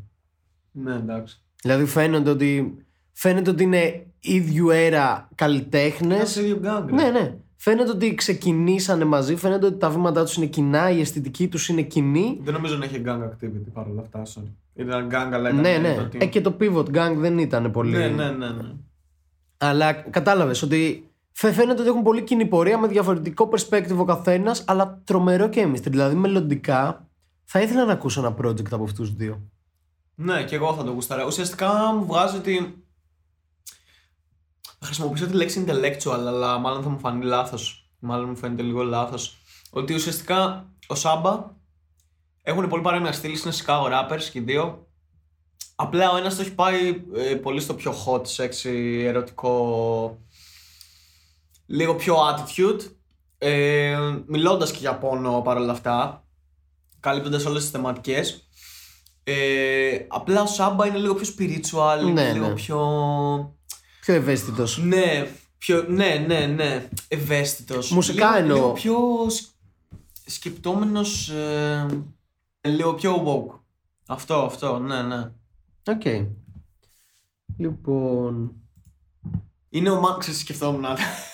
Ναι, 0.71 0.93
εντάξει. 0.93 1.41
Δηλαδή 1.61 1.85
φαίνεται 1.85 2.29
ότι, 2.29 2.77
φαίνεται 3.11 3.49
ότι 3.49 3.63
είναι 3.63 4.05
ίδιου 4.19 4.71
αέρα 4.71 5.29
καλλιτέχνες. 5.35 6.15
Είναι 6.17 6.25
σε 6.25 6.41
ίδιος 6.41 6.59
gang. 6.63 6.83
ρε. 6.85 6.93
Ναι, 6.95 7.09
ναι. 7.19 7.35
Φαίνεται 7.55 7.89
ότι 7.91 8.15
ξεκινήσανε 8.15 9.05
μαζί, 9.05 9.35
φαίνεται 9.35 9.65
ότι 9.65 9.77
τα 9.77 9.89
βήματά 9.89 10.23
τους 10.23 10.35
είναι 10.35 10.45
κοινά, 10.45 10.89
η 10.89 10.99
αισθητική 10.99 11.47
τους 11.47 11.69
είναι 11.69 11.81
κοινή. 11.81 12.39
Δεν 12.43 12.53
νομίζω 12.53 12.77
να 12.77 12.85
είχε 12.85 13.01
gang 13.05 13.19
activity 13.23 13.71
παρόλα 13.73 14.01
αυτά. 14.01 14.21
Sorry. 14.25 14.51
Ήταν 14.73 15.07
gang, 15.11 15.29
αλλά 15.33 15.49
ήταν 15.49 15.61
Ναι, 15.61 15.77
ναι. 15.77 15.95
το 15.95 16.09
team. 16.13 16.21
Ε, 16.21 16.25
και 16.25 16.41
το 16.41 16.57
pivot 16.59 16.85
gang 16.89 17.13
δεν 17.17 17.37
ήταν 17.37 17.71
πολύ. 17.71 17.97
ναι, 17.97 18.07
ναι, 18.07 18.29
ναι, 18.31 18.47
ναι. 18.49 18.71
Αλλά 19.57 19.93
κατάλαβες 19.93 20.61
ότι 20.61 20.77
φαι- 20.85 21.03
φαίνεται 21.33 21.81
ότι 21.81 21.89
έχουν 21.89 22.03
πολύ 22.03 22.23
κοινή 22.23 22.45
πορεία 22.45 22.77
με 22.77 22.87
διαφορετικό 22.87 23.49
perspective 23.51 23.97
ο 23.97 24.05
καθένας, 24.05 24.63
αλλά 24.67 25.01
τρομερό 25.03 25.49
chemistry. 25.53 25.89
Δηλαδή 25.89 26.15
μελλοντικά 26.15 27.07
θα 27.43 27.61
ήθελα 27.61 27.85
να 27.85 27.91
ακούσω 27.91 28.19
ένα 28.19 28.35
project 28.41 28.71
από 28.71 28.83
αυτούς 28.83 29.09
του 29.09 29.15
δύο. 29.15 29.41
Ναι, 30.15 30.43
και 30.43 30.55
εγώ 30.55 30.73
θα 30.73 30.83
το 30.83 30.91
γουστάρω. 30.91 31.25
Ουσιαστικά 31.25 31.93
μου 31.93 32.05
βγάζει 32.05 32.37
ότι. 32.37 32.83
Θα 34.79 34.85
χρησιμοποιήσω 34.85 35.25
τη 35.25 35.33
λέξη 35.33 35.65
intellectual, 35.67 36.11
αλλά 36.11 36.57
μάλλον 36.57 36.83
θα 36.83 36.89
μου 36.89 36.99
φανεί 36.99 37.25
λάθος. 37.25 37.89
Μάλλον 37.99 38.29
μου 38.29 38.35
φαίνεται 38.35 38.61
λίγο 38.61 38.83
λάθος. 38.83 39.37
Ότι 39.69 39.93
ουσιαστικά 39.93 40.69
ο 40.87 40.95
Σάμπα 40.95 41.51
έχουν 42.41 42.67
πολύ 42.67 42.81
παρόμοια 42.81 43.11
στήλη, 43.11 43.39
είναι 43.45 43.53
Chicago 43.65 43.85
rappers 43.85 44.23
και 44.31 44.39
οι 44.39 44.41
δύο. 44.41 44.87
Απλά 45.75 46.11
ο 46.11 46.17
ένας 46.17 46.35
το 46.35 46.41
έχει 46.41 46.53
πάει 46.53 47.03
ε, 47.15 47.35
πολύ 47.35 47.59
στο 47.59 47.73
πιο 47.73 47.93
hot, 48.05 48.21
sexy, 48.21 49.03
ερωτικό. 49.03 50.17
Λίγο 51.73 51.95
πιο 51.95 52.15
attitude. 52.15 52.79
Ε, 53.37 53.97
Μιλώντας 54.27 54.71
και 54.71 54.77
για 54.79 54.97
πόνο 54.97 55.41
παρόλα 55.41 55.71
αυτά. 55.71 56.25
Καλύπτοντας 56.99 57.45
όλες 57.45 57.61
τις 57.61 57.71
θεματικές. 57.71 58.47
Ε, 59.23 60.05
απλά 60.07 60.41
ο 60.41 60.45
Σάμπα 60.45 60.85
είναι 60.87 60.97
λίγο 60.97 61.15
πιο 61.15 61.33
spiritual, 61.37 62.01
είναι 62.01 62.11
Ναι, 62.23 62.33
λίγο 62.33 62.47
ναι. 62.47 62.53
πιο. 62.53 62.77
Πιο 64.01 64.13
ευαίσθητος. 64.13 64.77
Ναι, 64.77 65.27
πιο, 65.57 65.85
ναι, 65.87 66.23
ναι, 66.27 66.45
ναι, 66.45 66.87
ευαίσθητος. 67.07 67.91
Μουσικά 67.91 68.25
λίγο, 68.25 68.37
εννοώ. 68.37 68.55
Λίγο 68.57 68.71
πιο 68.71 68.97
σκ- 69.29 69.49
σκεπτόμενος, 70.25 71.29
ε, 71.29 71.85
λίγο 72.61 72.93
πιο 72.93 73.23
woke. 73.25 73.59
Αυτό, 74.07 74.35
αυτό, 74.35 74.79
ναι, 74.79 75.01
ναι. 75.01 75.31
Οκ. 75.87 76.27
Λοιπόν. 77.57 78.51
Είναι 79.75 79.89
ο 79.89 79.99
Μάξ, 79.99 80.37
σκεφτόμουν 80.39 80.85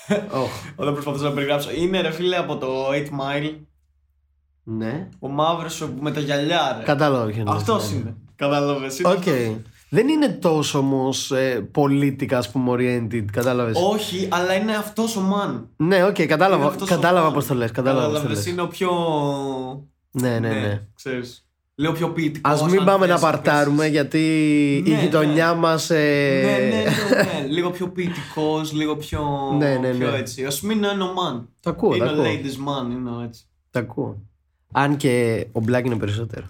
Oh, 0.09 0.47
όταν 0.75 0.93
προσπαθούσα 0.93 1.23
να 1.23 1.31
περιγράψω. 1.31 1.69
Είναι 1.71 2.01
ρε 2.01 2.11
φίλε 2.11 2.35
από 2.37 2.57
το 2.57 2.67
8 2.91 2.93
Mile, 2.95 3.55
ναι. 4.63 5.09
ο 5.19 5.27
μαύρος 5.27 5.89
με 5.99 6.11
τα 6.11 6.19
γυαλιά 6.19 6.75
ρε. 6.77 6.83
Κατάλαβα 6.83 7.25
ποιο 7.25 7.43
Αυτός 7.47 7.91
είναι. 7.91 8.15
Κατάλαβες. 8.35 8.99
είναι 8.99 9.09
Οκ. 9.09 9.17
αυτός. 9.17 9.55
Δεν 9.89 10.07
είναι 10.07 10.29
τόσο 10.29 10.77
όμως 10.79 11.31
ε, 11.31 11.67
πολιτικά, 11.71 12.37
ας 12.37 12.51
πούμε, 12.51 12.71
oriented. 12.77 13.25
Κατάλαβες; 13.31 13.77
Όχι, 13.91 14.27
αλλά 14.31 14.53
είναι 14.53 14.75
αυτός 14.75 15.15
ο 15.15 15.21
man. 15.33 15.63
Ναι, 15.77 16.03
οκ, 16.05 16.17
Είναι 16.17 16.27
κατάλαβα. 16.27 16.65
αυτός 16.65 16.91
ο 16.91 16.93
Κατάλαβα 16.95 17.29
man. 17.29 17.33
πώς 17.33 17.45
το 17.45 17.53
λες. 17.53 17.71
Κατάλαβα 17.71 18.05
πώς 18.05 18.13
το 18.13 18.19
Κατάλαβες, 18.21 18.45
λες. 18.45 18.53
είναι 18.53 18.61
ο 18.61 18.67
πιο... 18.67 18.89
Ναι, 20.11 20.39
ναι, 20.39 20.49
ναι. 20.49 20.81
Ξέρεις. 20.95 21.48
Λίγο 21.79 21.91
πιο 21.93 22.09
ποιητικό. 22.09 22.49
Α 22.49 22.69
μην 22.69 22.83
πάμε 22.83 23.05
να 23.05 23.19
παρτάρουμε 23.19 23.87
γιατί 23.87 24.19
η 24.85 24.89
Ναι, 24.89 24.99
γειτονιά 25.01 25.53
ναι. 25.53 25.59
μας. 25.59 25.89
Ε... 25.89 26.41
Ναι, 26.43 26.67
ναι, 26.67 26.83
ναι, 26.83 27.39
ναι. 27.41 27.47
λίγο 27.47 27.69
πιο 27.69 27.87
ποιητικός, 27.89 28.73
λίγο 28.73 28.95
πιο. 28.95 29.21
Ναι, 29.57 29.77
ναι, 29.77 29.89
πιο 29.89 30.11
ναι. 30.11 30.17
έτσι. 30.17 30.45
Ο 30.45 30.51
Smino 30.51 30.91
είναι 30.91 31.03
ο 31.03 31.07
man. 31.07 31.41
Τα 31.61 31.69
ακούω, 31.69 31.95
είναι 31.95 32.05
τα 32.05 32.11
ο 32.11 32.13
ακούω. 32.13 32.23
ladies 32.25 32.87
man, 32.87 32.91
είναι 32.91 33.09
ο 33.09 33.21
έτσι. 33.21 33.41
Τα 33.71 33.79
ακούω. 33.79 34.21
Αν 34.71 34.97
και 34.97 35.45
ο 35.51 35.59
6LACK 35.67 35.85
είναι 35.85 35.95
περισσότερο. 35.97 36.45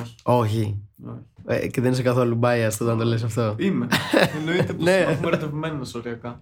Όχι. 0.00 0.14
Όχι. 0.22 0.76
όχι. 1.06 1.18
Ε, 1.46 1.66
και 1.66 1.80
δεν 1.80 1.92
είσαι 1.92 2.02
καθόλου 2.02 2.38
biased 2.42 2.78
όταν 2.80 2.98
το 2.98 3.04
λες 3.04 3.22
αυτό. 3.22 3.54
Είμαι. 3.58 3.86
Εννοείται 4.38 4.72
πως 4.72 4.84
Ναι. 4.84 5.06
είμαι 5.18 5.26
ερωτευμένο 5.26 5.80
οριακά. 5.96 6.40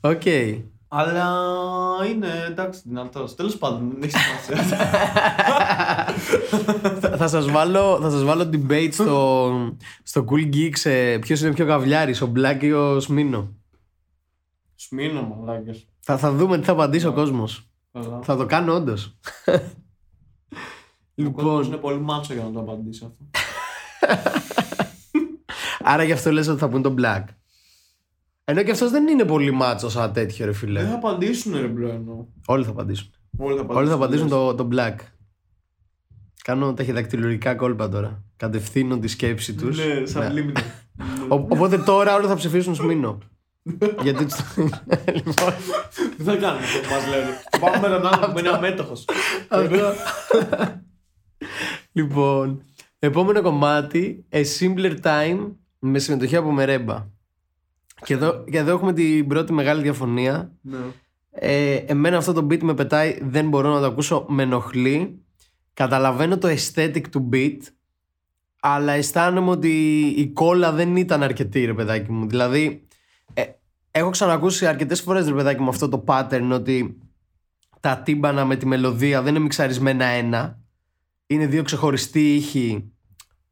Οκ. 0.00 0.22
Αλλά 0.94 1.26
είναι 2.10 2.26
εντάξει 2.48 2.80
δυνατός. 2.84 3.34
Τέλος 3.34 3.56
πάντων, 3.56 3.90
δεν 3.92 4.02
έχει 4.02 4.16
σημασία. 4.18 4.76
θα, 7.22 7.28
θα 7.28 7.40
σας 7.40 7.50
βάλω, 7.50 7.98
θα 8.00 8.10
σας 8.10 8.24
βάλω 8.24 8.50
debate 8.52 8.88
στο, 8.92 9.50
στο 10.02 10.24
Cool 10.28 10.54
Geeks 10.54 10.90
ε, 10.90 11.18
ποιος 11.18 11.40
είναι 11.40 11.52
πιο 11.52 11.66
καβλιάρης, 11.66 12.22
ο 12.22 12.32
6LACK 12.36 12.58
ή 12.60 12.72
ο 12.72 13.00
Smino. 13.00 13.54
Smino, 14.74 15.22
μαλάκες. 15.22 15.86
Θα, 16.00 16.18
θα 16.18 16.32
δούμε 16.32 16.58
τι 16.58 16.64
θα 16.64 16.72
απαντήσει 16.72 17.06
ο 17.06 17.12
κόσμος. 17.12 17.66
Καλά. 17.92 18.20
Θα 18.22 18.36
το 18.36 18.46
κάνω 18.46 18.74
όντως. 18.74 19.18
Ο 21.26 21.30
κόσμος 21.30 21.66
είναι 21.66 21.74
λοιπόν, 21.74 21.80
πολύ 21.80 22.00
μάτσο 22.00 22.32
για 22.32 22.42
να 22.42 22.50
το 22.50 22.60
απαντήσει 22.60 23.04
αυτό. 23.04 23.24
άρα 25.92 26.02
γι' 26.02 26.12
αυτό 26.12 26.32
λες 26.32 26.48
ότι 26.48 26.58
θα 26.58 26.68
πούν 26.68 26.82
τον 26.82 26.96
6LACK. 26.98 27.24
Ενώ 28.44 28.62
και 28.62 28.70
αυτός 28.70 28.90
δεν 28.90 29.06
είναι 29.06 29.24
πολύ 29.24 29.50
μάτσο 29.50 29.90
σαν 29.90 30.12
τέτοιο, 30.12 30.44
ρε 30.44 30.50
Δεν 30.50 30.60
φίλε. 30.60 30.84
θα 30.84 30.94
απαντήσουν, 30.94 31.60
ρε 31.60 31.66
bro 31.66 31.88
εννοώ. 31.88 32.26
Όλοι 32.46 32.64
θα 32.64 32.70
απαντήσουν. 32.70 33.10
Όλοι 33.38 33.56
θα 33.56 33.64
Όλοι 33.68 33.88
θα 33.88 33.94
απαντήσουν 33.94 34.28
το, 34.28 34.54
το 34.54 34.68
6LACK. 34.72 34.94
Κάνω 36.44 36.74
ταχυδακτηλουργικά 36.74 37.54
κόλπα 37.54 37.88
τώρα. 37.88 38.22
Κατευθύνω 38.36 38.98
τη 38.98 39.08
σκέψη 39.08 39.54
τους. 39.54 39.78
Ναι, 39.78 40.06
σαν 40.06 40.32
λίμνη. 40.32 40.52
οπότε 41.28 41.78
τώρα 41.78 42.14
όλοι 42.14 42.26
θα 42.26 42.34
ψηφίσουν 42.34 42.74
Σμίνο. 42.74 43.18
Γιατί 44.02 44.24
τους... 44.24 44.38
λοιπόν, 45.14 45.52
Τι 46.16 46.22
θα 46.22 46.36
κάνουμε 46.36 46.64
αυτό 46.64 46.78
που 46.78 46.94
μας 46.94 47.08
λένε. 47.08 47.30
Θα 47.50 47.58
Πάμε 47.58 47.88
με 47.88 47.94
τον 47.94 48.06
άλλο 48.06 48.32
που 48.32 48.38
είναι 48.38 48.48
αμέτωχο. 48.48 48.92
αυτό. 49.48 49.92
λοιπόν, 51.92 52.62
επόμενο 52.98 53.42
κομμάτι, 53.42 54.24
A 54.32 54.42
Simpler 54.58 54.96
Time 55.02 55.50
με 55.78 55.98
συμμετοχή 55.98 56.36
από 56.36 56.50
Μερέμπα. 56.50 57.06
Και 58.04 58.14
εδώ, 58.14 58.44
και 58.50 58.58
εδώ 58.58 58.72
έχουμε 58.72 58.92
την 58.92 59.26
πρώτη 59.26 59.52
μεγάλη 59.52 59.82
διαφωνία. 59.82 60.52
Ναι. 60.60 60.78
Ε, 61.30 61.74
εμένα 61.74 62.16
αυτό 62.16 62.32
το 62.32 62.46
beat 62.50 62.62
με 62.62 62.74
πετάει, 62.74 63.18
δεν 63.22 63.48
μπορώ 63.48 63.72
να 63.74 63.80
το 63.80 63.86
ακούσω, 63.86 64.26
με 64.28 64.42
ενοχλεί. 64.42 65.21
Καταλαβαίνω 65.74 66.38
το 66.38 66.48
aesthetic 66.48 67.02
του 67.10 67.28
beat, 67.32 67.58
αλλά 68.60 68.92
αισθάνομαι 68.92 69.50
ότι 69.50 69.98
η 70.16 70.28
κόλλα 70.28 70.72
δεν 70.72 70.96
ήταν 70.96 71.22
αρκετή, 71.22 71.64
ρε 71.64 71.74
παιδάκι 71.74 72.12
μου. 72.12 72.28
Δηλαδή, 72.28 72.86
ε, 73.34 73.42
έχω 73.90 74.10
ξανακούσει 74.10 74.66
αρκετές 74.66 75.00
φορές, 75.00 75.26
ρε 75.26 75.34
παιδάκι 75.34 75.62
μου, 75.62 75.68
αυτό 75.68 75.88
το 75.88 76.04
pattern 76.06 76.48
ότι 76.52 76.98
τα 77.80 77.96
τύμπανα 77.96 78.44
με 78.44 78.56
τη 78.56 78.66
μελωδία 78.66 79.22
δεν 79.22 79.34
είναι 79.34 79.42
μιξαρισμένα 79.42 80.04
ένα. 80.04 80.58
Είναι 81.26 81.46
δύο 81.46 81.62
ξεχωριστοί 81.62 82.34
ήχοι 82.34 82.92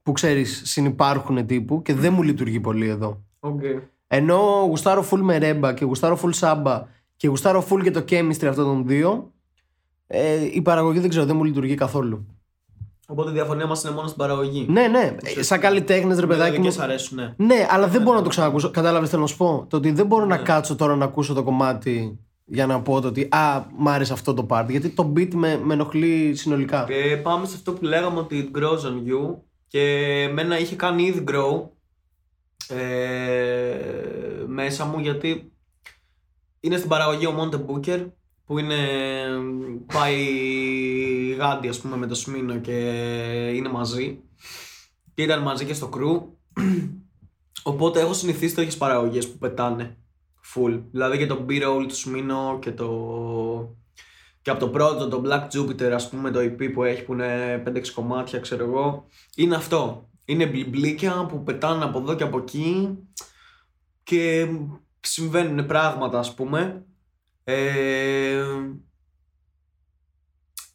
που 0.02 0.12
ξέρεις 0.12 0.62
συνυπάρχουν 0.64 1.46
τύπου 1.46 1.82
και 1.82 1.94
δεν 1.94 2.12
μου 2.12 2.22
λειτουργεί 2.22 2.60
πολύ 2.60 2.88
εδώ. 2.88 3.24
Οκ. 3.40 3.60
Ενώ 4.06 4.64
γουστάρω 4.68 5.06
full 5.10 5.18
Mereba 5.18 5.74
και 5.74 5.84
γουστάρω 5.84 6.18
full 6.22 6.34
Saba 6.34 6.86
και 7.16 7.28
γουστάρω 7.28 7.66
full 7.70 7.82
και 7.82 7.90
το 7.90 8.04
chemistry 8.08 8.44
αυτών 8.44 8.64
των 8.64 8.86
δύο, 8.86 9.32
ε, 10.12 10.48
η 10.52 10.62
παραγωγή 10.62 10.98
δεν 10.98 11.08
ξέρω, 11.08 11.24
δεν 11.24 11.36
μου 11.36 11.44
λειτουργεί 11.44 11.74
καθόλου. 11.74 12.26
Οπότε 13.06 13.30
η 13.30 13.32
διαφωνία 13.32 13.66
μας 13.66 13.82
είναι 13.82 13.92
μόνο 13.92 14.06
στην 14.06 14.18
παραγωγή. 14.18 14.66
Ναι, 14.68 14.88
ναι, 14.88 15.16
ε, 15.36 15.42
σαν 15.42 15.60
καλλιτέχνες, 15.60 16.18
ρε 16.20 16.26
παιδάκι 16.26 16.58
μου. 16.58 16.64
Και 16.64 16.70
σ' 16.70 16.78
αρέσουν, 16.78 17.16
ναι. 17.16 17.34
Ναι, 17.36 17.66
αλλά 17.70 17.88
δεν 17.88 18.02
μπορώ 18.02 18.16
να 18.16 18.22
το 18.22 18.28
ξανακούσω. 18.28 18.70
Κατάλαβες, 18.70 19.08
θέλω 19.08 19.22
να 19.22 19.28
σου 19.28 19.36
πω; 19.36 19.66
Το 19.68 19.76
ότι 19.76 19.90
δεν 19.92 20.06
μπορώ 20.06 20.24
Ναι. 20.24 20.36
να 20.36 20.42
κάτσω 20.42 20.76
τώρα 20.76 20.96
να 20.96 21.04
ακούσω 21.04 21.34
το 21.34 21.42
κομμάτι 21.42 22.18
για 22.44 22.66
να 22.66 22.80
πω 22.82 23.00
το 23.00 23.08
ότι 23.08 23.28
Α, 23.30 23.64
μ' 23.76 23.88
άρεσε 23.88 24.12
αυτό 24.12 24.34
το 24.34 24.46
part. 24.50 24.66
Γιατί 24.68 24.88
το 24.88 25.12
beat 25.16 25.34
με, 25.34 25.60
με 25.64 25.74
ενοχλεί 25.74 26.34
συνολικά. 26.34 26.86
Ε, 26.88 27.14
πάμε 27.16 27.46
σε 27.46 27.54
αυτό 27.56 27.72
που 27.72 27.84
λέγαμε 27.84 28.18
ότι 28.18 28.50
it 28.52 28.58
grows 28.58 28.62
on 28.88 28.94
you 29.10 29.36
και 29.66 29.80
εμένα 30.30 30.58
είχε 30.58 30.76
κάνει 30.76 31.02
ήδη 31.02 31.24
grow 31.28 31.62
ε, 32.68 34.44
μέσα 34.46 34.84
μου 34.84 34.98
γιατί 34.98 35.52
είναι 36.60 36.76
στην 36.76 36.88
παραγωγή 36.88 37.26
ο 37.26 37.34
Monte 37.38 37.54
Booker 37.56 38.06
που 38.50 38.58
είναι, 38.58 38.76
πάει 39.92 40.24
γάντι 41.38 41.68
ας 41.68 41.80
πούμε 41.80 41.96
με 41.96 42.06
το 42.06 42.14
Σμίνο 42.14 42.58
και 42.58 42.72
είναι 43.54 43.68
μαζί 43.68 44.20
και 45.14 45.22
ήταν 45.22 45.42
μαζί 45.42 45.64
και 45.64 45.74
στο 45.74 45.90
crew 45.94 46.22
οπότε 47.62 48.00
έχω 48.00 48.12
συνηθίσει 48.12 48.54
τέτοιες 48.54 48.76
παραγωγές 48.76 49.30
που 49.30 49.38
πετάνε 49.38 49.96
full 50.54 50.82
δηλαδή 50.90 51.18
και 51.18 51.26
το 51.26 51.46
B-roll 51.48 51.84
του 51.88 51.96
Σμίνο 51.96 52.58
και 52.60 52.72
το 52.72 52.88
και 54.42 54.50
από 54.50 54.60
το 54.60 54.68
πρώτο, 54.68 55.08
το 55.08 55.22
Black 55.26 55.46
Jupiter, 55.54 55.90
ας 55.94 56.08
πούμε, 56.08 56.30
το 56.30 56.40
EP 56.40 56.72
που 56.72 56.82
έχει 56.82 57.04
που 57.04 57.12
είναι 57.12 57.62
5-6 57.66 57.88
κομμάτια, 57.94 58.38
ξέρω 58.38 58.64
εγώ, 58.64 59.06
είναι 59.36 59.54
αυτό. 59.54 60.08
Είναι 60.24 60.46
μπλιμπλίκια 60.46 61.26
που 61.26 61.42
πετάνε 61.42 61.84
από 61.84 61.98
εδώ 61.98 62.14
και 62.14 62.22
από 62.22 62.38
εκεί 62.38 62.98
και 64.02 64.48
συμβαίνουν 65.00 65.66
πράγματα, 65.66 66.18
ας 66.18 66.34
πούμε. 66.34 66.84
Ε... 67.50 68.42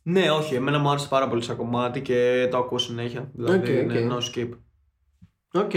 Ναι, 0.03 0.31
όχι, 0.31 0.55
εμένα 0.55 0.79
μου 0.79 0.89
άρεσε 0.89 1.07
πάρα 1.07 1.27
πολύ 1.27 1.43
σαν 1.43 1.55
κομμάτι 1.55 2.01
και 2.01 2.47
το 2.51 2.57
ακούω 2.57 2.77
συνέχεια. 2.77 3.31
Δηλαδή, 3.33 3.57
Οκ, 3.57 3.67
είναι 3.67 4.13
οκ. 4.13 4.21
no 4.21 4.33
skip. 4.33 4.49
Οκ. 5.51 5.71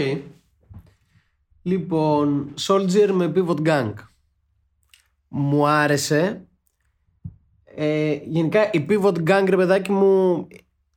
Λοιπόν, 1.61 2.53
Soldier 2.59 3.09
με 3.11 3.31
Pivot 3.35 3.67
Gang. 3.67 3.93
Μου 5.27 5.67
άρεσε. 5.67 6.47
Ε, 7.75 8.19
γενικά 8.23 8.71
η 8.71 8.85
Pivot 8.89 9.29
Gang, 9.29 9.45
ρε 9.49 9.55
παιδάκι 9.55 9.91
μου, 9.91 10.47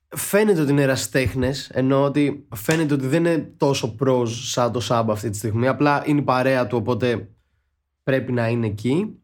φαίνεται 0.08 0.60
ότι 0.60 0.70
είναι 0.70 0.82
ερασιτέχνες, 0.82 1.70
ενώ 1.72 2.04
ότι 2.04 2.46
φαίνεται 2.54 2.94
ότι 2.94 3.06
δεν 3.06 3.24
είναι 3.24 3.54
τόσο 3.56 3.96
pros 4.00 4.28
σαν 4.28 4.72
το 4.72 4.86
Saba 4.88 5.06
αυτή 5.10 5.30
τη 5.30 5.36
στιγμή. 5.36 5.68
Απλά 5.68 6.02
είναι 6.06 6.20
η 6.20 6.24
παρέα 6.24 6.66
του, 6.66 6.76
οπότε 6.80 7.28
πρέπει 8.02 8.32
να 8.32 8.48
είναι 8.48 8.66
εκεί. 8.66 9.21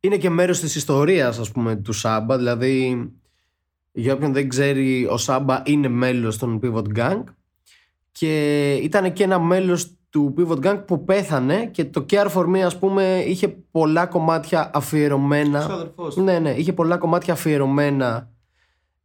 Είναι 0.00 0.16
και 0.16 0.30
μέρος 0.30 0.60
της 0.60 0.74
ιστορίας, 0.74 1.38
ας 1.38 1.50
πούμε, 1.52 1.76
του 1.76 1.94
Samba. 2.02 2.34
Δηλαδή, 2.36 3.08
για 3.92 4.12
όποιον 4.14 4.32
δεν 4.32 4.48
ξέρει, 4.48 5.04
ο 5.06 5.16
Samba 5.26 5.58
είναι 5.64 5.88
μέλος 5.88 6.38
των 6.38 6.60
Pivot 6.62 6.96
Gang 6.98 7.22
και 8.12 8.72
ήταν 8.74 9.12
και 9.12 9.22
ένα 9.22 9.38
μέλος 9.38 9.92
του 10.10 10.34
Pivot 10.38 10.64
Gang 10.66 10.82
που 10.86 11.04
πέθανε 11.04 11.66
και 11.66 11.84
το 11.84 12.06
Care 12.10 12.30
For 12.32 12.44
Me 12.46 12.58
ας 12.58 12.78
πούμε 12.78 13.22
είχε 13.26 13.48
πολλά 13.48 14.06
κομμάτια 14.06 14.70
αφιερωμένα 14.74 15.66
Ο 15.66 15.72
αδερφός. 15.72 16.16
ναι 16.16 16.38
ναι 16.38 16.50
είχε 16.50 16.72
πολλά 16.72 16.96
κομμάτια 16.96 17.32
αφιερωμένα 17.32 18.30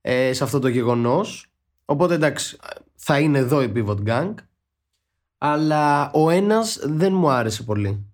ε, 0.01 0.33
σε 0.33 0.43
αυτό 0.43 0.59
το 0.59 0.67
γεγονός 0.67 1.51
οπότε 1.85 2.13
εντάξει 2.13 2.57
θα 2.95 3.19
είναι 3.19 3.37
εδώ 3.37 3.61
η 3.61 3.71
Pivot 3.75 3.97
Gang 4.07 4.33
αλλά 5.37 6.11
ο 6.11 6.29
ένας 6.29 6.79
δεν 6.83 7.13
μου 7.13 7.29
άρεσε 7.29 7.63
πολύ 7.63 8.05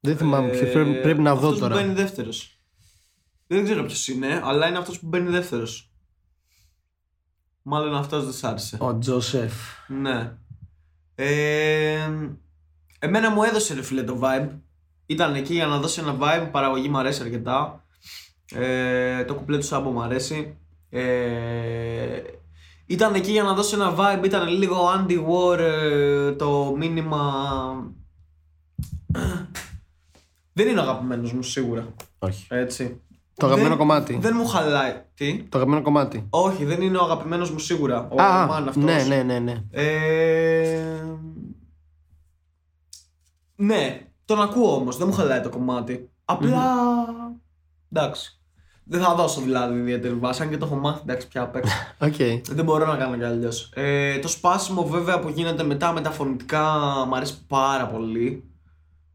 δεν 0.00 0.16
θυμάμαι 0.16 0.48
Ε, 0.48 0.50
ποιος 0.58 0.70
πρέπει, 0.72 1.00
πρέπει 1.00 1.20
να 1.20 1.34
δω 1.34 1.46
αυτός 1.46 1.60
τώρα 1.60 1.74
που 1.76 1.80
μπαίνει 1.80 1.94
δεύτερος. 1.94 2.60
Δεν 3.46 3.64
ξέρω 3.64 3.84
ποιος 3.84 4.08
είναι, 4.08 4.40
αλλά 4.44 4.68
είναι 4.68 4.78
αυτός 4.78 4.98
που 5.00 5.06
μπαίνει 5.06 5.30
δεύτερος. 5.30 5.90
Μάλλον 7.62 7.94
αυτός 7.94 8.24
δεν 8.24 8.32
σ' 8.32 8.44
άρεσε. 8.44 8.76
ο 8.80 8.98
Τζόσεφ 8.98 9.52
Ναι. 9.88 10.32
Ε, 11.14 12.10
εμένα 12.98 13.30
μου 13.30 13.42
έδωσε 13.42 13.74
ρε 13.74 13.82
φίλε 13.82 14.02
το 14.02 14.20
vibe. 14.22 14.48
Ήταν 15.06 15.34
εκεί 15.34 15.54
για 15.54 15.66
να 15.66 15.78
δώσει 15.78 16.00
ένα 16.00 16.16
vibe. 16.20 16.46
Η 16.46 16.50
παραγωγή 16.50 16.88
μου 16.88 16.98
αρέσει 16.98 17.22
αρκετά. 17.22 17.84
Ε, 18.54 19.24
το 19.24 19.34
κουπλέ 19.34 19.58
του 19.58 19.64
Σάμπο 19.64 19.90
μου 19.90 20.02
αρέσει. 20.02 20.56
Ε, 20.90 22.22
ήταν 22.86 23.14
εκεί 23.14 23.30
για 23.30 23.42
να 23.42 23.54
δώσει 23.54 23.74
ένα 23.74 23.94
vibe. 23.98 24.24
Ήταν 24.24 24.48
λίγο 24.48 24.76
anti-war 24.96 25.58
ε, 25.58 26.32
το 26.32 26.74
μήνυμα. 26.76 27.22
Δεν 30.52 30.68
είναι 30.68 30.78
ο 30.80 30.82
αγαπημένος 30.82 31.32
μου 31.32 31.42
σίγουρα. 31.42 31.86
όχι 32.18 32.46
Έτσι. 32.50 33.00
το 33.34 33.46
αγαπημένο 33.46 33.68
Δεν- 33.76 33.78
κομμάτι 33.78 34.18
Δεν 34.20 34.32
μου 34.36 34.46
χαλάει. 34.46 35.02
Τι; 35.14 35.42
το 35.42 35.58
αγαπημένο 35.58 35.82
κομμάτι 35.84 36.26
Όχι, 36.30 36.64
δεν 36.64 36.80
είναι 36.82 36.96
ο 36.96 37.02
αγαπημένος 37.04 37.50
μου 37.50 37.58
σίγουρα. 37.58 38.08
Ο 38.10 38.22
Α, 38.22 38.46
man 38.50 38.64
αυτός. 38.68 38.76
ναι 38.84 39.04
ναι 39.08 39.22
ναι 39.22 39.38
ναι 39.38 39.62
Ε... 39.70 40.78
Ναι, 43.56 44.06
τον 44.24 44.40
ακούω 44.42 44.74
όμως, 44.74 44.96
δεν 44.96 45.06
μου 45.06 45.12
χαλάει 45.12 45.40
το 45.40 45.48
κομμάτι. 45.50 46.10
Απλά. 46.24 46.64
Εντάξει. 47.92 48.34
Δεν 48.84 49.00
θα 49.00 49.14
δώσω 49.14 49.40
δηλαδή 49.40 49.78
ιδιαίτερη 49.78 50.14
βάση, 50.14 50.42
αν 50.42 50.50
και 50.50 50.56
το 50.56 50.66
έχω 50.66 50.74
μάθει 50.76 51.00
εντάξει 51.02 51.28
πια 51.28 51.42
απ' 51.42 51.56
έξω. 51.56 51.74
Οκ. 52.06 52.14
δεν 52.54 52.64
μπορώ 52.64 52.86
να 52.86 52.96
κάνω 52.96 53.16
κι 53.16 53.24
αλλιώς. 53.24 53.70
Ε, 53.74 54.18
το 54.18 54.28
σπάσιμο 54.28 54.86
βέβαια 54.86 55.20
που 55.20 55.28
γίνεται 55.28 55.62
μετά 55.62 55.92
με 55.92 56.00
τα 56.00 56.10
φωνητικά 56.10 56.62
μου 57.08 57.16
αρέσει 57.16 57.46
πάρα 57.46 57.86
πολύ. 57.86 58.49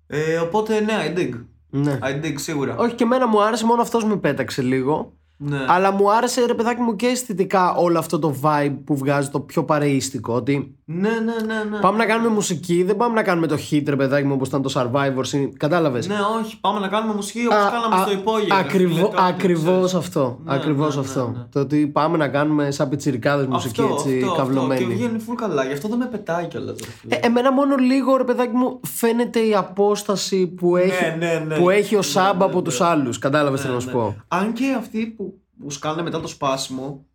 Ε, 0.08 0.38
οπότε 0.38 0.80
ναι, 0.80 0.94
I 1.08 1.18
dig. 1.18 1.46
ναι 1.70 2.00
I 2.02 2.26
dig 2.26 2.34
σίγουρα. 2.36 2.76
Όχι 2.78 2.96
και 2.96 3.04
εμένα 3.04 3.28
μου 3.28 3.42
άρεσε, 3.42 3.66
μόνο 3.66 3.82
αυτός 3.82 4.04
με 4.04 4.18
πέταξε 4.18 4.62
λίγο. 4.62 5.18
Ναι. 5.38 5.58
Αλλά 5.68 5.92
μου 5.92 6.12
άρεσε 6.12 6.46
ρε 6.46 6.54
παιδάκι 6.54 6.82
μου 6.82 6.96
και 6.96 7.06
αισθητικά 7.06 7.74
όλο 7.76 8.00
αυτό 8.00 8.20
το 8.20 8.36
vibe 8.42 8.76
που 8.86 8.98
βγάζει 8.98 9.30
το 9.30 9.40
πιο 9.40 9.64
παρεΐστικο. 9.64 10.34
Ότι 10.34 10.76
Ναι, 10.86 11.10
ναι, 11.10 11.16
ναι, 11.46 11.64
ναι. 11.70 11.78
πάμε 11.80 11.98
να 11.98 12.06
κάνουμε 12.06 12.30
μουσική, 12.30 12.84
δεν 12.84 12.96
πάμε 12.98 13.14
να 13.14 13.24
κάνουμε 13.24 13.48
το 13.48 13.58
hit 13.72 13.84
ρε 13.88 13.96
παιδάκι 13.96 14.28
μου 14.28 14.34
όπως 14.34 14.48
ήταν 14.48 14.62
το 14.62 14.72
Survivor. 14.76 15.50
Κατάλαβες; 15.58 16.08
Ναι, 16.08 16.16
όχι, 16.42 16.60
πάμε 16.60 16.80
να 16.80 16.88
κάνουμε 16.88 17.14
μουσική 17.14 17.46
όπως 17.46 17.72
κάναμε 17.72 18.02
στο 18.02 18.12
υπόγειο. 18.12 18.56
Ακριβώς, 18.56 19.12
Ακριβώς 19.16 19.20
ακριβώς 19.28 19.94
αυτό. 19.96 20.40
Ναι, 20.44 20.54
ακριβώς 20.56 20.96
ναι, 20.96 21.02
ναι, 21.02 21.08
αυτό. 21.08 21.32
ναι. 21.36 21.46
Το 21.52 21.60
ότι 21.60 21.88
πάμε 21.88 22.18
να 22.18 22.28
κάνουμε 22.28 22.72
σαν 22.72 22.90
πιτσιρικάδες 22.90 23.46
μουσική 23.48 23.82
αυτό, 23.82 23.94
έτσι 23.94 24.22
αυτό, 24.22 24.36
καυλωμένη. 24.36 24.74
Αυτό. 24.84 24.88
Και 24.88 24.96
βγαίνει 24.96 25.24
full 25.30 25.36
καλά. 25.36 25.66
Γι' 25.66 25.74
αυτό 25.74 25.88
δεν 25.88 25.98
με 25.98 26.06
πετάει 26.06 26.46
κιόλας. 26.48 26.76
Ε, 27.08 27.16
εμένα 27.22 27.52
μόνο 27.52 27.76
λίγο 27.76 28.18
ρε 28.18 28.24
παιδάκι 28.24 28.56
μου 28.56 28.80
φαίνεται 28.88 29.40
η 29.40 29.56
απόσταση 29.56 30.48
που 30.48 30.76
έχει, 30.76 31.18
ναι, 31.18 31.44
ναι. 31.48 31.56
που 31.56 31.70
έχει 31.70 31.96
ο 31.96 31.98
Ναι, 31.98 32.04
Σάμπα 32.04 32.38
ναι, 32.38 32.44
από 32.46 32.56
ναι. 32.58 32.62
τους 32.64 32.82
άλλους. 32.82 33.20
Κατάλαβες 33.20 33.62
τι 33.62 33.68
να 33.68 33.80
σου 33.80 33.92
πω. 33.92 34.16
Αν 34.28 34.54
και 34.54 34.76
αυτοί 34.78 35.06
που, 35.18 35.25
που 35.60 35.70
σκάνε 35.70 36.02
μετά 36.02 36.20
το 36.22 36.28
σπάσιμο. 36.28 37.06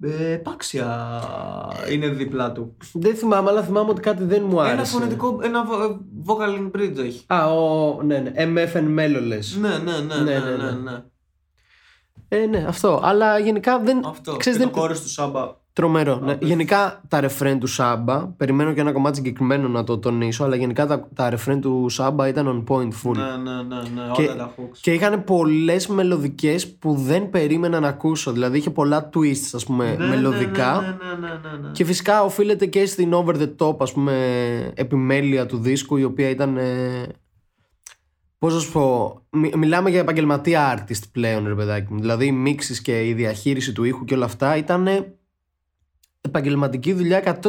Ε, 0.00 0.30
επάξια 0.32 1.20
είναι 1.90 2.08
δίπλα 2.08 2.52
του. 2.52 2.76
Δεν 2.92 3.14
θυμάμαι, 3.16 3.50
αλλά 3.50 3.62
θυμάμαι 3.62 3.90
ότι 3.90 4.00
κάτι 4.00 4.24
δεν 4.24 4.42
μου 4.48 4.60
άρεσε. 4.60 4.74
Ένα 4.74 4.84
φωνητικό, 4.84 5.38
ένα 5.42 5.64
vo- 5.68 5.98
vocal 6.26 6.58
in 6.58 6.70
bridge 6.76 6.96
έχει. 6.98 7.24
Α, 7.26 7.52
ο, 7.54 8.02
ναι, 8.02 8.18
ναι. 8.18 8.32
MFN 8.36 8.98
Melo 8.98 9.20
λες. 9.26 9.56
Ναι, 9.60 9.68
ναι, 9.78 9.98
ναι, 9.98 10.14
Ναι, 10.14 10.22
ναι, 10.22 10.38
ναι, 10.38 10.56
ναι, 10.56 10.70
ναι. 10.70 10.90
ναι. 10.90 11.02
Ε, 12.28 12.46
ναι, 12.46 12.64
αυτό. 12.68 13.00
Αλλά 13.02 13.38
γενικά 13.38 13.78
δεν. 13.78 14.06
Αυτό. 14.06 14.36
Ξέρεις, 14.36 14.58
και 14.58 14.64
δεν... 14.64 14.74
το 14.74 14.80
κόρος 14.80 15.00
του 15.00 15.08
Σάμπα 15.08 15.62
Τρομερό. 15.74 16.20
Ναι. 16.24 16.36
Γενικά 16.40 17.00
τα 17.08 17.20
ρεφρέν 17.20 17.58
του 17.58 17.66
Σάμπα, 17.66 18.26
περιμένω 18.26 18.72
και 18.72 18.80
ένα 18.80 18.92
κομμάτι 18.92 19.16
συγκεκριμένο 19.16 19.68
να 19.68 19.84
το 19.84 19.98
τονίσω, 19.98 20.44
αλλά 20.44 20.56
γενικά 20.56 20.86
τα, 20.86 21.08
τα 21.14 21.30
ρεφρέν 21.30 21.60
του 21.60 21.88
Σάμπα 21.88 22.28
ήταν 22.28 22.64
on 22.68 22.72
point 22.74 22.88
full. 22.88 23.16
Ναι, 23.16 23.22
ναι, 23.52 23.62
ναι, 23.62 23.76
ναι, 23.76 24.10
Και- 24.12 24.22
όλα 24.22 24.36
τα 24.36 24.54
hooks. 24.58 24.76
Και 24.80 24.92
είχαν 24.92 25.24
πολλές 25.24 25.86
μελωδικές 25.86 26.74
που 26.76 26.94
δεν 26.94 27.30
περίμενα 27.30 27.80
να 27.80 27.88
ακούσω. 27.88 28.32
Δηλαδή 28.32 28.58
είχε 28.58 28.70
πολλά 28.70 29.08
twists, 29.14 29.50
ας 29.52 29.64
πούμε, 29.64 29.94
Ναι, 29.98 30.06
μελωδικά. 30.06 30.80
Ναι, 30.80 30.86
ναι, 30.86 31.28
ναι, 31.28 31.34
ναι, 31.34 31.62
ναι. 31.62 31.70
Και 31.72 31.84
φυσικά 31.84 32.22
οφείλεται 32.22 32.66
και 32.66 32.86
στην 32.86 33.12
over 33.12 33.34
the 33.36 33.50
top, 33.58 33.76
ας 33.78 33.92
πούμε, 33.92 34.14
επιμέλεια 34.74 35.46
του 35.46 35.56
δίσκου, 35.58 35.96
η 35.96 36.04
οποία 36.04 36.28
ήταν. 36.28 36.56
Ε, 36.56 37.06
Πώς 38.38 38.54
να 38.54 38.60
σου 38.60 38.72
πω, 38.72 39.18
μι- 39.30 39.54
μιλάμε 39.56 39.90
για 39.90 40.00
επαγγελματία 40.00 40.78
artist 40.78 41.02
πλέον, 41.12 41.46
ρε 41.46 41.54
παιδάκι 41.54 41.92
μου. 41.92 42.00
Δηλαδή, 42.00 42.26
οι 42.26 42.32
μίξεις 42.32 42.80
και 42.80 43.06
η 43.08 43.12
διαχείριση 43.12 43.72
του 43.72 43.84
ήχου 43.84 44.04
και 44.04 44.14
όλα 44.14 44.24
αυτά 44.24 44.56
ήταν 44.56 44.88
επαγγελματική 46.28 46.92
δουλειά 46.92 47.40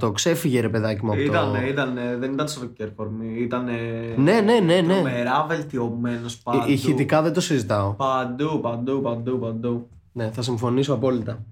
100%. 0.00 0.12
Ξέφυγε, 0.14 0.60
ρε 0.60 0.68
παιδάκι 0.68 1.04
μου 1.04 1.10
από 1.12 1.20
το. 1.20 1.26
Ήτανε, 1.26 1.66
ήτανε, 1.66 2.16
δεν 2.16 2.32
ήταν 2.32 2.48
στο 2.48 2.72
Kerform. 2.78 3.38
Ήταν. 3.38 3.64
Ναι, 4.16 4.40
ναι, 4.40 4.40
ναι, 4.40 4.80
ναι. 4.80 4.94
Τρομερά 4.94 5.46
βελτιωμένος 5.48 6.38
παντού. 6.38 6.64
Ε, 6.68 6.72
Ηχητικά 6.72 7.22
δεν 7.22 7.32
το 7.32 7.40
συζητάω. 7.40 7.92
Παντού, 7.92 8.60
παντού, 8.60 9.00
παντού, 9.00 9.38
παντού. 9.38 9.88
Ναι, 10.12 10.30
θα 10.30 10.42
συμφωνήσω 10.42 10.94
απόλυτα. 10.94 11.44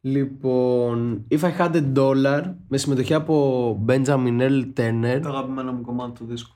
Λοιπόν, 0.00 1.24
If 1.30 1.40
I 1.40 1.58
Had 1.58 1.74
a 1.74 1.92
Dollar 1.94 2.54
με 2.68 2.78
συμμετοχή 2.78 3.14
από 3.14 3.84
Benjamin 3.88 4.40
L. 4.40 4.72
Turner. 4.76 5.20
Το 5.22 5.28
αγαπημένο 5.28 5.72
μου 5.72 5.80
κομμάτι 5.80 6.18
του 6.18 6.26
δίσκου. 6.28 6.54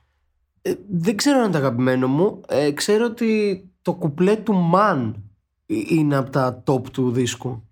Ε, 0.62 0.74
δεν 0.91 1.16
ξέρω 1.16 1.37
αν 1.37 1.43
είναι 1.43 1.53
το 1.53 1.59
αγαπημένο 1.59 2.09
μου. 2.09 2.41
Ε, 2.49 2.70
ξέρω 2.70 3.05
ότι 3.05 3.62
το 3.83 3.95
κουπλέ 3.95 4.37
του 4.37 4.70
Man 4.74 5.12
είναι 5.66 6.16
από 6.16 6.30
τα 6.30 6.62
top 6.66 6.89
του 6.93 7.11
δίσκου. 7.11 7.62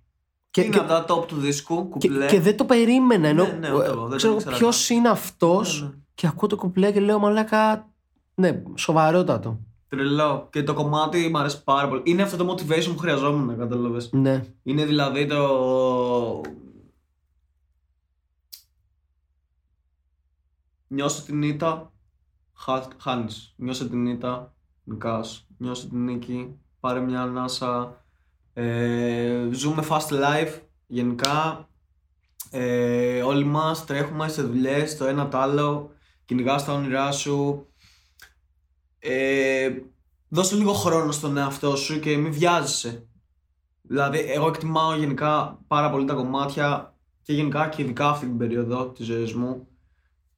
Και, 0.50 0.60
είναι 0.60 0.70
και, 0.70 0.78
από 0.78 0.88
τα 0.88 1.04
top 1.08 1.26
του 1.26 1.36
δίσκου, 1.36 1.88
και, 1.98 2.08
κουπλέ. 2.08 2.26
και 2.26 2.40
δεν 2.40 2.56
το 2.56 2.64
περίμενα. 2.64 3.28
Ενώ, 3.28 3.44
Ναι, 3.44 3.52
ναι, 3.52 3.74
ούτε 3.74 3.86
εγώ, 3.86 4.00
δεν 4.00 4.10
το 4.10 4.16
ξέρω 4.16 4.34
ήξερα 4.34 4.56
ποιος 4.56 4.86
καν. 4.86 4.96
είναι 4.96 5.08
αυτός. 5.08 5.80
Ναι, 5.82 5.88
ναι. 5.88 5.94
Και 6.14 6.26
ακούω 6.26 6.48
το 6.48 6.56
κουπλέ 6.56 6.92
και 6.92 7.00
λέω 7.00 7.18
μαλάκα. 7.18 7.88
Ναι, 8.34 8.62
σοβαρότατο. 8.74 9.60
Τρελό. 9.88 10.48
Και 10.52 10.62
το 10.62 10.74
κομμάτι 10.74 11.28
μου 11.28 11.38
αρέσει 11.38 11.64
πάρα 11.64 11.88
πολύ. 11.88 12.02
Είναι 12.04 12.22
αυτό 12.22 12.36
το 12.44 12.52
motivation 12.52 12.90
που 12.94 12.98
χρειαζόμουν, 12.98 13.58
κατάλαβες. 13.58 14.10
Ναι. 14.12 14.44
Είναι 14.62 14.84
δηλαδή 14.84 15.26
το. 15.26 16.40
Νιώσε 20.86 21.24
την 21.24 21.42
ήττα, 21.42 21.92
χάνεις. 22.98 23.54
Νιώσε 23.56 23.88
την 23.88 24.06
ήττα, 24.06 24.54
νικάς. 24.84 25.46
Νιώσε 25.58 25.88
την 25.88 26.04
νίκη, 26.04 26.58
πάρε 26.80 27.00
μια 27.00 27.20
ανάσα. 27.22 27.99
Ε, 28.52 29.48
ζούμε 29.52 29.86
fast 29.88 30.08
life, 30.08 30.58
γενικά. 30.86 31.68
Ε, 32.50 33.22
όλοι 33.22 33.44
μας 33.44 33.84
τρέχουμε 33.84 34.28
σε 34.28 34.42
δουλειές, 34.42 34.96
το 34.96 35.04
ένα 35.04 35.28
το 35.28 35.38
άλλο. 35.38 35.90
Κυνηγάς 36.24 36.64
τα 36.64 36.72
όνειρά 36.72 37.12
σου. 37.12 37.66
Ε, 38.98 39.70
δώσε 40.28 40.56
λίγο 40.56 40.72
χρόνο 40.72 41.12
στον 41.12 41.36
εαυτό 41.36 41.76
σου 41.76 42.00
και 42.00 42.16
μην 42.16 42.32
βιάζεσαι. 42.32 43.08
Δηλαδή, 43.82 44.18
εγώ 44.18 44.46
εκτιμάω 44.46 44.96
γενικά 44.96 45.58
πάρα 45.66 45.90
πολύ 45.90 46.04
τα 46.04 46.14
κομμάτια 46.14 46.94
και 47.22 47.32
γενικά 47.32 47.68
και 47.68 47.82
ειδικά 47.82 48.08
αυτή 48.08 48.26
την 48.26 48.38
περίοδο 48.38 48.88
της 48.88 49.06
ζωής 49.06 49.34
μου. 49.34 49.68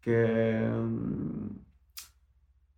Και 0.00 0.16
εμ, 0.16 0.98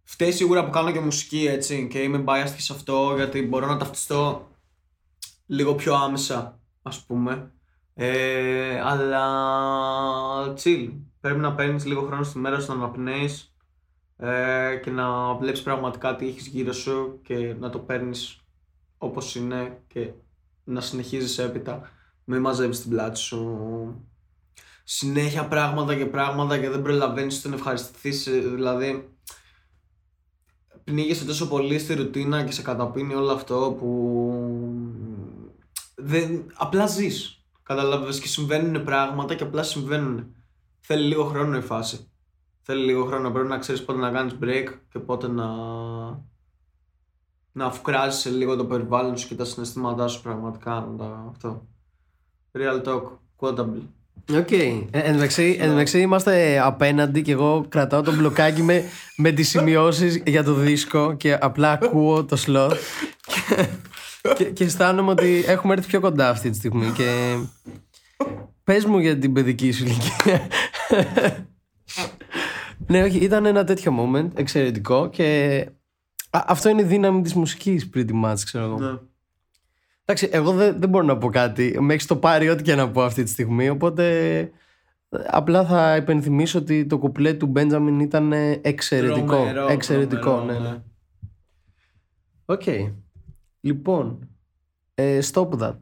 φταίει 0.03 0.33
σίγουρα 0.33 0.65
που 0.65 0.71
κάνω 0.71 0.93
και 0.93 1.01
μουσική 1.01 1.47
έτσι 1.47 1.89
και 1.91 1.99
είμαι 1.99 2.25
biased 2.27 2.53
και 2.55 2.61
σε 2.63 2.73
αυτό 2.73 3.13
γιατί 3.17 3.43
μπορώ 3.43 3.67
να 3.67 3.77
ταυτιστώ 3.77 4.49
λίγο 5.47 5.75
πιο 5.75 5.95
άμεσα 5.95 6.61
ας 6.83 7.05
πούμε. 7.05 7.53
Ε, 7.95 8.81
αλλά 8.81 9.23
chill. 10.55 10.93
Πρέπει 11.21 11.41
να 11.41 11.55
παίρνεις 11.55 11.87
λίγο 11.87 12.03
χρόνο 12.03 12.23
στη 12.23 12.39
μέρα 12.39 12.61
σου 12.61 12.73
να 12.73 12.75
αναπνέεις 12.75 13.55
ε, 14.17 14.77
και 14.83 14.91
να 14.91 15.35
βλέπεις 15.35 15.63
πραγματικά 15.63 16.17
τι 16.17 16.27
έχεις 16.29 16.47
γύρω 16.47 16.73
σου 16.73 17.21
και 17.23 17.55
να 17.59 17.71
το 17.71 17.79
παίρνεις 17.79 18.41
όπως 18.99 19.35
είναι 19.35 19.83
και 19.87 20.13
να 20.65 20.81
συνεχίζεις 20.81 21.39
έπειτα. 21.39 21.91
Μην 22.25 22.41
μαζεύεις 22.41 22.81
την 22.81 22.91
πλάτη 22.91 23.19
σου 23.19 24.05
συνέχεια 24.85 25.49
πράγματα 25.49 25.97
και 25.97 26.07
πράγματα 26.07 26.59
και 26.59 26.71
δεν 26.71 26.83
προλαβαίνεις 26.83 27.43
το 27.43 27.49
να 27.49 27.55
ευχαριστηθείς. 27.55 28.27
ε, 28.27 28.39
Δηλαδή, 28.39 29.09
πνίγεσαι 30.85 31.25
τόσο 31.25 31.49
πολύ 31.49 31.79
στη 31.79 31.95
ρουτίνα 31.95 32.45
και 32.45 32.53
σε 32.53 32.63
καταπίνει 32.63 33.15
όλο 33.15 33.33
αυτό 33.33 33.77
που 33.79 33.85
δεν, 35.95 36.45
απλά 36.55 36.87
ζεις. 36.87 37.45
Καταλαβαίνεις 37.63 38.21
και 38.21 38.29
συμβαίνουν 38.29 38.85
πράγματα 38.85 39.35
και 39.35 39.43
απλά 39.43 39.63
συμβαίνουν. 39.63 40.35
Θέλει 40.81 41.07
λίγο 41.07 41.25
χρόνο 41.25 41.57
η 41.57 41.61
φάση. 41.61 42.09
Θέλει 42.63 42.85
λίγο 42.85 43.05
χρόνο. 43.05 43.31
Πρέπει 43.31 43.49
να 43.49 43.59
ξέρεις 43.59 43.85
πότε 43.85 43.99
να 43.99 44.11
κάνεις 44.11 44.37
break 44.43 44.67
και 44.93 44.99
πότε 44.99 45.29
να 45.29 45.47
να 47.57 47.65
αφουκράζεις 47.67 48.33
λίγο 48.33 48.57
το 48.57 48.65
περιβάλλον 48.65 49.17
σου 49.17 49.29
και 49.29 49.35
τα 49.35 49.45
συναισθήματά 49.45 50.09
σου 50.09 50.23
πραγματικά 50.23 50.71
να 50.91 50.97
τα, 50.97 51.27
αυτό. 51.31 51.67
Real 52.53 52.83
talk, 52.89 53.03
quotable. 53.41 53.83
Οκ. 54.39 54.51
Ε, 54.51 54.79
εν 54.91 55.05
τω 55.07 55.13
μεταξύ- 55.13 55.57
εν 55.61 55.67
τω 55.67 55.73
μεταξύ 55.73 56.01
είμαστε 56.01 56.61
απέναντι 56.61 57.23
και 57.23 57.33
εγώ 57.33 57.67
κρατάω 57.69 58.03
το 58.03 58.15
μπλοκάκι 58.15 58.63
με, 58.63 58.85
με 59.17 59.31
τις 59.31 59.49
σημειώσεις 59.49 60.23
για 60.27 60.45
το 60.45 60.55
δίσκο 60.55 61.15
και 61.17 61.35
απλά 61.41 61.73
ακούω 61.73 62.25
το 62.25 62.37
Sloth 62.47 62.73
και, 64.29 64.45
και, 64.45 64.51
και 64.51 64.65
αισθάνομαι 64.65 65.11
ότι 65.11 65.45
έχουμε 65.47 65.73
έρθει 65.73 65.87
πιο 65.87 66.01
κοντά 66.01 66.29
αυτή 66.29 66.51
τη 66.51 66.57
στιγμή 66.57 66.91
και 66.91 67.37
πες 68.65 68.85
μου 68.85 68.99
για 68.99 69.19
την 69.19 69.33
παιδική 69.33 69.73
σου 69.73 69.85
ηλικία. 69.85 70.49
ναι, 72.87 73.03
όχι, 73.03 73.19
ήταν 73.19 73.47
ένα 73.47 73.65
τέτοιο 73.65 73.95
moment 73.99 74.29
εξαιρετικό 74.35 75.09
και 75.09 75.59
α, 76.31 76.45
αυτό 76.47 76.69
είναι 76.69 76.83
η 76.83 76.85
δύναμη 76.85 77.23
της 77.23 77.35
μουσικής 77.35 77.91
pretty 77.95 78.25
much, 78.25 78.39
ξέρω 78.45 78.65
εγώ. 78.65 78.79
Ναι. 78.79 78.99
Εντάξει, 80.05 80.29
εγώ 80.33 80.53
δεν, 80.53 80.81
δεν 80.81 80.89
μπορώ 80.89 81.05
να 81.05 81.19
πω 81.19 81.31
κάτι. 81.31 81.77
Με 81.81 81.95
έχεις 81.95 82.07
το 82.07 82.17
πάρει 82.17 82.49
ό,τι 82.49 82.63
και 82.63 82.75
να 82.75 82.91
πω 82.91 83.03
αυτή 83.03 83.23
τη 83.23 83.31
στιγμή. 83.31 83.69
Οπότε 83.69 84.39
ε, 84.39 85.19
απλά 85.27 85.65
θα 85.65 85.97
υπενθυμίσω 85.97 86.59
ότι 86.59 86.87
το 86.87 86.99
κουπλέ 86.99 87.33
του 87.33 87.47
Μπέντζαμιν 87.47 88.01
ήταν 88.01 88.33
ε, 88.33 88.61
εξαιρετικό. 88.63 89.27
Τρομερό, 89.27 89.67
εξαιρετικό, 89.69 90.35
τρομερό, 90.35 90.61
ναι. 90.61 90.69
ναι. 90.69 90.83
Οκ. 92.45 92.63
Λοιπόν, 93.65 94.29
ε, 94.95 95.19
Stop 95.33 95.49
That. 95.59 95.79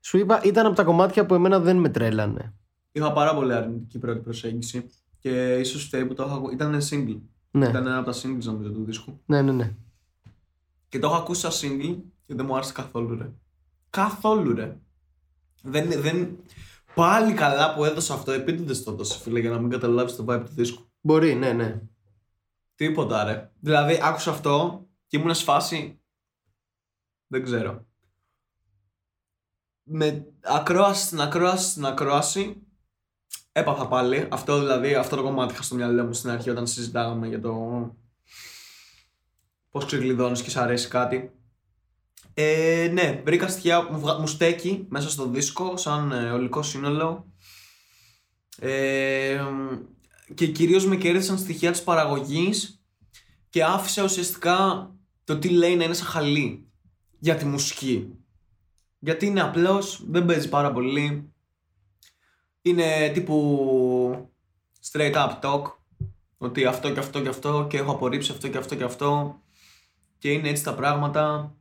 Σου 0.00 0.18
είπα, 0.18 0.42
ήταν 0.44 0.66
από 0.66 0.74
τα 0.74 0.84
κομμάτια 0.84 1.26
που 1.26 1.34
εμένα 1.34 1.60
δεν 1.60 1.76
με 1.76 1.88
τρέλανε. 1.88 2.54
Είχα 2.92 3.12
πάρα 3.12 3.34
πολύ 3.34 3.54
αρνητική 3.54 3.98
πρώτη 3.98 4.20
προσέγγιση 4.20 4.86
και 5.18 5.54
ίσως 5.58 5.84
φταίει 5.84 6.04
που 6.06 6.14
το 6.14 6.22
είχα 6.24 6.34
ακούσει. 6.34 6.54
Ήταν 6.54 6.80
single. 6.90 7.20
Ναι, 7.50 7.68
Ήταν 7.68 7.86
ένα 7.86 7.96
από 7.98 8.10
τα 8.10 8.16
singles 8.18 8.42
νομίζω 8.42 8.70
του 8.70 8.84
δίσκου. 8.84 9.20
ναι, 9.26 9.42
ναι. 9.42 9.52
ναι. 9.52 9.74
Και 10.88 10.98
το 10.98 11.06
έχω 11.06 11.16
ακούσει 11.16 11.40
σαν 11.40 11.52
single 11.70 11.96
και 12.26 12.34
δεν 12.34 12.46
μου 12.46 12.54
άρεσε 12.56 12.72
καθόλου 12.72 13.16
ρε. 13.18 13.30
Καθόλου 13.90 14.54
ρε. 14.54 14.76
Δεν, 15.62 16.00
δεν... 16.00 16.36
Πάλι 16.94 17.32
καλά 17.32 17.74
που 17.74 17.84
έδωσα 17.84 18.14
αυτό, 18.14 18.32
επίτηδες 18.32 18.82
το 18.82 18.90
έδωσα 18.92 19.18
φίλε 19.18 19.40
για 19.40 19.50
να 19.50 19.58
μην 19.58 19.70
καταλάβεις 19.70 20.16
το 20.16 20.24
vibe 20.28 20.42
του 20.44 20.52
δίσκου. 20.54 20.82
Μπορεί, 21.00 21.34
ναι, 21.34 21.52
ναι. 21.52 21.80
Τίποτα 22.74 23.24
ρε. 23.24 23.50
Δηλαδή 23.60 23.98
άκουσα 24.02 24.30
αυτό 24.30 24.86
και 25.14 25.20
ήμουν 25.20 25.34
σε 25.34 25.44
φάση. 25.44 26.00
Δεν 27.26 27.42
ξέρω. 27.42 27.86
Με 29.82 30.26
ακρόαση 30.42 31.04
στην 31.04 31.20
ακρόαση 31.20 31.68
στην 31.68 31.86
ακρόαση 31.86 32.62
έπαθα 33.52 33.88
πάλι. 33.88 34.28
Αυτό 34.30 34.58
δηλαδή, 34.58 34.94
αυτό 34.94 35.16
το 35.16 35.22
κομμάτι 35.22 35.52
είχα 35.52 35.62
στο 35.62 35.74
μυαλό 35.74 36.04
μου 36.04 36.12
στην 36.12 36.30
αρχή 36.30 36.50
όταν 36.50 36.66
συζητάγαμε 36.66 37.28
για 37.28 37.40
το 37.40 37.54
πώς 39.70 39.84
ξεκλειδώνεις 39.84 40.42
και 40.42 40.50
σ' 40.50 40.56
αρέσει 40.56 40.88
κάτι. 40.88 41.32
Ε, 42.34 42.90
ναι, 42.92 43.22
βρήκα 43.24 43.48
στοιχεία 43.48 43.86
που 43.86 43.92
μου, 43.92 44.00
βγα- 44.00 44.18
μου 44.18 44.26
στέκει 44.26 44.86
μέσα 44.88 45.10
στο 45.10 45.28
δίσκο 45.28 45.76
σαν 45.76 46.12
ε, 46.12 46.30
ολικό 46.30 46.62
σύνολο. 46.62 47.32
Ε, 48.58 49.44
και 50.34 50.46
κυρίως 50.46 50.86
με 50.86 50.96
κέρδισαν 50.96 51.38
στοιχεία 51.38 51.70
της 51.70 51.82
παραγωγής 51.82 52.82
και 53.48 53.64
άφησα 53.64 54.02
ουσιαστικά 54.02 54.88
το 55.24 55.38
τι 55.38 55.48
λέει 55.48 55.76
να 55.76 55.84
είναι 55.84 55.94
σαν 55.94 56.06
χαλί 56.06 56.68
για 57.18 57.36
τη 57.36 57.44
μουσική. 57.44 58.18
Γιατί 58.98 59.26
είναι 59.26 59.40
απλός, 59.40 60.04
δεν 60.08 60.24
παίζει 60.24 60.48
πάρα 60.48 60.72
πολύ. 60.72 61.32
Είναι 62.62 63.10
τύπου 63.14 64.32
straight 64.92 65.14
up 65.14 65.40
talk. 65.40 65.62
Ότι 66.38 66.64
αυτό 66.64 66.92
και 66.92 66.98
αυτό 66.98 67.22
και 67.22 67.28
αυτό 67.28 67.66
και 67.70 67.76
έχω 67.76 67.92
απορρίψει 67.92 68.30
αυτό 68.32 68.48
και 68.48 68.58
αυτό 68.58 68.74
και 68.74 68.84
αυτό. 68.84 69.40
Και 70.18 70.32
είναι 70.32 70.48
έτσι 70.48 70.64
τα 70.64 70.74
πράγματα. 70.74 71.54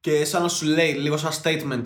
Και 0.00 0.24
σαν 0.24 0.42
να 0.42 0.48
σου 0.48 0.66
λέει 0.66 0.92
λίγο 0.92 1.16
σαν 1.16 1.32
statement. 1.42 1.84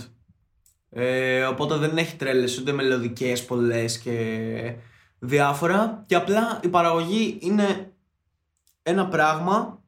Ε, 0.89 1.45
οπότε 1.45 1.77
δεν 1.77 1.97
έχει 1.97 2.17
τρέλες 2.17 2.59
ούτε 2.59 2.73
μελωδικές 2.73 3.45
πολλές 3.45 3.99
και 3.99 4.77
διάφορα. 5.19 6.05
Και 6.07 6.15
απλά 6.15 6.61
η 6.65 6.69
παραγωγή 6.69 7.39
είναι 7.41 7.93
ένα 8.83 9.09
πράγμα 9.09 9.82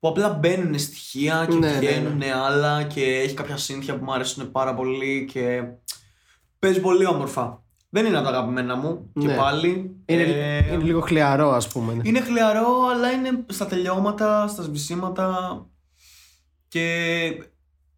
που 0.00 0.08
απλά 0.08 0.28
μπαίνουν 0.28 0.78
στοιχεία 0.78 1.46
και 1.50 1.56
Ναι, 1.56 1.70
ναι, 1.70 1.78
βγαίνουν 1.78 2.22
άλλα 2.22 2.82
και 2.82 3.02
έχει 3.04 3.34
κάποια 3.34 3.56
σύνθια 3.56 3.98
που 3.98 4.04
μου 4.04 4.12
αρέσουν 4.12 4.50
πάρα 4.50 4.74
πολύ 4.74 5.28
και 5.32 5.62
παίζει 6.58 6.80
πολύ 6.80 7.06
όμορφα. 7.06 7.62
Δεν 7.90 8.06
είναι 8.06 8.16
από 8.16 8.24
τα 8.24 8.30
αγαπημένα 8.32 8.76
μου 8.76 9.10
και 9.20 9.26
Ναι. 9.26 9.36
πάλι. 9.36 9.96
Είναι, 10.06 10.22
ε, 10.22 10.56
είναι 10.72 10.82
λίγο 10.84 11.00
χλιαρό, 11.00 11.50
ας 11.52 11.68
πούμε. 11.68 11.94
ναι. 11.94 12.02
είναι 12.04 12.20
χλιαρό, 12.20 12.66
αλλά 12.94 13.10
είναι 13.10 13.44
στα 13.48 13.66
τελειώματα, 13.66 14.46
στα 14.48 14.62
σβησίματα. 14.62 15.66
Και 16.68 17.42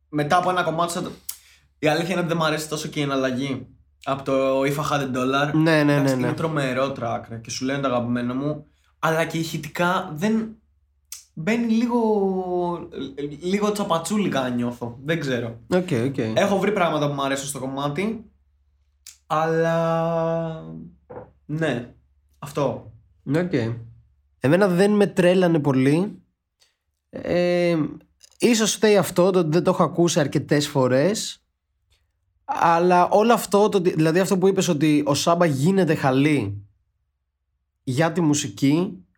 μετά 0.08 0.36
από 0.36 0.50
ένα 0.50 0.62
κομμάτι. 0.62 0.92
Σαν 0.92 1.02
το... 1.04 1.10
Η 1.78 1.86
αλήθεια 1.88 2.10
είναι 2.10 2.18
ότι 2.18 2.28
δεν 2.28 2.36
μου 2.40 2.44
αρέσει 2.44 2.68
τόσο 2.68 2.88
και 2.88 3.00
η 3.00 3.02
εναλλαγή. 3.02 3.66
Από 4.04 4.22
το 4.22 4.60
If 4.60 4.74
I 4.76 4.90
Had 4.92 5.00
a 5.00 5.16
Dollar. 5.16 5.52
Ναι, 5.52 5.60
ναι, 5.70 5.82
ναι. 5.82 5.92
Εντάξει, 5.92 6.14
ναι. 6.16 6.26
Είναι 6.26 6.32
τρομερό 6.36 6.92
track 7.00 7.20
ρε, 7.28 7.36
και 7.36 7.50
σου 7.50 7.64
λένε 7.64 7.80
το 7.80 7.88
αγαπημένο 7.88 8.34
μου. 8.34 8.66
Αλλά 8.98 9.24
και 9.24 9.38
ηχητικά 9.38 10.12
δεν. 10.14 10.56
Μπαίνει 11.34 11.72
λίγο. 11.72 11.98
λίγο 13.40 13.72
τσαπατσούλικα 13.72 14.48
νιώθω. 14.48 14.98
Δεν 15.04 15.20
ξέρω. 15.20 15.58
Οκ, 15.68 15.88
οκ. 16.06 16.18
Έχω 16.18 16.58
βρει 16.58 16.72
πράγματα 16.72 17.08
που 17.08 17.14
μου 17.14 17.22
αρέσουν 17.22 17.48
στο 17.48 17.58
κομμάτι. 17.58 18.30
Αλλά. 19.26 20.74
Ναι. 21.46 21.94
Αυτό. 22.38 22.92
Οκ. 23.36 23.52
Εμένα 24.40 24.68
δεν 24.68 24.90
με 24.90 25.06
τρέλανε 25.06 25.58
πολύ. 25.58 26.22
Ε, 27.10 27.76
ίσως 28.38 28.72
φταίει 28.72 28.96
αυτό 28.96 29.30
το 29.30 29.38
ότι 29.38 29.48
δεν 29.50 29.62
το 29.62 29.70
έχω 29.70 29.82
ακούσει 29.82 30.20
αρκετές 30.20 30.68
φορές. 30.68 31.44
Αλλά 32.44 33.08
όλο 33.08 33.32
αυτό, 33.32 33.68
το, 33.68 33.78
ότι- 33.78 33.94
δηλαδή 33.94 34.18
αυτό 34.18 34.38
που 34.38 34.48
είπες 34.48 34.68
ότι 34.68 35.02
ο 35.06 35.14
Σάμπα 35.14 35.46
γίνεται 35.46 35.94
χαλή 35.94 36.66
για 37.82 38.12
τη 38.12 38.20
μουσική, 38.20 38.92
ε, 38.92 39.11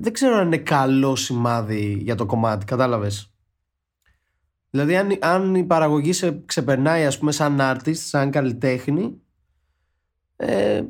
δεν 0.00 0.12
ξέρω 0.12 0.36
αν 0.36 0.46
είναι 0.46 0.58
καλό 0.58 1.16
σημάδι 1.16 1.98
για 2.02 2.14
το 2.14 2.26
κομμάτι, 2.26 2.64
κατάλαβες; 2.64 3.32
Δηλαδή 4.70 4.96
αν, 4.96 5.18
αν 5.20 5.54
η 5.54 5.64
παραγωγή 5.64 6.12
σε 6.12 6.42
ξεπερνάει 6.46 7.06
ας 7.06 7.18
πούμε 7.18 7.32
σαν 7.32 7.58
artist, 7.60 7.94
σαν 7.96 8.30
καλλιτέχνη, 8.30 9.20
ε, 10.36 10.82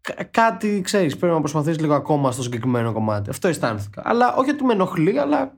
κα- 0.00 0.24
κάτι 0.24 0.80
ξέρεις 0.84 1.16
πρέπει 1.16 1.34
να 1.34 1.40
προσπαθείς 1.40 1.80
λίγο 1.80 1.94
ακόμα 1.94 2.32
στο 2.32 2.42
συγκεκριμένο 2.42 2.92
κομμάτι. 2.92 3.30
Αυτό 3.30 3.48
αισθάνθηκα. 3.48 4.02
Αλλά 4.04 4.34
όχι 4.34 4.50
ότι 4.50 4.64
με 4.64 4.72
ενοχλεί, 4.72 5.18
αλλά 5.18 5.54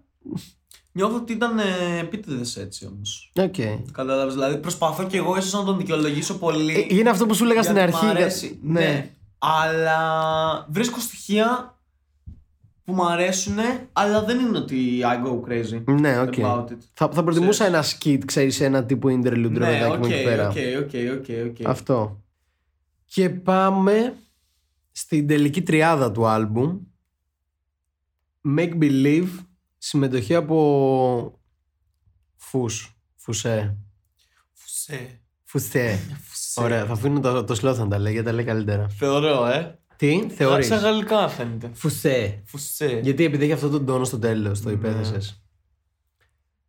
Νιώθω 0.92 1.16
ότι 1.16 1.32
ήταν 1.32 1.58
ε, 1.58 1.98
επίτηδες 2.00 2.56
έτσι 2.56 2.86
όμως. 2.86 3.32
οκ. 3.40 3.54
Κατάλαβες. 3.92 4.32
Δηλαδή 4.34 4.56
προσπαθώ 4.58 5.04
και 5.04 5.16
εγώ 5.16 5.36
ίσως 5.36 5.52
να 5.52 5.64
τον 5.64 5.76
δικαιολογήσω 5.76 6.38
πολύ. 6.38 6.86
Ε, 6.90 6.94
Είναι 6.96 7.10
αυτό 7.10 7.26
που 7.26 7.34
σου 7.34 7.44
έλεγα 7.44 7.62
στην 7.62 7.74
γιατί 7.76 7.92
αρχή. 7.92 8.04
Μ' 8.06 8.10
για- 8.10 8.20
αρέσει. 8.20 8.58
Ναι. 8.62 9.10
Αλλά 9.38 10.66
βρίσκω 10.70 11.00
στοιχεία 11.00 11.75
που 12.86 12.92
μου 12.92 13.06
αρέσουν, 13.06 13.56
αλλά 13.92 14.24
δεν 14.24 14.38
είναι 14.38 14.58
ότι 14.58 15.00
I 15.02 15.26
go 15.26 15.48
crazy 15.48 15.82
Ναι, 16.00 16.20
οκ. 16.20 16.34
about 16.36 16.64
it. 16.70 16.76
Θα, 16.94 17.08
θα 17.12 17.24
προτιμούσα 17.24 17.66
ένα 17.66 17.84
skit, 17.84 18.18
ξέρεις, 18.24 18.60
ένα 18.60 18.84
τύπου 18.84 19.08
interlude 19.08 19.24
ρε 19.32 19.38
Ναι, 19.38 19.66
παιδάκι 19.66 19.92
οκ, 19.92 19.98
μου 19.98 20.04
εκεί 20.12 20.22
πέρα. 20.22 20.48
οκ, 20.48 20.54
οκ, 20.82 20.90
οκ, 21.18 21.26
οκ. 21.60 21.66
Αυτό. 21.66 22.22
Και 23.04 23.30
πάμε 23.30 24.14
στην 24.92 25.26
τελική 25.26 25.62
τριάδα 25.62 26.12
του 26.12 26.26
άλμπουμ. 26.26 26.78
Make 28.58 28.78
Believe, 28.80 29.28
συμμετοχή 29.78 30.34
από 30.34 31.40
Fous. 32.36 32.96
Fousheé. 33.16 33.76
Fousheé. 34.52 35.20
Fousheé. 35.44 35.98
Fousheé. 36.22 36.60
Ωραία, 36.60 36.86
θα 36.86 36.92
αφήνω 36.92 37.20
το, 37.20 37.44
το 37.44 37.54
Sloth 37.62 37.76
να 37.76 37.88
τα 37.88 37.98
λέει, 37.98 38.12
γιατί 38.12 38.26
τα 38.28 38.32
λέει 38.32 38.44
καλύτερα. 38.44 38.88
Θεωρώ, 38.88 39.46
ε. 39.46 39.78
Τι, 39.96 40.26
θεωρείς; 40.28 40.66
Σαν 40.66 40.78
γαλλικά 40.80 41.28
φαίνεται. 41.28 41.70
Fousheé. 41.74 42.42
Fousheé. 42.46 43.00
Γιατί 43.02 43.24
επειδή 43.24 43.44
έχει 43.44 43.52
αυτό 43.52 43.68
τον 43.70 43.86
τόνο 43.86 44.04
στο 44.04 44.18
τέλος, 44.18 44.60
το 44.60 44.70
υπέθεσες. 44.70 45.42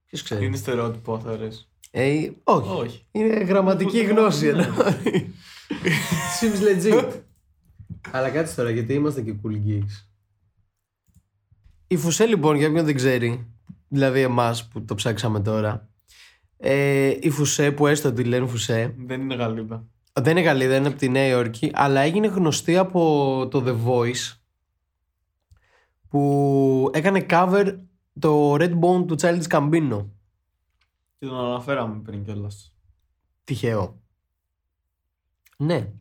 Ποιος 0.05 0.21
ξέρει; 0.21 0.45
Είναι 0.45 0.57
στερεότυπο, 0.57 1.19
θεωρείς. 1.19 1.69
Ε, 1.91 2.29
όχι. 2.43 2.69
Όχι. 2.69 3.05
Είναι 3.11 3.43
γραμματική 3.43 3.97
Ναι. 3.97 4.03
γνώση 4.11 4.47
εννοώ. 4.47 4.65
Seems 6.39 6.61
legit. 6.85 7.09
Αλλά 8.11 8.29
κάτσε 8.29 8.55
τώρα, 8.55 8.69
γιατί 8.69 8.93
είμαστε 8.93 9.21
και 9.21 9.35
cool 9.43 9.51
geeks. 9.67 10.05
Η 11.87 11.97
Φουσέ 11.97 12.25
λοιπόν, 12.25 12.55
για 12.55 12.67
όποιον 12.67 12.85
δεν 12.85 12.95
ξέρει, 12.95 13.47
δηλαδή 13.87 14.21
εμάς 14.21 14.67
που 14.67 14.85
το 14.85 14.95
ψάξαμε 14.95 15.39
τώρα, 15.39 15.89
ε, 16.57 17.17
η 17.21 17.29
Φουσέ 17.29 17.71
που 17.71 17.87
έστω 17.87 18.11
τη 18.13 18.23
λένε 18.23 18.47
Φουσέ, 18.47 18.93
Δεν 18.97 19.21
είναι 19.21 19.35
Γαλλίδα. 19.35 19.85
Δεν 20.21 20.37
είναι 20.37 20.47
Γαλλίδα, 20.47 20.75
είναι 20.75 20.87
από 20.87 20.97
τη 20.97 21.09
Νέα 21.09 21.27
Υόρκη, 21.27 21.71
αλλά 21.73 22.01
έγινε 22.01 22.27
γνωστή 22.27 22.77
από 22.77 23.47
το 23.51 23.63
The 23.67 23.87
Voice, 23.87 24.37
που 26.09 26.91
έκανε 26.93 27.25
cover 27.29 27.77
το 28.19 28.53
Red 28.53 28.79
Bone 28.79 29.07
του 29.07 29.15
Childish 29.19 29.47
Gambino. 29.49 30.05
Και 31.19 31.25
τον 31.25 31.45
αναφέραμε 31.45 32.01
πριν 32.03 32.23
κιόλας. 32.23 32.75
Τυχαίο. 33.43 34.01
Ναι. 35.57 35.91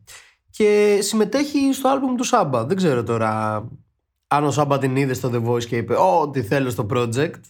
Και 0.51 0.99
συμμετέχει 1.03 1.73
στο 1.73 1.89
άλμπουμ 1.89 2.15
του 2.15 2.25
Σάμπα. 2.25 2.65
Δεν 2.65 2.77
ξέρω 2.77 3.03
τώρα 3.03 3.57
αν 4.27 4.45
ο 4.45 4.51
Σάμπα 4.51 4.79
την 4.79 4.97
είδε 4.97 5.15
στο 5.15 5.31
The 5.33 5.49
Voice 5.49 5.65
και 5.65 5.77
είπε 5.77 5.95
Ω, 5.95 6.31
τι 6.31 6.43
θέλω 6.43 6.71
στο 6.71 6.87
project. 6.91 7.41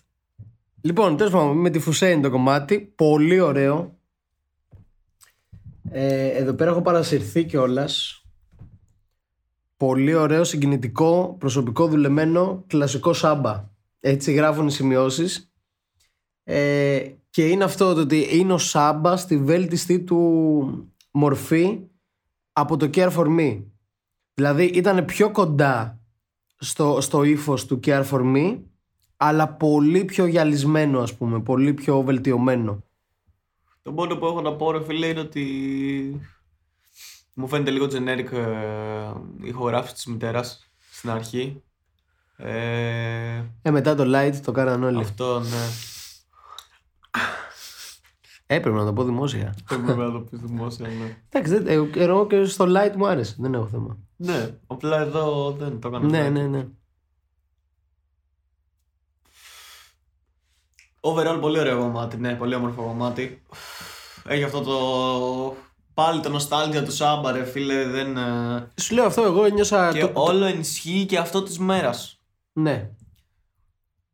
Λοιπόν, 0.81 1.17
τέλος 1.17 1.33
πάντων, 1.33 1.57
με 1.57 1.71
τη 1.71 1.79
Φουσέιν 1.79 2.23
το 2.23 2.31
κομμάτι. 2.31 2.81
Πολύ 2.81 3.41
ωραίο. 3.41 3.96
Ε, 5.91 6.27
εδώ 6.27 6.53
πέρα 6.53 6.71
έχω 6.71 6.83
παρασυρθεί 6.83 7.45
κιόλας. 7.45 8.21
Πολύ 9.77 10.15
ωραίο, 10.15 10.45
συγκινητικό, 10.45 11.37
προσωπικό 11.39 11.89
δουλεμένο, 11.89 12.65
κλασικό 12.67 13.13
Σάμπα. 13.13 13.69
Έτσι 14.01 14.33
γράφουν 14.33 14.67
οι 14.67 14.71
σημειώσεις. 14.71 15.53
Ε, 16.45 17.05
και 17.31 17.49
είναι 17.49 17.65
αυτό 17.65 17.95
το 17.95 18.01
ότι 18.01 18.39
είναι 18.39 18.53
ο 18.53 18.59
Σάμπα 18.59 19.17
στη 19.17 19.39
βέλτιστη 19.39 20.01
του 20.01 20.93
μορφή 21.11 21.81
από 22.53 22.77
το 22.77 22.91
Care 22.95 23.13
For 23.13 23.27
Me. 23.39 23.63
Δηλαδή 24.35 24.65
ήταν 24.65 25.05
πιο 25.05 25.31
κοντά 25.31 26.01
στο, 26.59 27.01
στο 27.01 27.23
ύφος 27.23 27.67
του 27.67 27.81
Care 27.85 28.05
For 28.11 28.37
Me 28.37 28.59
αλλά 29.17 29.49
πολύ 29.49 30.05
πιο 30.05 30.27
γυαλισμένο 30.27 31.01
ας 31.01 31.15
πούμε, 31.15 31.41
πολύ 31.41 31.75
πιο 31.75 32.03
βελτιωμένο. 32.03 32.83
Το 33.87 33.93
μόνο 33.93 34.17
που 34.17 34.27
έχω 34.27 34.41
να 34.41 34.53
πω, 34.53 34.71
ρε 34.71 34.85
φίλε, 34.85 35.07
είναι 35.07 35.21
ότι 35.21 36.21
μου 37.35 37.49
φαίνεται 37.49 37.71
λίγο 37.71 37.87
generic 37.87 38.33
ε, 38.33 39.11
η 39.43 39.49
ηχογράφηση 39.49 39.95
της 39.95 40.07
μητέρας 40.07 40.71
στην 40.91 41.11
αρχή. 41.11 41.63
Ε, 42.37 43.43
Ε, 43.63 43.71
μετά 43.71 43.95
το 43.95 44.05
light 44.07 44.35
το 44.45 44.53
κάναν 44.53 44.83
όλοι. 44.85 44.99
αυτό, 44.99 45.41
ναι. 45.41 45.67
Έπρεπε 48.47 48.77
να 48.77 48.85
το 48.85 48.93
πω 48.93 49.05
δημόσια. 49.05 49.55
Δεν 49.69 49.85
πρέπει 49.85 49.99
να 50.01 50.13
το 50.13 50.19
πεις 50.19 50.39
δημόσια, 50.41 50.89
ναι. 50.89 51.17
Εντάξει, 51.29 51.59
δεν- 51.59 51.67
ε, 51.95 52.03
εγώ 52.03 52.27
και 52.27 52.45
στο 52.45 52.65
light 52.69 52.93
μου 52.97 53.07
άρεσε, 53.07 53.37
δεν 53.39 53.55
έχω 53.55 53.67
θέμα. 53.67 53.99
Ναι, 54.17 54.51
απλά 54.67 55.01
εδώ 55.01 55.51
δεν 55.59 55.81
το 55.81 55.89
έκανα. 55.89 56.07
Ναι, 56.09 56.29
ναι, 56.29 56.47
ναι. 56.47 56.67
Overall, 61.13 61.39
πολύ 61.41 61.59
ωραίο 61.59 61.79
κομμάτι, 61.79 62.17
ναι, 62.17 62.35
πολύ 62.35 62.55
όμορφο 62.55 62.83
κομμάτι. 62.83 63.43
Έχει 64.29 64.43
αυτό 64.43 64.61
το... 64.61 64.77
Πάλι 65.95 66.21
το 66.21 66.29
νοστάλγια 66.29 66.83
του 66.85 66.93
Σάμπα, 66.93 67.33
ρε 67.33 67.45
φίλε, 67.45 67.85
δεν... 67.85 68.17
ε, 68.17 68.69
Σου 68.81 68.95
λέω 68.95 69.05
αυτό, 69.07 69.23
εγώ 69.23 69.47
νιώσα. 69.47 69.93
Και 69.93 70.01
το- 70.01 70.11
όλο 70.15 70.45
ενισχύει 70.45 71.05
και 71.07 71.19
αυτό 71.19 71.43
της 71.43 71.59
μέρας. 71.59 72.21
Ναι. 72.53 72.89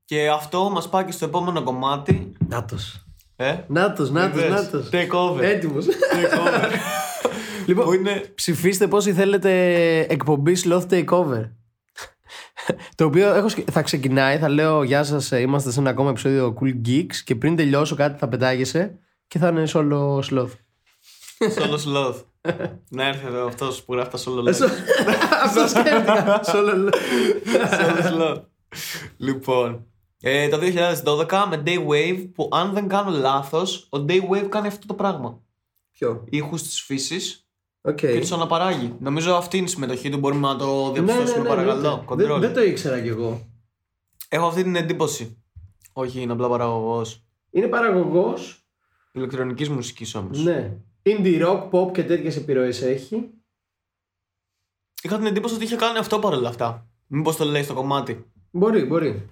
Και 0.05 0.28
αυτό 0.30 0.70
μας 0.70 0.88
πάει 0.88 1.05
και 1.05 1.12
στο 1.12 1.24
επόμενο 1.24 1.62
κομμάτι. 1.62 2.32
Νάτος. 2.49 3.05
Ε, 3.36 3.57
Νάτος, 3.68 4.11
νάτος, 4.11 4.40
Είδες, 4.43 4.51
νάτος. 4.51 4.88
Take 4.93 5.11
over. 5.11 5.40
Έτοιμος. 5.43 5.84
Take 5.86 6.38
over. 6.38 6.68
λοιπόν, 7.66 7.84
Που 7.84 7.93
είναι... 7.93 8.32
ψηφίστε 8.34 8.88
πόσοι 8.88 9.12
θέλετε 9.12 9.51
εκπομπής 10.09 10.66
Sloth 10.68 10.86
Takeover. 10.90 11.51
Το 12.94 13.04
οποίο 13.04 13.34
έχω, 13.34 13.48
σκε- 13.48 13.70
θα 13.70 13.82
ξεκινάει, 13.82 14.38
θα 14.38 14.48
λέω 14.48 14.82
Γεια 14.82 15.04
σας, 15.04 15.30
είμαστε 15.30 15.70
σε 15.70 15.80
ένα 15.80 15.90
ακόμα 15.90 16.10
επεισόδιο 16.10 16.54
Cool 16.60 16.86
Geeks 16.88 17.14
και 17.24 17.34
πριν 17.34 17.56
τελειώσω 17.56 17.94
κάτι 17.94 18.18
θα 18.18 18.28
πετάγεσαι 18.28 18.98
και 19.28 19.38
θα 19.38 19.48
είναι 19.48 19.64
solo 19.72 20.18
sloth. 20.18 20.50
Solo 21.56 21.78
sloth. 21.86 22.24
Να 22.88 23.06
έρθει 23.06 23.26
εδώ 23.26 23.46
αυτός 23.46 23.82
που 23.82 23.92
γράφει 23.94 24.10
τα 24.10 24.18
solo 24.18 24.48
Sloth. 24.49 24.70
Αυτό 25.44 25.68
σκέφτηκα. 25.68 26.40
Solo 26.44 26.90
Solo 27.70 28.12
Sloth. 28.12 28.43
Λοιπόν, 29.16 29.86
ε, 30.20 30.48
το 30.48 30.58
2012 31.28 31.44
με 31.48 31.62
Day 31.66 31.86
Wave 31.88 32.28
που 32.34 32.48
αν 32.52 32.72
δεν 32.72 32.88
κάνω 32.88 33.10
λάθος, 33.10 33.86
ο 33.90 34.04
Day 34.08 34.20
Wave 34.30 34.46
κάνει 34.48 34.66
αυτό 34.66 34.86
το 34.86 34.94
πράγμα. 34.94 35.42
Ποιο; 35.90 36.24
Ήχους 36.30 36.62
της 36.62 36.80
φύσης 36.80 37.41
Οκ. 37.85 37.97
και 37.97 38.18
τους 38.20 38.33
αναπαράγει. 38.33 38.97
Νομίζω 39.01 39.35
αυτή 39.35 39.57
είναι 39.57 39.66
η 39.66 39.68
συμμετοχή 39.68 40.11
του, 40.11 40.18
μπορούμε 40.18 40.49
να 40.49 40.57
το 40.57 40.66
Ναι, 40.66 40.87
ναι, 40.87 40.93
διαπιστώσουμε 40.93 41.43
ναι, 41.43 41.49
παρακαλώ. 41.49 41.80
ναι. 41.80 42.16
Δεν, 42.16 42.30
Control. 42.37 42.41
δεν 42.41 42.53
το 42.55 42.62
ήξερα 42.62 43.01
κι 43.01 43.09
εγώ. 43.09 43.47
Έχω 44.28 44.47
αυτή 44.47 44.62
την 44.62 44.76
εντύπωση. 44.76 45.43
Όχι, 45.93 46.20
είναι 46.20 46.33
απλά 46.33 46.49
παραγωγός. 46.49 47.22
Είναι 47.51 47.66
παραγωγός. 47.66 48.66
Ηλεκτρονικής 49.12 49.68
μουσικής 49.68 50.14
όμως. 50.14 50.43
Ναι. 50.45 50.76
Indie 51.03 51.47
rock, 51.47 51.70
pop 51.70 51.93
και 51.93 52.05
τέτοιες 52.05 52.37
επιρροές 52.37 52.83
έχει. 52.83 53.30
Είχα 55.03 55.16
την 55.16 55.26
εντύπωση 55.26 55.55
ότι 55.55 55.64
είχε 55.64 55.76
κάνει 55.76 55.99
αυτό 55.99 56.18
παρόλα 56.18 56.49
αυτά. 56.49 56.87
Μήπως 57.07 57.37
το 57.37 57.45
λέει 57.45 57.62
στο 57.62 57.74
κομμάτι. 57.74 58.24
Μπορεί, 58.51 58.85
μπορεί. 58.85 59.28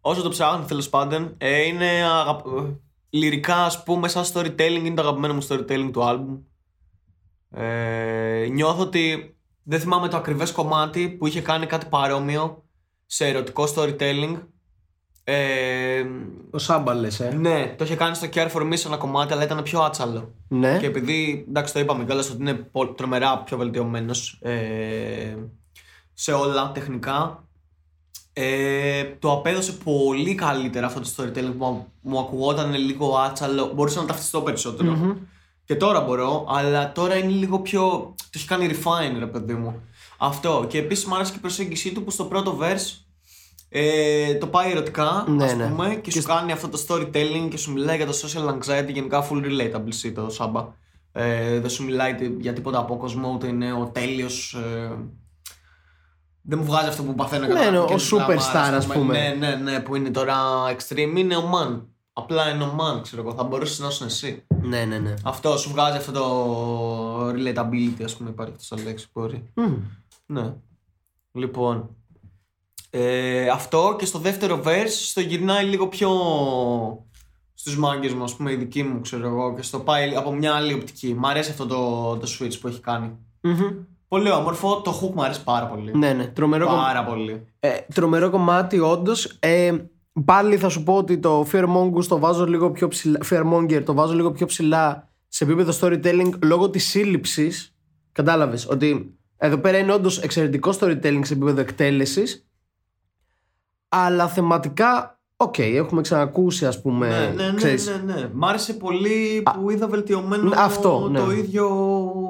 όσο 0.00 0.22
το 0.22 0.28
ψάχνει 0.28 0.64
τέλος 0.66 0.88
πάντων, 0.88 1.34
ε, 1.38 1.62
είναι 1.62 1.86
αγαπ... 2.04 2.46
ε, 2.46 2.76
λυρικά 3.10 3.56
ας 3.64 3.82
πούμε, 3.82 4.08
σαν 4.08 4.24
storytelling, 4.32 4.82
είναι 4.84 4.94
το 4.94 5.02
αγαπημένο 5.02 5.34
μου 5.34 5.46
storytelling 5.48 5.90
του 5.92 6.00
album. 6.02 6.38
Ε, 7.50 8.46
νιώθω 8.50 8.82
ότι 8.82 9.34
δεν 9.62 9.80
θυμάμαι 9.80 10.08
το 10.08 10.16
ακριβές 10.16 10.52
κομμάτι 10.52 11.08
που 11.08 11.26
είχε 11.26 11.40
κάνει 11.40 11.66
κάτι 11.66 11.86
παρόμοιο 11.86 12.64
σε 13.06 13.26
ερωτικό 13.26 13.64
storytelling. 13.74 14.36
Ε, 15.24 16.04
Ο 16.50 16.58
Σάμπα 16.58 16.94
λες, 16.94 17.20
ε. 17.20 17.30
ναι, 17.34 17.74
το 17.78 17.84
είχε 17.84 17.96
κάνει 17.96 18.14
στο 18.14 18.28
Care 18.34 18.50
for 18.52 18.62
Me 18.62 18.72
σε 18.76 18.88
ένα 18.88 18.96
κομμάτι, 18.96 19.32
αλλά 19.32 19.42
ήταν 19.44 19.62
πιο 19.62 19.80
άτσαλο. 19.80 20.34
Ναι. 20.48 20.78
Και 20.78 20.86
επειδή, 20.86 21.44
εντάξει, 21.48 21.72
το 21.72 21.78
είπαμε 21.80 22.04
κιόλας 22.04 22.30
ότι 22.30 22.40
είναι 22.40 22.54
πο- 22.54 22.86
τρομερά 22.88 23.38
πιο 23.38 23.56
βελτιωμένος 23.56 24.38
ε, 24.42 25.36
σε 26.14 26.32
όλα 26.32 26.72
τεχνικά. 26.72 27.44
Ε, 28.32 29.04
το 29.18 29.32
απέδωσε 29.32 29.72
πολύ 29.72 30.34
καλύτερα 30.34 30.86
αυτό 30.86 31.00
το 31.00 31.08
storytelling 31.16 31.54
που 31.58 31.64
μου, 31.64 31.92
μου 32.00 32.18
ακουγόταν 32.18 32.74
λίγο 32.74 33.16
άτσαλο. 33.18 33.72
Μπορούσα 33.74 34.00
να 34.00 34.06
ταυτιστώ 34.06 34.40
περισσότερο. 34.40 35.16
Και 35.70 35.76
τώρα 35.76 36.00
μπορώ, 36.00 36.46
αλλά 36.48 36.92
τώρα 36.92 37.16
είναι 37.16 37.32
λίγο 37.32 37.58
πιο. 37.60 37.80
Το 38.16 38.30
έχει 38.34 38.46
κάνει 38.46 38.70
refine, 38.72 39.18
ρε 39.18 39.26
παιδί 39.26 39.54
μου. 39.54 39.80
Αυτό. 40.18 40.64
Και 40.68 40.78
επίσης 40.78 41.04
μου 41.04 41.14
άρεσε 41.14 41.30
και 41.30 41.36
η 41.38 41.40
προσέγγιση 41.40 41.92
του 41.92 42.04
που 42.04 42.10
στο 42.10 42.24
πρώτο 42.24 42.58
verse 42.60 43.04
ε, 43.68 44.34
το 44.34 44.46
πάει 44.46 44.70
ερωτικά, 44.70 45.24
Ναι, 45.28 45.44
ας 45.44 45.54
ναι. 45.54 45.66
πούμε, 45.66 45.94
και, 45.94 46.10
σου 46.10 46.22
κάνει 46.22 46.52
αυτό 46.52 46.68
το 46.68 46.84
storytelling 46.88 47.48
και 47.50 47.56
σου 47.56 47.72
μιλάει 47.72 47.96
για 47.96 48.06
το 48.06 48.12
social 48.12 48.48
anxiety, 48.48 48.92
γενικά 48.92 49.28
full 49.28 49.44
relatable 49.44 50.12
το 50.14 50.30
Σάμπα. 50.30 50.66
Ε, 51.12 51.60
δεν 51.60 51.70
σου 51.70 51.84
μιλάει 51.84 52.14
τι- 52.14 52.36
για 52.40 52.52
τίποτα 52.52 52.78
από 52.78 52.96
κόσμο, 52.96 53.32
ούτε 53.34 53.46
είναι 53.46 53.72
ο 53.72 53.90
τέλειος... 53.92 54.54
Ε, 54.54 54.96
δεν 56.42 56.58
μου 56.58 56.64
βγάζει 56.64 56.88
αυτό 56.88 57.02
που 57.02 57.14
παθαίνω 57.14 57.46
Ναι, 57.46 57.54
κατά 57.54 57.70
ναι, 57.70 57.78
ο 57.78 57.84
και 57.84 57.94
superstar, 58.10 58.72
ας 58.74 58.86
πούμε. 58.86 59.18
Ναι, 59.18 59.46
ναι, 59.46 59.54
ναι, 59.54 59.80
που 59.80 59.96
είναι 59.96 60.10
τώρα 60.10 60.36
extreme, 60.76 61.16
είναι 61.16 61.36
ο 61.36 61.50
man. 61.54 61.80
Απλά 62.12 62.50
είναι 62.50 62.64
ο 62.64 62.76
man, 62.80 63.02
ξέρω 63.02 63.22
εγώ, 63.22 63.34
θα 63.34 63.42
μπορούσες 63.42 63.78
να 63.78 63.88
είσαι 63.88 64.04
εσύ. 64.04 64.44
Ναι, 64.62 64.84
ναι, 64.84 64.98
ναι. 64.98 65.14
Αυτό 65.24 65.56
σου 65.58 65.70
βγάζει 65.70 65.96
αυτό 65.96 66.12
το 66.12 67.28
relatability, 67.28 68.02
ας 68.04 68.16
πούμε, 68.16 68.30
υπάρχει 68.30 68.52
αυτό 68.56 68.64
σαν 68.76 68.84
λέξη 68.84 69.10
που 69.12 69.20
μπορεί. 69.20 69.44
Μμμ. 69.54 69.74
Ναι. 70.26 70.52
Λοιπόν. 71.32 71.88
Ε, 72.90 73.48
αυτό 73.48 73.96
και 73.98 74.04
στο 74.04 74.18
δεύτερο 74.18 74.60
verse 74.64 74.86
στο 74.88 75.20
γυρνάει 75.20 75.64
λίγο 75.64 75.88
πιο 75.88 76.10
στους 77.54 77.76
μάγκες 77.78 78.12
μου, 78.12 78.22
ας 78.24 78.36
πούμε, 78.36 78.52
η 78.52 78.56
δική 78.56 78.82
μου, 78.82 79.00
ξέρω 79.00 79.26
εγώ, 79.28 79.54
και 79.54 79.62
στο 79.62 79.78
πάει 79.80 80.14
από 80.16 80.32
μια 80.32 80.54
άλλη 80.54 80.72
οπτική. 80.74 81.14
Μ' 81.14 81.26
αρέσει 81.26 81.50
αυτό 81.50 81.66
το, 81.66 82.16
το 82.16 82.28
switch 82.38 82.60
που 82.60 82.68
έχει 82.68 82.80
κάνει. 82.80 83.10
Μμμ. 83.40 83.70
Πολύ 84.08 84.30
όμορφο, 84.30 84.80
το 84.80 85.00
hook 85.02 85.10
μου 85.14 85.22
αρέσει 85.24 85.44
πάρα 85.44 85.66
πολύ. 85.66 85.96
Ναι, 85.98 86.12
ναι. 86.12 86.26
Τρομερό, 86.26 86.66
κομμ- 86.66 86.78
Πάρα 86.78 87.04
πολύ. 87.04 87.46
ε, 87.60 87.76
τρομερό 87.94 88.30
κομμάτι, 88.30 88.78
όντως. 88.80 89.36
Ε, 89.40 89.76
πάλι 90.24 90.56
θα 90.56 90.68
σου 90.68 90.82
πω 90.82 90.96
ότι 90.96 91.18
το 91.18 91.46
Fearmonger 91.52 92.04
το 92.08 92.18
βάζω 92.18 92.46
λίγο 92.46 92.70
πιο 92.70 92.88
ψηλά. 92.88 93.18
Fearmonger 93.30 93.82
το 93.84 93.94
βάζω 93.94 94.14
λίγο 94.14 94.32
πιο 94.32 94.46
ψηλά 94.46 95.08
σε 95.28 95.44
επίπεδο 95.44 95.72
storytelling 95.80 96.30
λόγω 96.44 96.70
της 96.70 96.88
σύλληψης. 96.88 97.74
Κατάλαβες 98.12 98.68
ότι 98.68 99.14
εδώ 99.36 99.58
πέρα 99.58 99.78
είναι 99.78 99.92
όντως 99.92 100.18
εξαιρετικό 100.18 100.70
storytelling 100.80 101.20
σε 101.22 101.32
επίπεδο 101.32 101.60
εκτέλεσης. 101.60 102.44
Αλλά 103.88 104.28
θεματικά, 104.28 105.20
οκ, 105.36 105.58
έχουμε 105.58 106.00
ξανακούσει, 106.00 106.66
ας 106.66 106.80
πούμε. 106.82 107.08
ναι, 107.08 107.42
ναι, 107.42 107.50
ναι, 107.50 107.54
ξέρεις, 107.56 107.86
ναι, 108.04 108.12
ναι. 108.12 108.30
Μ' 108.34 108.44
άρεσε 108.44 108.72
πολύ 108.74 109.42
που 109.54 109.70
είδα 109.70 109.86
βελτιωμένο 109.86 110.42
Ναι, 110.48 110.56
αυτό, 110.58 111.08
ναι. 111.08 111.18
το 111.18 111.30
ίδιο 111.30 111.68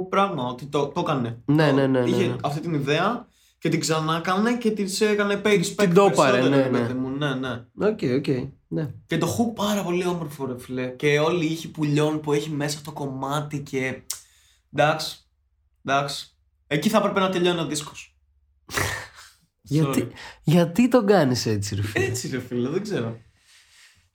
πράγμα, 0.08 0.44
ότι 0.46 0.66
το, 0.66 0.86
το 0.86 1.00
έκανε. 1.00 1.38
Ναι, 1.44 1.68
Το- 1.68 1.74
ναι, 1.74 1.86
ναι, 1.86 2.00
ναι, 2.00 2.08
Είχε 2.08 2.26
ναι. 2.26 2.36
αυτή 2.44 2.60
την 2.60 2.74
ιδέα 2.74 3.26
και 3.60 3.68
την 3.68 3.80
ξανά 3.80 4.16
έκανε 4.16 4.56
και 4.56 4.70
τη 4.70 5.04
έκανε 5.04 5.40
pay 5.44 5.58
respect 5.58 5.74
Την 5.76 5.94
το 5.94 6.04
έπαρε, 6.04 6.30
περισσότερο, 6.30 6.48
ναι, 6.48 6.56
ρε 6.56 6.68
ναι. 6.68 6.78
παιδί 6.78 6.92
μου. 6.92 7.10
ναι, 7.10 7.34
ναι. 7.34 7.64
Οκ, 7.78 8.00
οκ. 8.16 8.26
Ναι. 8.68 8.90
Και 9.06 9.18
το 9.18 9.26
hook 9.26 9.54
πάρα 9.54 9.82
πολύ 9.82 10.06
όμορφο 10.06 10.46
ρε 10.46 10.58
φίλε. 10.58 10.88
Και 10.88 11.18
όλοι 11.18 11.46
οι 11.46 11.52
ήχοι 11.52 11.68
πουλιών 11.68 12.20
που 12.20 12.32
έχει 12.32 12.50
μέσα 12.50 12.78
αυτό 12.78 12.90
το 12.90 12.96
κομμάτι 12.96 13.60
και... 13.60 14.02
Εντάξει, 14.72 15.18
εντάξει. 15.84 16.36
Εκεί 16.66 16.88
θα 16.88 16.98
έπρεπε 16.98 17.20
να 17.20 17.30
τελειώνει 17.30 17.60
ο 17.60 17.66
δίσκος. 17.66 18.16
Γιατί, 19.62 20.08
γιατί 20.42 20.88
τον 20.88 21.06
κάνεις 21.06 21.46
έτσι, 21.46 21.74
ρε 21.74 21.82
φίλε; 21.82 22.04
Έτσι 22.04 22.28
ρε 22.28 22.40
φίλε, 22.40 22.68
δεν 22.68 22.82
ξέρω. 22.82 23.18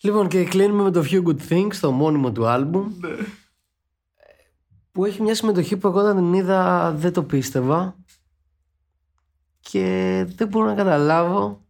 Λοιπόν, 0.01 0.27
και 0.27 0.43
κλείνουμε 0.43 0.83
με 0.83 0.91
το 0.91 1.05
Few 1.09 1.23
Good 1.23 1.49
Things, 1.49 1.75
το 1.81 1.91
μόνιμο 1.91 2.31
του 2.31 2.47
άλμπουμ. 2.47 2.91
Ναι. 2.99 3.15
Που 4.91 5.05
έχει 5.05 5.21
μια 5.21 5.35
συμμετοχή 5.35 5.77
που 5.77 5.87
εγώ 5.87 5.99
όταν 5.99 6.15
την 6.15 6.33
είδα 6.33 6.91
δεν 6.91 7.13
το 7.13 7.23
πίστευα. 7.23 7.95
Και 9.71 10.25
δεν 10.35 10.47
μπορώ 10.47 10.65
να 10.65 10.73
καταλάβω. 10.73 11.63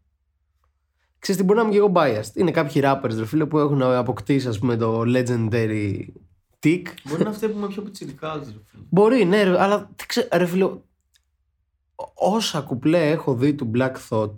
Ξέρεις 1.20 1.42
τι, 1.42 1.48
μπορεί 1.48 1.58
να 1.60 1.64
είμαι 1.66 1.74
και 1.74 1.78
εγώ 1.78 1.92
biased. 1.96 2.36
Είναι 2.36 2.52
κάποιοι 2.52 2.82
rappers, 2.86 3.16
ρε 3.18 3.26
φίλε, 3.26 3.46
που 3.46 3.58
έχουν 3.60 3.82
αποκτήσει, 3.82 4.48
ας 4.48 4.60
πούμε, 4.60 4.76
το 4.78 5.02
legendary 5.06 6.06
tick. 6.60 6.82
Μπορεί 7.04 7.24
να 7.24 7.30
αυτοί 7.30 7.48
που 7.48 7.58
είμαι 7.58 7.68
πιο 7.68 7.82
πιτσιρικάς 7.82 8.36
ρε 8.38 8.60
φίλε. 8.66 8.84
Μπορεί, 8.90 9.26
ναι, 9.26 9.44
ρε, 9.44 9.62
αλλά 9.62 9.78
δεν 9.78 10.08
ξέρω, 10.08 10.28
ρε 10.34 10.46
φίλε, 10.46 10.64
ό- 10.64 10.82
όσα 12.16 12.62
κουπλέ 12.62 13.10
έχω 13.10 13.34
δει 13.36 13.54
του 13.54 13.72
Black 13.76 13.94
Thought, 14.10 14.34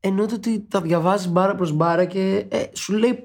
εννοείται 0.00 0.34
ότι 0.34 0.60
τα 0.70 0.80
διαβάζεις 0.80 1.28
μπάρα 1.28 1.54
προς 1.54 1.72
μπάρα 1.72 2.04
και 2.04 2.46
ε, 2.48 2.64
σου 2.72 2.92
λέει. 2.92 3.24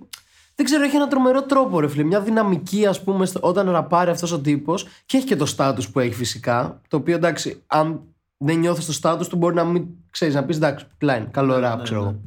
Δεν 0.55 0.65
ξέρω, 0.67 0.83
έχει 0.83 0.95
ένα 0.95 1.07
τρομερό 1.07 1.43
τρόπο, 1.43 1.79
ρε 1.79 1.87
φίλε. 1.87 2.03
Μια 2.03 2.21
δυναμική, 2.21 2.85
ας 2.85 3.03
πούμε, 3.03 3.25
στο- 3.25 3.39
όταν 3.43 3.69
ραπάρει 3.71 4.11
αυτός 4.11 4.31
ο 4.31 4.39
τύπος 4.39 4.87
και 5.05 5.17
έχει 5.17 5.25
και 5.25 5.35
το 5.35 5.45
στάτου 5.45 5.91
που 5.91 5.99
έχει 5.99 6.13
φυσικά. 6.13 6.81
Το 6.87 6.97
οποίο 6.97 7.15
εντάξει, 7.15 7.63
αν 7.67 8.03
δεν 8.41 8.59
νιώθεις 8.59 8.85
το 8.85 8.93
στάτους 8.93 9.27
του, 9.27 9.37
μπορεί 9.37 9.55
να 9.55 9.63
μην 9.63 9.85
ξέρεις, 10.09 10.35
να 10.35 10.43
πεις 10.45 10.55
εντάξει, 10.55 10.85
klein, 11.01 11.25
καλό 11.31 11.59
ραπ, 11.59 11.77
ναι, 11.77 11.83
ξέρω 11.83 12.01
ναι. 12.01 12.07
εγώ. 12.07 12.19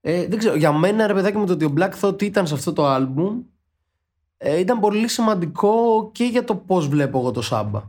Ε, 0.00 0.26
δεν 0.26 0.38
ξέρω, 0.38 0.56
για 0.56 0.72
μένα 0.72 1.06
ρε 1.06 1.14
παιδάκι 1.14 1.36
μου 1.36 1.46
το 1.46 1.52
ότι 1.52 1.64
ο 1.64 1.72
Black 1.76 1.90
Thought 2.00 2.22
ήταν 2.22 2.46
σε 2.46 2.54
αυτό 2.54 2.72
το 2.72 2.86
άλμπουμ 2.86 3.40
ε, 4.36 4.58
ήταν 4.58 4.80
πολύ 4.80 5.08
σημαντικό 5.08 6.10
και 6.14 6.24
για 6.24 6.44
το 6.44 6.56
πώς 6.56 6.88
βλέπω 6.88 7.18
εγώ 7.18 7.30
το 7.30 7.42
Saba. 7.42 7.82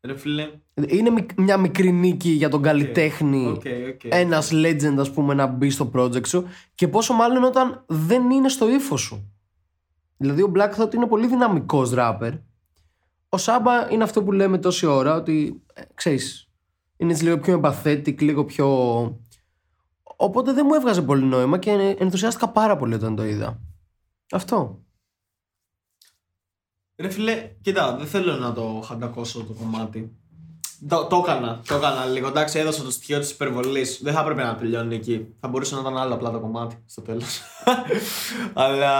Ρε 0.00 0.16
φίλε, 0.16 0.50
Είναι 0.86 1.10
μικ- 1.10 1.38
μια 1.40 1.56
μικρή 1.56 1.92
νίκη 1.92 2.30
για 2.30 2.48
τον 2.48 2.62
καλλιτέχνη 2.62 3.46
οκ, 3.46 3.62
οκ. 3.94 4.04
ένας 4.04 4.50
legend 4.52 4.96
ας 4.98 5.10
πούμε 5.10 5.34
να 5.34 5.46
μπει 5.46 5.70
στο 5.70 5.90
project 5.94 6.26
σου 6.26 6.44
και 6.74 6.88
πόσο 6.88 7.14
μάλλον 7.14 7.44
όταν 7.44 7.84
δεν 7.86 8.30
είναι 8.30 8.48
στο 8.48 8.68
ύφος 8.68 9.00
σου. 9.00 9.30
Δηλαδή 10.16 10.42
ο 10.42 10.52
Black 10.56 10.74
Thought 10.74 10.94
είναι 10.94 11.06
πολύ 11.06 11.26
δυναμικός 11.26 11.92
rapper. 11.96 12.38
Ο 13.36 13.38
Saba 13.38 13.92
είναι 13.92 14.04
αυτό 14.04 14.22
που 14.22 14.32
λέμε 14.32 14.58
τόση 14.58 14.86
ώρα 14.86 15.14
ότι 15.14 15.62
ε, 15.74 15.82
ξέρεις 15.94 16.48
είναι 16.96 17.12
έτσι 17.12 17.24
λίγο 17.24 17.38
πιο 17.38 17.60
empathetic, 17.62 18.22
λίγο 18.22 18.44
πιο... 18.44 18.66
Οπότε 20.02 20.52
δεν 20.52 20.66
μου 20.68 20.74
έβγαζε 20.74 21.02
πολύ 21.02 21.24
νόημα 21.24 21.58
και 21.58 21.96
ενθουσιάστηκα 21.98 22.48
πάρα 22.48 22.76
πολύ 22.76 22.94
όταν 22.94 23.16
το 23.16 23.24
είδα. 23.24 23.60
Αυτό. 24.32 24.84
Ρε 26.96 27.08
φίλε, 27.08 27.50
κοίτα, 27.60 27.96
δεν 27.96 28.06
θέλω 28.06 28.36
να 28.36 28.52
το 28.52 28.82
χαντακώσω 28.84 29.44
το 29.44 29.52
κομμάτι. 29.52 30.16
Το, 30.88 31.06
το 31.06 31.24
έκανα, 31.26 31.60
το 31.66 31.74
έκανα 31.74 32.04
λίγο. 32.04 32.28
Εντάξει, 32.28 32.58
έδωσα 32.58 32.82
το 32.82 32.90
στοιχείο 32.90 33.18
της 33.18 33.30
υπερβολής. 33.30 34.00
Δεν 34.02 34.12
θα 34.12 34.20
έπρεπε 34.20 34.42
να 34.42 34.54
τελειώνει 34.54 34.94
εκεί. 34.94 35.26
Θα 35.40 35.48
μπορούσε 35.48 35.74
να 35.74 35.80
ήταν 35.80 35.98
άλλο 35.98 36.14
απλά 36.14 36.30
το 36.30 36.38
κομμάτι 36.38 36.82
στο 36.86 37.00
τέλος. 37.00 37.40
Αλλά 38.54 38.94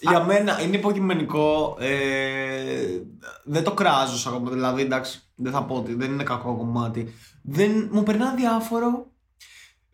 για 0.00 0.24
μένα 0.24 0.62
είναι 0.62 0.76
υποκειμενικό. 0.76 1.76
Ε, 1.78 3.00
δεν 3.44 3.64
το 3.64 3.72
κράζω 3.72 4.16
σαν 4.16 4.32
κομμάτι. 4.32 4.54
Δηλαδή, 4.54 4.82
εντάξει, 4.82 5.22
δεν 5.34 5.52
θα 5.52 5.64
πω 5.64 5.74
ότι 5.74 5.94
δεν 5.94 6.12
είναι 6.12 6.22
κακό 6.22 6.56
κομμάτι. 6.56 7.14
Δεν, 7.42 7.88
μου 7.92 8.02
περνά 8.02 8.34
αδιάφορο. 8.34 9.06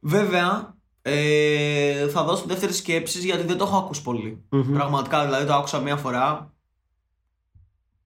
Βέβαια, 0.00 0.76
ε, 1.02 2.08
θα 2.08 2.24
δώσω 2.24 2.44
δεύτερη 2.46 2.72
σκέψη 2.72 3.18
γιατί 3.18 3.42
δεν 3.42 3.56
το 3.56 3.64
έχω 3.64 3.76
ακούσει 3.76 4.02
πολύ. 4.02 4.44
Μμμ. 4.50 4.72
Πραγματικά, 4.72 5.24
δηλαδή 5.24 5.46
το 5.46 5.54
άκουσα 5.54 5.78
μία 5.78 5.96
φορά. 5.96 6.52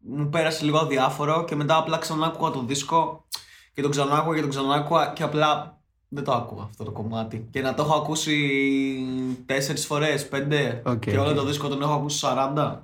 Μου 0.04 0.28
πέρασε 0.28 0.64
λίγο 0.64 0.78
αδιάφορο 0.78 1.44
και 1.44 1.54
μετά 1.54 1.76
απλά 1.76 1.98
ξανά 1.98 2.26
άκουγα 2.26 2.50
το 2.50 2.62
δίσκο 2.62 3.24
και 3.74 3.82
τον 3.82 3.90
ξανά 3.90 4.14
άκουγα 4.14 4.34
και 4.34 4.40
τον 4.40 4.50
ξανά 4.50 4.74
άκουγα 4.74 5.12
και 5.14 5.22
απλά 5.22 5.80
δεν 6.08 6.24
το 6.24 6.32
άκουγα 6.32 6.62
αυτό 6.62 6.84
το 6.84 6.90
κομμάτι. 6.90 7.48
Και 7.50 7.60
να 7.60 7.74
το 7.74 7.82
έχω 7.82 7.94
ακούσει 7.94 8.58
τέσσερις 9.46 9.86
φορές, 9.86 10.28
πέντε 10.28 10.82
Οκ, 10.86 10.98
και 10.98 11.18
όλο 11.18 11.30
οκ. 11.30 11.36
το 11.36 11.44
δίσκο 11.44 11.68
τον 11.68 11.82
έχω 11.82 11.92
ακούσει 11.92 12.26
40. 12.56 12.78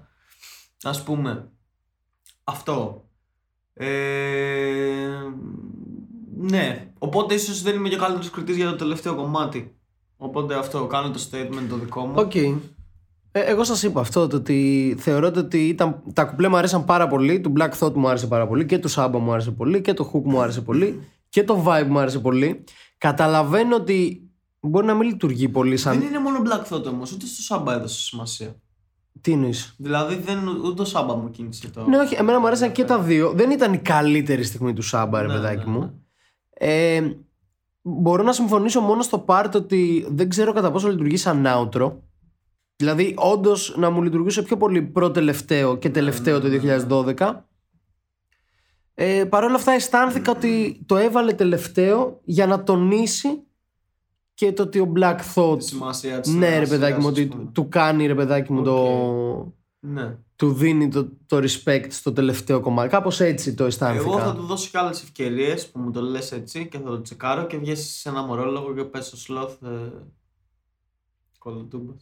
Ας 0.83 1.03
πούμε. 1.03 1.49
Αυτό. 2.45 3.05
Ε, 3.75 3.89
ναι. 6.37 6.93
Οπότε 6.99 7.35
ίσως 7.35 7.63
δεν 7.63 7.75
είμαι 7.75 7.89
και 7.89 7.95
ο 7.95 7.99
καλύτερος 7.99 8.31
κριτής 8.31 8.57
για 8.57 8.71
το 8.71 8.77
τελευταίο 8.77 9.15
κομμάτι. 9.15 9.77
Οπότε 10.17 10.55
αυτό, 10.55 10.87
κάνω 10.87 11.11
το 11.11 11.29
statement 11.31 11.67
το 11.69 11.77
δικό 11.77 12.07
μου. 12.07 12.15
Οκ. 12.17 12.33
Ε, 13.33 13.41
εγώ 13.41 13.65
σας 13.65 13.83
είπα 13.83 14.01
αυτό, 14.01 14.27
το 14.27 14.37
ότι 14.37 14.95
θεωρώ 14.99 15.31
το 15.31 15.41
ότι 15.41 15.69
ήταν, 15.69 16.03
τα 16.13 16.25
κουπλέ 16.25 16.49
μου 16.49 16.57
αρέσαν 16.57 16.85
πάρα 16.85 17.07
πολύ, 17.07 17.41
του 17.41 17.53
Black 17.59 17.71
Thought 17.79 17.93
μου 17.93 18.09
άρεσε 18.09 18.27
πάρα 18.27 18.47
πολύ 18.47 18.67
και 18.67 18.79
του 18.79 18.91
Saba 18.91 19.19
μου 19.21 19.33
άρεσε 19.33 19.51
πολύ 19.51 19.81
και 19.81 19.95
το 19.95 20.11
hook 20.15 20.23
μου 20.25 20.41
άρεσε 20.41 20.61
πολύ 20.61 21.01
και 21.29 21.45
το 21.45 21.65
vibe 21.67 21.87
μου 21.89 21.99
άρεσε 21.99 22.19
πολύ. 22.19 22.65
Καταλαβαίνω 22.99 23.77
ότι 23.77 24.29
μπορεί 24.61 24.87
να 24.87 24.95
μην 24.95 25.09
λειτουργεί 25.09 25.49
πολύ 25.49 25.77
σαν... 25.77 25.99
Δεν 25.99 26.09
είναι 26.09 26.19
μόνο 26.19 26.43
Black 26.45 26.73
Thought 26.75 26.85
όμως, 26.85 27.13
ούτε 27.13 27.27
στο 27.27 27.43
Σάμπα 27.43 27.75
έδωσε 27.75 28.01
σημασία. 28.01 28.55
Τι 29.21 29.33
εννοείς; 29.33 29.75
Δηλαδή 29.79 30.15
δεν, 30.15 30.49
ούτε 30.49 30.75
το 30.75 30.85
Σάμπα 30.85 31.17
μου 31.17 31.31
κίνησε 31.31 31.71
το. 31.71 31.85
Ναι, 31.89 31.97
όχι, 31.99 32.15
εμένα 32.15 32.41
μου 32.41 32.47
αρέσαν 32.47 32.73
και 32.73 32.85
τα 32.85 32.99
δύο. 32.99 33.33
Δεν 33.33 33.51
ήταν 33.51 33.73
η 33.73 33.79
καλύτερη 33.79 34.43
στιγμή 34.43 34.73
του 34.73 34.85
Samba, 34.93 35.11
ρε 35.13 35.27
Ναι, 35.27 35.33
παιδάκι 35.33 35.65
ναι, 35.67 35.71
μου. 35.73 35.81
ναι. 35.81 35.91
Ε, 36.51 37.17
μπορώ 37.83 38.23
να 38.23 38.33
συμφωνήσω 38.33 38.81
μόνο 38.81 39.03
στο 39.03 39.25
part 39.29 39.51
ότι 39.55 40.07
δεν 40.11 40.29
ξέρω 40.29 40.53
κατά 40.53 40.71
πόσο 40.71 40.89
λειτουργεί 40.89 41.17
σαν 41.17 41.47
outro. 41.47 41.93
Δηλαδή, 42.81 43.15
όντως 43.19 43.75
να 43.77 43.91
μου 43.91 44.03
λειτουργούσε 44.03 44.43
πιο 44.43 44.57
πολύ 44.57 44.83
προτελευταίο 44.83 45.77
και 45.77 45.91
τελευταίο 45.91 46.41
το 46.41 46.49
2012. 47.17 47.45
Ε, 48.95 49.25
Παρ' 49.25 49.45
όλα 49.45 49.55
αυτά 49.55 49.73
αισθάνθηκα 49.73 50.31
ότι 50.33 50.83
το 50.87 50.97
έβαλε 50.97 51.33
τελευταίο 51.33 52.21
για 52.25 52.47
να 52.47 52.63
τονίσει 52.63 53.43
και 54.35 54.53
το 54.53 54.63
ότι 54.63 54.79
ο 54.81 54.93
Black 54.97 55.17
Thought 55.35 55.59
Τη 55.59 55.65
σημασία 55.65 56.21
της 56.21 56.33
ναι 56.33 56.39
ρε 56.59 56.65
συνεργασίας, 56.65 56.69
παιδάκι 56.79 57.01
μου 57.01 57.07
ας 57.09 57.13
ότι 57.13 57.27
πούμε. 57.27 57.51
του 57.53 57.69
κάνει 57.69 58.07
ρε 58.07 58.15
παιδάκι 58.15 58.53
μου 58.53 58.63
το 58.63 59.53
Ναι. 59.81 60.17
του 60.37 60.53
δίνει 60.53 60.89
το, 60.89 61.09
το 61.27 61.37
respect 61.37 61.87
στο 61.89 62.13
τελευταίο 62.13 62.61
κομμάτι 62.61 62.89
κάπως 62.89 63.21
έτσι 63.21 63.55
το 63.55 63.65
αισθάνθηκα 63.65 64.09
Εγώ 64.09 64.19
θα 64.19 64.35
του 64.35 64.43
δώσω 64.43 64.69
και 64.71 64.79
άλλες 64.79 65.03
ευκαιρίες 65.03 65.69
που 65.71 65.79
μου 65.79 65.91
το 65.91 66.01
λες 66.01 66.33
έτσι 66.33 66.69
και 66.69 66.79
θα 66.79 66.85
το 66.85 67.01
τσεκάρω 67.03 67.47
και 67.47 67.57
βγαίνει 67.57 67.77
σε 67.77 68.09
ένα 68.09 68.23
μορόλογο 68.23 68.75
και 68.75 68.85
πες 68.85 69.07
στο 69.07 69.35
sloth. 69.35 69.69
Ε... 69.69 69.91
Κολοτούμπα. 71.39 71.93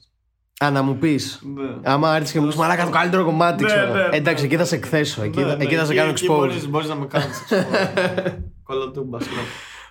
Α, 0.64 0.70
να 0.70 0.82
μου 0.82 0.96
πεις. 0.96 1.40
Ναι. 1.54 1.76
Άμα 1.82 2.14
έρθεις 2.16 2.32
και 2.32 2.40
μου 2.40 2.46
πεις 2.46 2.57
Μαλάκα 2.57 2.84
το 2.84 2.90
καλύτερο 2.90 3.24
κομμάτι, 3.24 3.62
Ναι, 3.62 3.68
ξέρω. 3.68 3.92
ναι, 3.94 4.07
ναι. 4.09 4.16
Εντάξει, 4.16 4.44
εκεί 4.44 4.57
θα 4.57 4.64
σε 4.64 4.74
εκθέσω. 4.74 5.22
Εκεί, 5.22 5.40
Ναι, 5.40 5.46
θα- 5.48 5.57
ναι, 5.57 5.64
εκεί 5.64 5.74
θα 5.74 5.84
σε 5.84 5.94
κάνω 5.94 6.11
expose. 6.12 6.26
Μπορείς, 6.26 6.68
μπορείς 6.68 6.88
να 6.88 6.94
με 6.94 7.07
κάνεις 7.07 7.42
expose. 7.48 8.36
Κολοτούμπα, 8.62 9.18
sloth. 9.18 9.24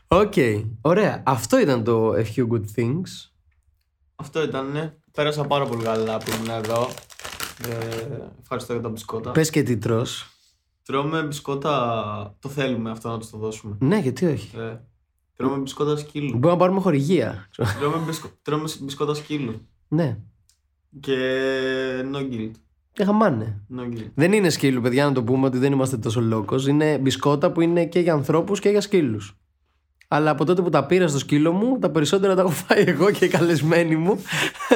Οκ. 0.07 0.33
Ωραία. 0.81 1.23
Αυτό 1.25 1.59
ήταν 1.59 1.83
το 1.83 2.09
A 2.11 2.23
Few 2.35 2.47
Good 2.51 2.63
Things. 2.75 3.29
Αυτό 4.15 4.43
ήταν. 4.43 4.93
Πέρασα 5.11 5.43
πάρα 5.43 5.65
πολύ 5.65 5.83
καλά 5.83 6.17
που 6.17 6.31
ήμουν 6.35 6.49
εδώ. 6.63 6.87
Ε, 7.69 8.05
ευχαριστώ 8.41 8.73
για 8.73 8.81
τα 8.81 8.89
μπισκότα. 8.89 9.31
Πες 9.31 9.49
και 9.49 9.63
τι 9.63 9.77
τρως. 9.77 10.29
Τρώμε 10.85 11.21
μπισκότα. 11.23 12.35
Το 12.39 12.49
θέλουμε 12.49 12.91
αυτό 12.91 13.09
να 13.09 13.17
τους 13.17 13.29
το 13.29 13.37
δώσουμε. 13.37 13.75
Ναι, 13.79 13.97
γιατί 13.99 14.25
όχι. 14.25 14.57
Ε, 14.57 14.79
τρώμε 15.35 15.57
μπισκότα 15.57 15.97
σκύλου. 15.97 16.29
Μπορούμε 16.31 16.51
να 16.51 16.57
πάρουμε 16.57 16.79
χορηγία. 16.79 17.49
τρώμε, 17.79 17.97
μπισκο... 18.05 18.27
τρώμε 18.41 18.69
μπισκότα 18.79 19.13
σκύλου. 19.13 19.67
ναι. 19.87 20.17
Και 20.99 21.17
no 22.13 22.17
guilt. 22.17 22.51
Και 22.91 23.03
χαμάνε. 23.03 23.61
No 23.77 23.81
guilt. 23.81 24.11
Δεν 24.13 24.33
είναι 24.33 24.49
σκύλου, 24.49 24.81
παιδιά, 24.81 25.05
να 25.05 25.11
το 25.11 25.23
πούμε 25.23 25.45
ότι 25.45 25.57
δεν 25.57 25.71
είμαστε 25.71 25.97
τόσο 25.97 26.21
locos. 26.21 26.67
Είναι 26.67 26.97
μπισκότα 26.97 27.51
που 27.51 27.61
είναι 27.61 27.85
και 27.85 27.99
για 27.99 28.13
ανθρώπους 28.13 28.59
και 28.59 28.69
για 28.69 28.81
σκύλους. 28.81 29.37
Αλλά 30.07 30.29
από 30.31 30.45
τότε 30.45 30.61
που 30.61 30.69
τα 30.69 30.85
πήρα 30.85 31.07
στο 31.07 31.17
σκύλο 31.19 31.51
μου, 31.51 31.79
τα 31.79 31.89
περισσότερα 31.89 32.35
τα 32.35 32.41
έχω 32.41 32.49
φάει 32.49 32.83
εγώ 32.87 33.11
και 33.11 33.25
οι 33.25 33.27
καλεσμένοι 33.27 33.95
μου. 33.95 34.19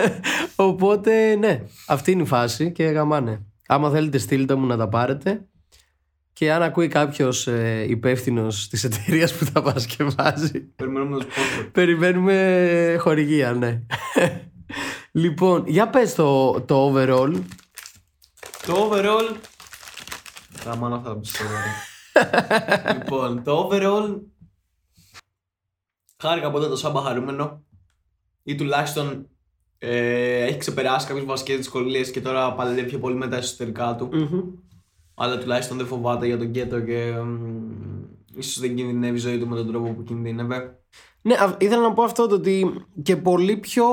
Οπότε, 0.55 1.35
ναι, 1.35 1.61
αυτή 1.87 2.11
είναι 2.11 2.21
η 2.21 2.25
φάση 2.25 2.71
και 2.71 2.83
γαμάνε. 2.83 3.45
Άμα 3.67 3.89
θέλετε, 3.89 4.17
στείλτε 4.17 4.55
μου 4.55 4.65
να 4.65 4.77
τα 4.77 4.87
πάρετε. 4.89 5.45
Και 6.33 6.51
αν 6.51 6.61
ακούει 6.61 6.87
κάποιος 6.87 7.47
ε, 7.47 7.85
υπεύθυνος 7.87 8.67
της 8.67 8.83
εταιρείας 8.83 9.33
που 9.33 9.45
τα 9.53 9.61
παρασκευάζει, 9.71 10.59
Περιμένουμε 10.75 11.17
το 11.17 11.25
sponsor. 11.29 11.69
περιμένουμε 11.71 12.95
χορηγία, 12.99 13.53
ναι. 13.53 13.81
λοιπόν, 15.11 15.63
για 15.67 15.89
πες 15.89 16.15
το, 16.15 16.61
το 16.61 16.93
overall. 16.93 17.41
Το 18.65 18.91
overall. 18.91 19.35
Τα 20.63 20.75
μάνα 20.75 20.95
αυτά 20.95 21.09
τα 21.09 21.15
μπισκότα. 21.15 21.49
ρε. 21.49 22.93
λοιπόν, 22.93 23.43
το 23.43 23.69
overall. 23.71 24.19
Χάρηκα 26.21 26.51
ποτέ 26.51 26.67
το 26.67 26.75
Σάμπα 26.75 27.01
χαρούμενο. 27.01 27.63
Ή 28.43 28.55
τουλάχιστον 28.55 29.27
ε, 29.77 30.43
έχει 30.43 30.57
ξεπεράσει 30.57 31.07
κάποιε 31.07 31.23
βασικές 31.23 31.57
δυσκολίες 31.57 32.11
και 32.11 32.21
τώρα 32.21 32.53
παλεύει 32.53 32.83
πιο 32.83 32.99
πολύ 32.99 33.15
με 33.15 33.27
τα 33.27 33.35
εσωτερικά 33.35 33.95
του. 33.95 34.09
Αλλά 35.13 35.37
τουλάχιστον 35.37 35.77
δεν 35.77 35.85
φοβάται 35.85 36.25
για 36.25 36.37
τον 36.37 36.47
γκέτο 36.47 36.79
και 36.81 37.11
μ, 37.11 37.37
ίσως 38.35 38.59
δεν 38.59 38.75
κινδυνεύει 38.75 39.15
η 39.17 39.19
ζωή 39.19 39.39
του 39.39 39.47
με 39.47 39.55
τον 39.55 39.67
τρόπο 39.67 39.93
που 39.93 40.03
κινδύνευε. 40.03 40.79
Ναι, 41.21 41.33
α- 41.33 41.55
ήθελα 41.59 41.81
να 41.81 41.93
πω 41.93 42.03
αυτό 42.03 42.27
το 42.27 42.35
ότι 42.35 42.85
και 43.03 43.15
πολύ 43.17 43.57
πιο. 43.57 43.85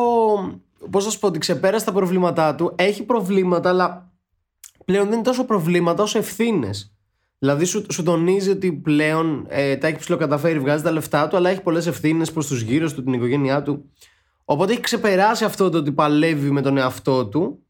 Πώς 0.90 1.04
να 1.04 1.10
σου 1.10 1.18
πω, 1.18 1.26
ότι 1.26 1.38
ξεπέρασε 1.38 1.84
τα 1.84 1.92
προβλήματά 1.92 2.54
του. 2.54 2.72
Έχει 2.76 3.02
προβλήματα, 3.02 3.68
αλλά 3.68 4.12
πλέον 4.84 5.04
δεν 5.04 5.14
είναι 5.14 5.22
τόσο 5.22 5.44
προβλήματα 5.44 6.02
όσο 6.02 6.18
ευθύνες. 6.18 6.96
Δηλαδή 7.38 7.64
σου, 7.64 7.86
σου 7.92 8.02
τονίζει 8.02 8.50
ότι 8.50 8.72
πλέον 8.72 9.46
ε, 9.48 9.76
τα 9.76 9.86
έχει 9.86 9.98
ψηλοκαταφέρει, 9.98 10.58
βγάζει 10.58 10.82
τα 10.82 10.90
λεφτά 10.90 11.28
του, 11.28 11.36
αλλά 11.36 11.50
έχει 11.50 11.62
πολλές 11.62 11.86
ευθύνες 11.86 12.32
προς 12.32 12.46
τους 12.46 12.60
γύρω 12.60 12.92
του, 12.92 13.02
την 13.02 13.12
οικογένειά 13.12 13.62
του. 13.62 13.90
Οπότε 14.44 14.72
έχει 14.72 14.80
ξεπεράσει 14.80 15.44
αυτό 15.44 15.70
το 15.70 15.78
ότι 15.78 15.92
παλεύει 15.92 16.50
με 16.50 16.60
τον 16.62 16.76
εαυτό 16.76 17.26
του. 17.26 17.62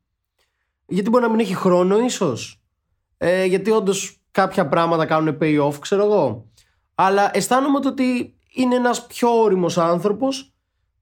Γιατί 0.87 1.11
μπορεί 1.11 1.23
να 1.25 1.31
μην 1.31 1.41
έχει 1.41 1.55
χρόνο, 1.55 1.99
ίσως. 1.99 2.61
Ε, 3.17 3.45
γιατί 3.45 3.71
όντως 3.71 4.21
κάποια 4.31 4.69
πράγματα 4.69 5.07
κάνουν 5.07 5.39
pay 5.41 5.69
off, 5.69 5.75
ξέρω 5.81 6.05
εγώ. 6.05 6.51
Αλλά 6.95 7.31
αισθάνομαι 7.33 7.81
το 7.81 7.89
ότι 7.89 8.35
είναι 8.55 8.75
ένας 8.75 9.07
πιο 9.07 9.41
όριμος 9.41 9.79
άνθρωπος 9.79 10.55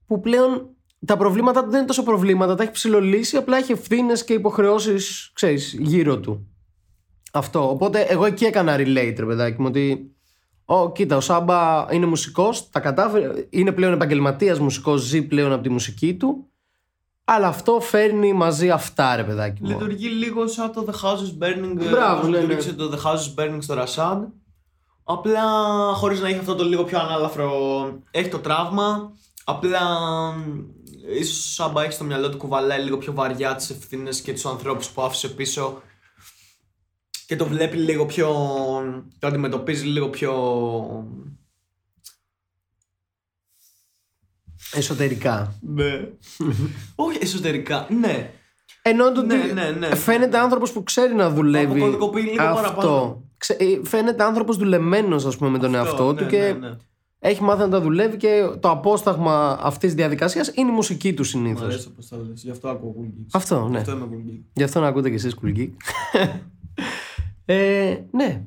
που 0.05 0.19
πλέον 0.19 0.74
τα 1.05 1.17
προβλήματα 1.17 1.63
του 1.63 1.69
δεν 1.69 1.77
είναι 1.77 1.87
τόσο 1.87 2.03
προβλήματα, 2.03 2.55
τα 2.55 2.63
έχει 2.63 2.71
ψηλολύσει, 2.71 3.37
απλά 3.37 3.57
έχει 3.57 3.71
ευθύνες 3.71 4.23
και 4.23 4.33
υποχρεώσεις, 4.33 5.31
ξέρεις, 5.33 5.73
γύρω 5.79 6.19
του. 6.19 6.47
Αυτό. 7.33 7.69
Οπότε 7.69 8.01
εγώ 8.01 8.25
εκεί 8.25 8.45
έκανα 8.45 8.75
relate, 8.75 9.15
ρε 9.17 9.25
παιδάκι 9.25 9.61
μου, 9.61 9.67
ότι 9.67 10.09
Ω, 10.65 10.91
κοίτα, 10.91 11.15
ο 11.15 11.19
Σάμπα 11.19 11.85
είναι 11.91 12.05
μουσικός, 12.05 12.69
τα 12.69 12.79
κατάφερε, 12.79 13.47
είναι 13.49 13.71
πλέον 13.71 13.93
επαγγελματίας 13.93 14.59
μουσικός, 14.59 15.01
ζει 15.01 15.21
πλέον 15.21 15.51
από 15.51 15.63
τη 15.63 15.69
μουσική 15.69 16.15
του, 16.15 16.47
αλλά 17.23 17.47
αυτό 17.47 17.79
φέρνει 17.79 18.33
μαζί 18.33 18.69
αυτά, 18.69 19.15
ρε 19.15 19.23
παιδάκι 19.23 19.61
μου. 19.61 19.69
Λειτουργεί 19.69 20.07
λίγο 20.07 20.47
σαν 20.47 20.71
το 20.71 20.85
The 20.87 20.91
House 20.91 21.19
is 21.19 21.43
Burning. 21.43 21.81
ε, 21.81 21.89
Μπράβο, 21.89 22.17
όπως 22.17 22.29
ναι, 22.29 22.37
ναι. 22.37 22.41
λειτουργήσε 22.43 22.73
το 22.73 22.91
The 22.93 23.07
House 23.07 23.15
is 23.15 23.43
Burning 23.43 23.57
στο 23.59 23.73
Ρασάντ. 23.73 24.23
Απλά 25.03 25.43
χωρίς 25.93 26.21
να 26.21 26.27
έχει 26.27 26.39
αυτό 26.39 26.55
το 26.55 26.63
λίγο 26.63 26.83
πιο 26.83 26.99
ανάλαφρο. 26.99 27.51
Έχει 28.11 28.29
το 28.29 28.39
τραύμα. 28.39 29.11
Απλά 29.43 29.81
μ, 30.31 30.61
ίσως 31.09 31.37
ο 31.37 31.51
Σάμπα 31.53 31.83
έχεις 31.83 31.95
στο 31.95 32.03
μυαλό 32.03 32.29
του 32.29 32.37
κουβαλάει 32.37 32.83
λίγο 32.83 32.97
πιο 32.97 33.13
βαριά 33.13 33.55
τις 33.55 33.69
ευθύνες 33.69 34.21
και 34.21 34.33
τους 34.33 34.45
ανθρώπους 34.45 34.89
που 34.89 35.01
άφησε 35.01 35.29
πίσω. 35.29 35.81
Και 37.27 37.35
το 37.35 37.45
βλέπει 37.47 37.77
λίγο 37.77 38.05
πιο. 38.05 38.27
Το 39.19 39.27
αντιμετωπίζει 39.27 39.85
λίγο 39.85 40.09
πιο. 40.09 40.33
Εσωτερικά. 44.73 45.59
Ναι. 45.61 46.07
Όχι 46.95 47.17
εσωτερικά. 47.21 47.87
Ναι. 47.99 48.31
Ενώ 48.81 49.11
το 49.11 49.21
Ναι, 49.21 49.35
ότι 49.43 49.53
ναι, 49.53 49.69
ναι. 49.71 49.95
φαίνεται 49.95 50.37
άνθρωπος 50.37 50.71
που 50.71 50.83
ξέρει 50.83 51.13
να 51.13 51.29
δουλεύει 51.29 51.65
αποκωδικοποιεί 51.81 52.23
λίγο 52.31 52.53
παραπάνω. 52.53 53.23
Ξε- 53.37 53.61
ε, 53.61 53.79
Φαίνεται 53.83 54.23
άνθρωπος 54.23 54.57
δουλεμένος 54.57 55.25
ας 55.25 55.37
πούμε 55.37 55.49
με 55.49 55.57
τον 55.59 55.75
εαυτό 55.75 56.13
ναι, 56.13 56.21
του 56.21 56.27
και 56.27 56.37
ναι, 56.39 56.51
ναι. 56.67 56.75
Έχει 57.27 57.43
μάθει 57.43 57.59
να 57.61 57.69
τα 57.69 57.81
δουλεύει 57.81 58.17
και 58.17 58.49
το 58.59 58.69
απόσταγμα 58.69 59.57
αυτής 59.61 59.79
της 59.89 59.93
διαδικασίας 59.93 60.51
είναι 60.55 60.71
η 60.71 60.73
μουσική 60.73 61.13
του 61.13 61.21
Μ' 61.21 61.25
συνήθως. 61.25 61.63
αρέσει 61.63 61.87
όπως 61.91 62.07
το 62.07 62.17
λες. 62.29 62.43
Γι' 62.43 62.51
αυτό 62.51 62.69
ακούω 62.69 62.95
Cool 62.99 63.05
Geeks. 63.05 63.27
Αυτό, 63.33 63.67
ναι. 63.67 63.77
Αυτό 63.77 63.91
είμαι 63.91 64.07
Cool 64.11 64.29
Geek. 64.29 64.41
Γι' 64.53 64.63
αυτό 64.63 64.79
να 64.79 64.87
ακούτε 64.87 65.09
και 65.09 65.15
εσείς 65.15 65.35
Cool 65.43 65.57
Geek. 65.57 65.69
ε, 67.45 67.95
ναι. 68.11 68.43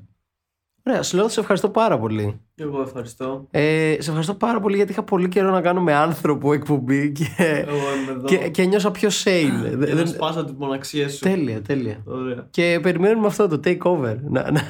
Ωραία, 0.87 1.03
Σλόθ, 1.03 1.33
σε 1.33 1.41
ευχαριστώ 1.41 1.68
πάρα 1.68 1.99
πολύ. 1.99 2.41
Εγώ 2.55 2.81
ευχαριστώ. 2.83 3.47
Ε, 3.51 3.93
σε 3.99 4.09
ευχαριστώ 4.09 4.35
πάρα 4.35 4.61
πολύ 4.61 4.76
γιατί 4.76 4.93
είχα 4.93 5.03
πολύ 5.03 5.29
καιρό 5.29 5.51
να 5.51 5.61
κάνω 5.61 5.81
με 5.81 5.95
άνθρωπο 5.95 6.53
εκπομπή 6.53 7.12
και, 7.12 7.24
Εγώ 7.39 7.76
είμαι 8.03 8.11
εδώ. 8.12 8.24
και, 8.26 8.37
και 8.49 8.64
νιώσα 8.64 8.91
πιο 8.91 9.09
sane. 9.09 9.61
Για 9.61 9.76
Δεν- 9.76 9.89
να 9.89 9.95
δεν- 9.95 10.07
σπάσω 10.07 10.45
την 10.45 10.55
μοναξία 10.59 11.09
σου. 11.09 11.18
τέλεια, 11.18 11.62
τέλεια. 11.62 12.03
Ωραία. 12.05 12.47
Και 12.51 12.79
περιμένουμε 12.83 13.26
αυτό 13.26 13.49
το 13.49 13.61
takeover. 13.64 14.16
Να, 14.29 14.51
να, 14.51 14.61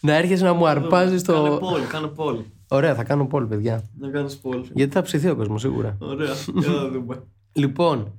να 0.00 0.14
έρχεσαι 0.14 0.44
να 0.44 0.52
μου 0.52 0.66
αρπάζεις 0.66 1.22
Κάνε 1.22 1.48
το. 1.48 1.56
πόλ, 1.56 1.80
κάνε 1.88 2.06
πόλ. 2.06 2.38
Ωραία, 2.72 2.94
θα 2.94 3.04
κάνω 3.04 3.26
πόλ, 3.26 3.46
παιδιά. 3.46 3.82
Να 3.98 4.08
κάνεις 4.10 4.38
πόλ. 4.38 4.66
Γιατί 4.74 4.92
θα 4.92 5.02
ψηθεί 5.02 5.28
ο 5.28 5.36
κόσμος 5.36 5.60
σίγουρα. 5.60 5.96
Ωραία. 6.00 6.32
Για 6.54 6.68
να 6.68 6.88
δούμε. 6.88 7.22
Λοιπόν, 7.52 8.12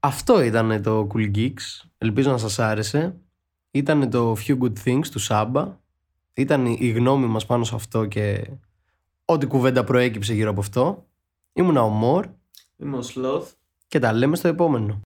αυτό 0.00 0.42
ήταν 0.42 0.82
το 0.82 1.06
Cool 1.14 1.34
Geeks. 1.36 1.86
Ελπίζω 1.98 2.30
να 2.30 2.38
σας 2.38 2.58
άρεσε. 2.58 3.16
Ήταν 3.70 4.10
το 4.10 4.36
Few 4.46 4.58
Good 4.58 4.72
Things 4.84 5.06
του 5.10 5.18
Σάμπα. 5.18 5.78
Ήταν 6.34 6.66
η 6.66 6.88
γνώμη 6.88 7.26
μας 7.26 7.46
πάνω 7.46 7.64
σε 7.64 7.74
αυτό 7.74 8.04
και 8.06 8.50
ό,τι 9.24 9.46
κουβέντα 9.46 9.84
προέκυψε 9.84 10.34
γύρω 10.34 10.50
από 10.50 10.60
αυτό. 10.60 11.06
Ήμουνα 11.52 11.82
ο 11.82 11.88
Μορ 11.88 12.26
Είμαι 12.76 12.96
ο 12.96 13.00
Sloth. 13.14 13.46
και 13.88 13.98
τα 13.98 14.12
λέμε 14.12 14.36
στο 14.36 14.48
επόμενο. 14.48 14.94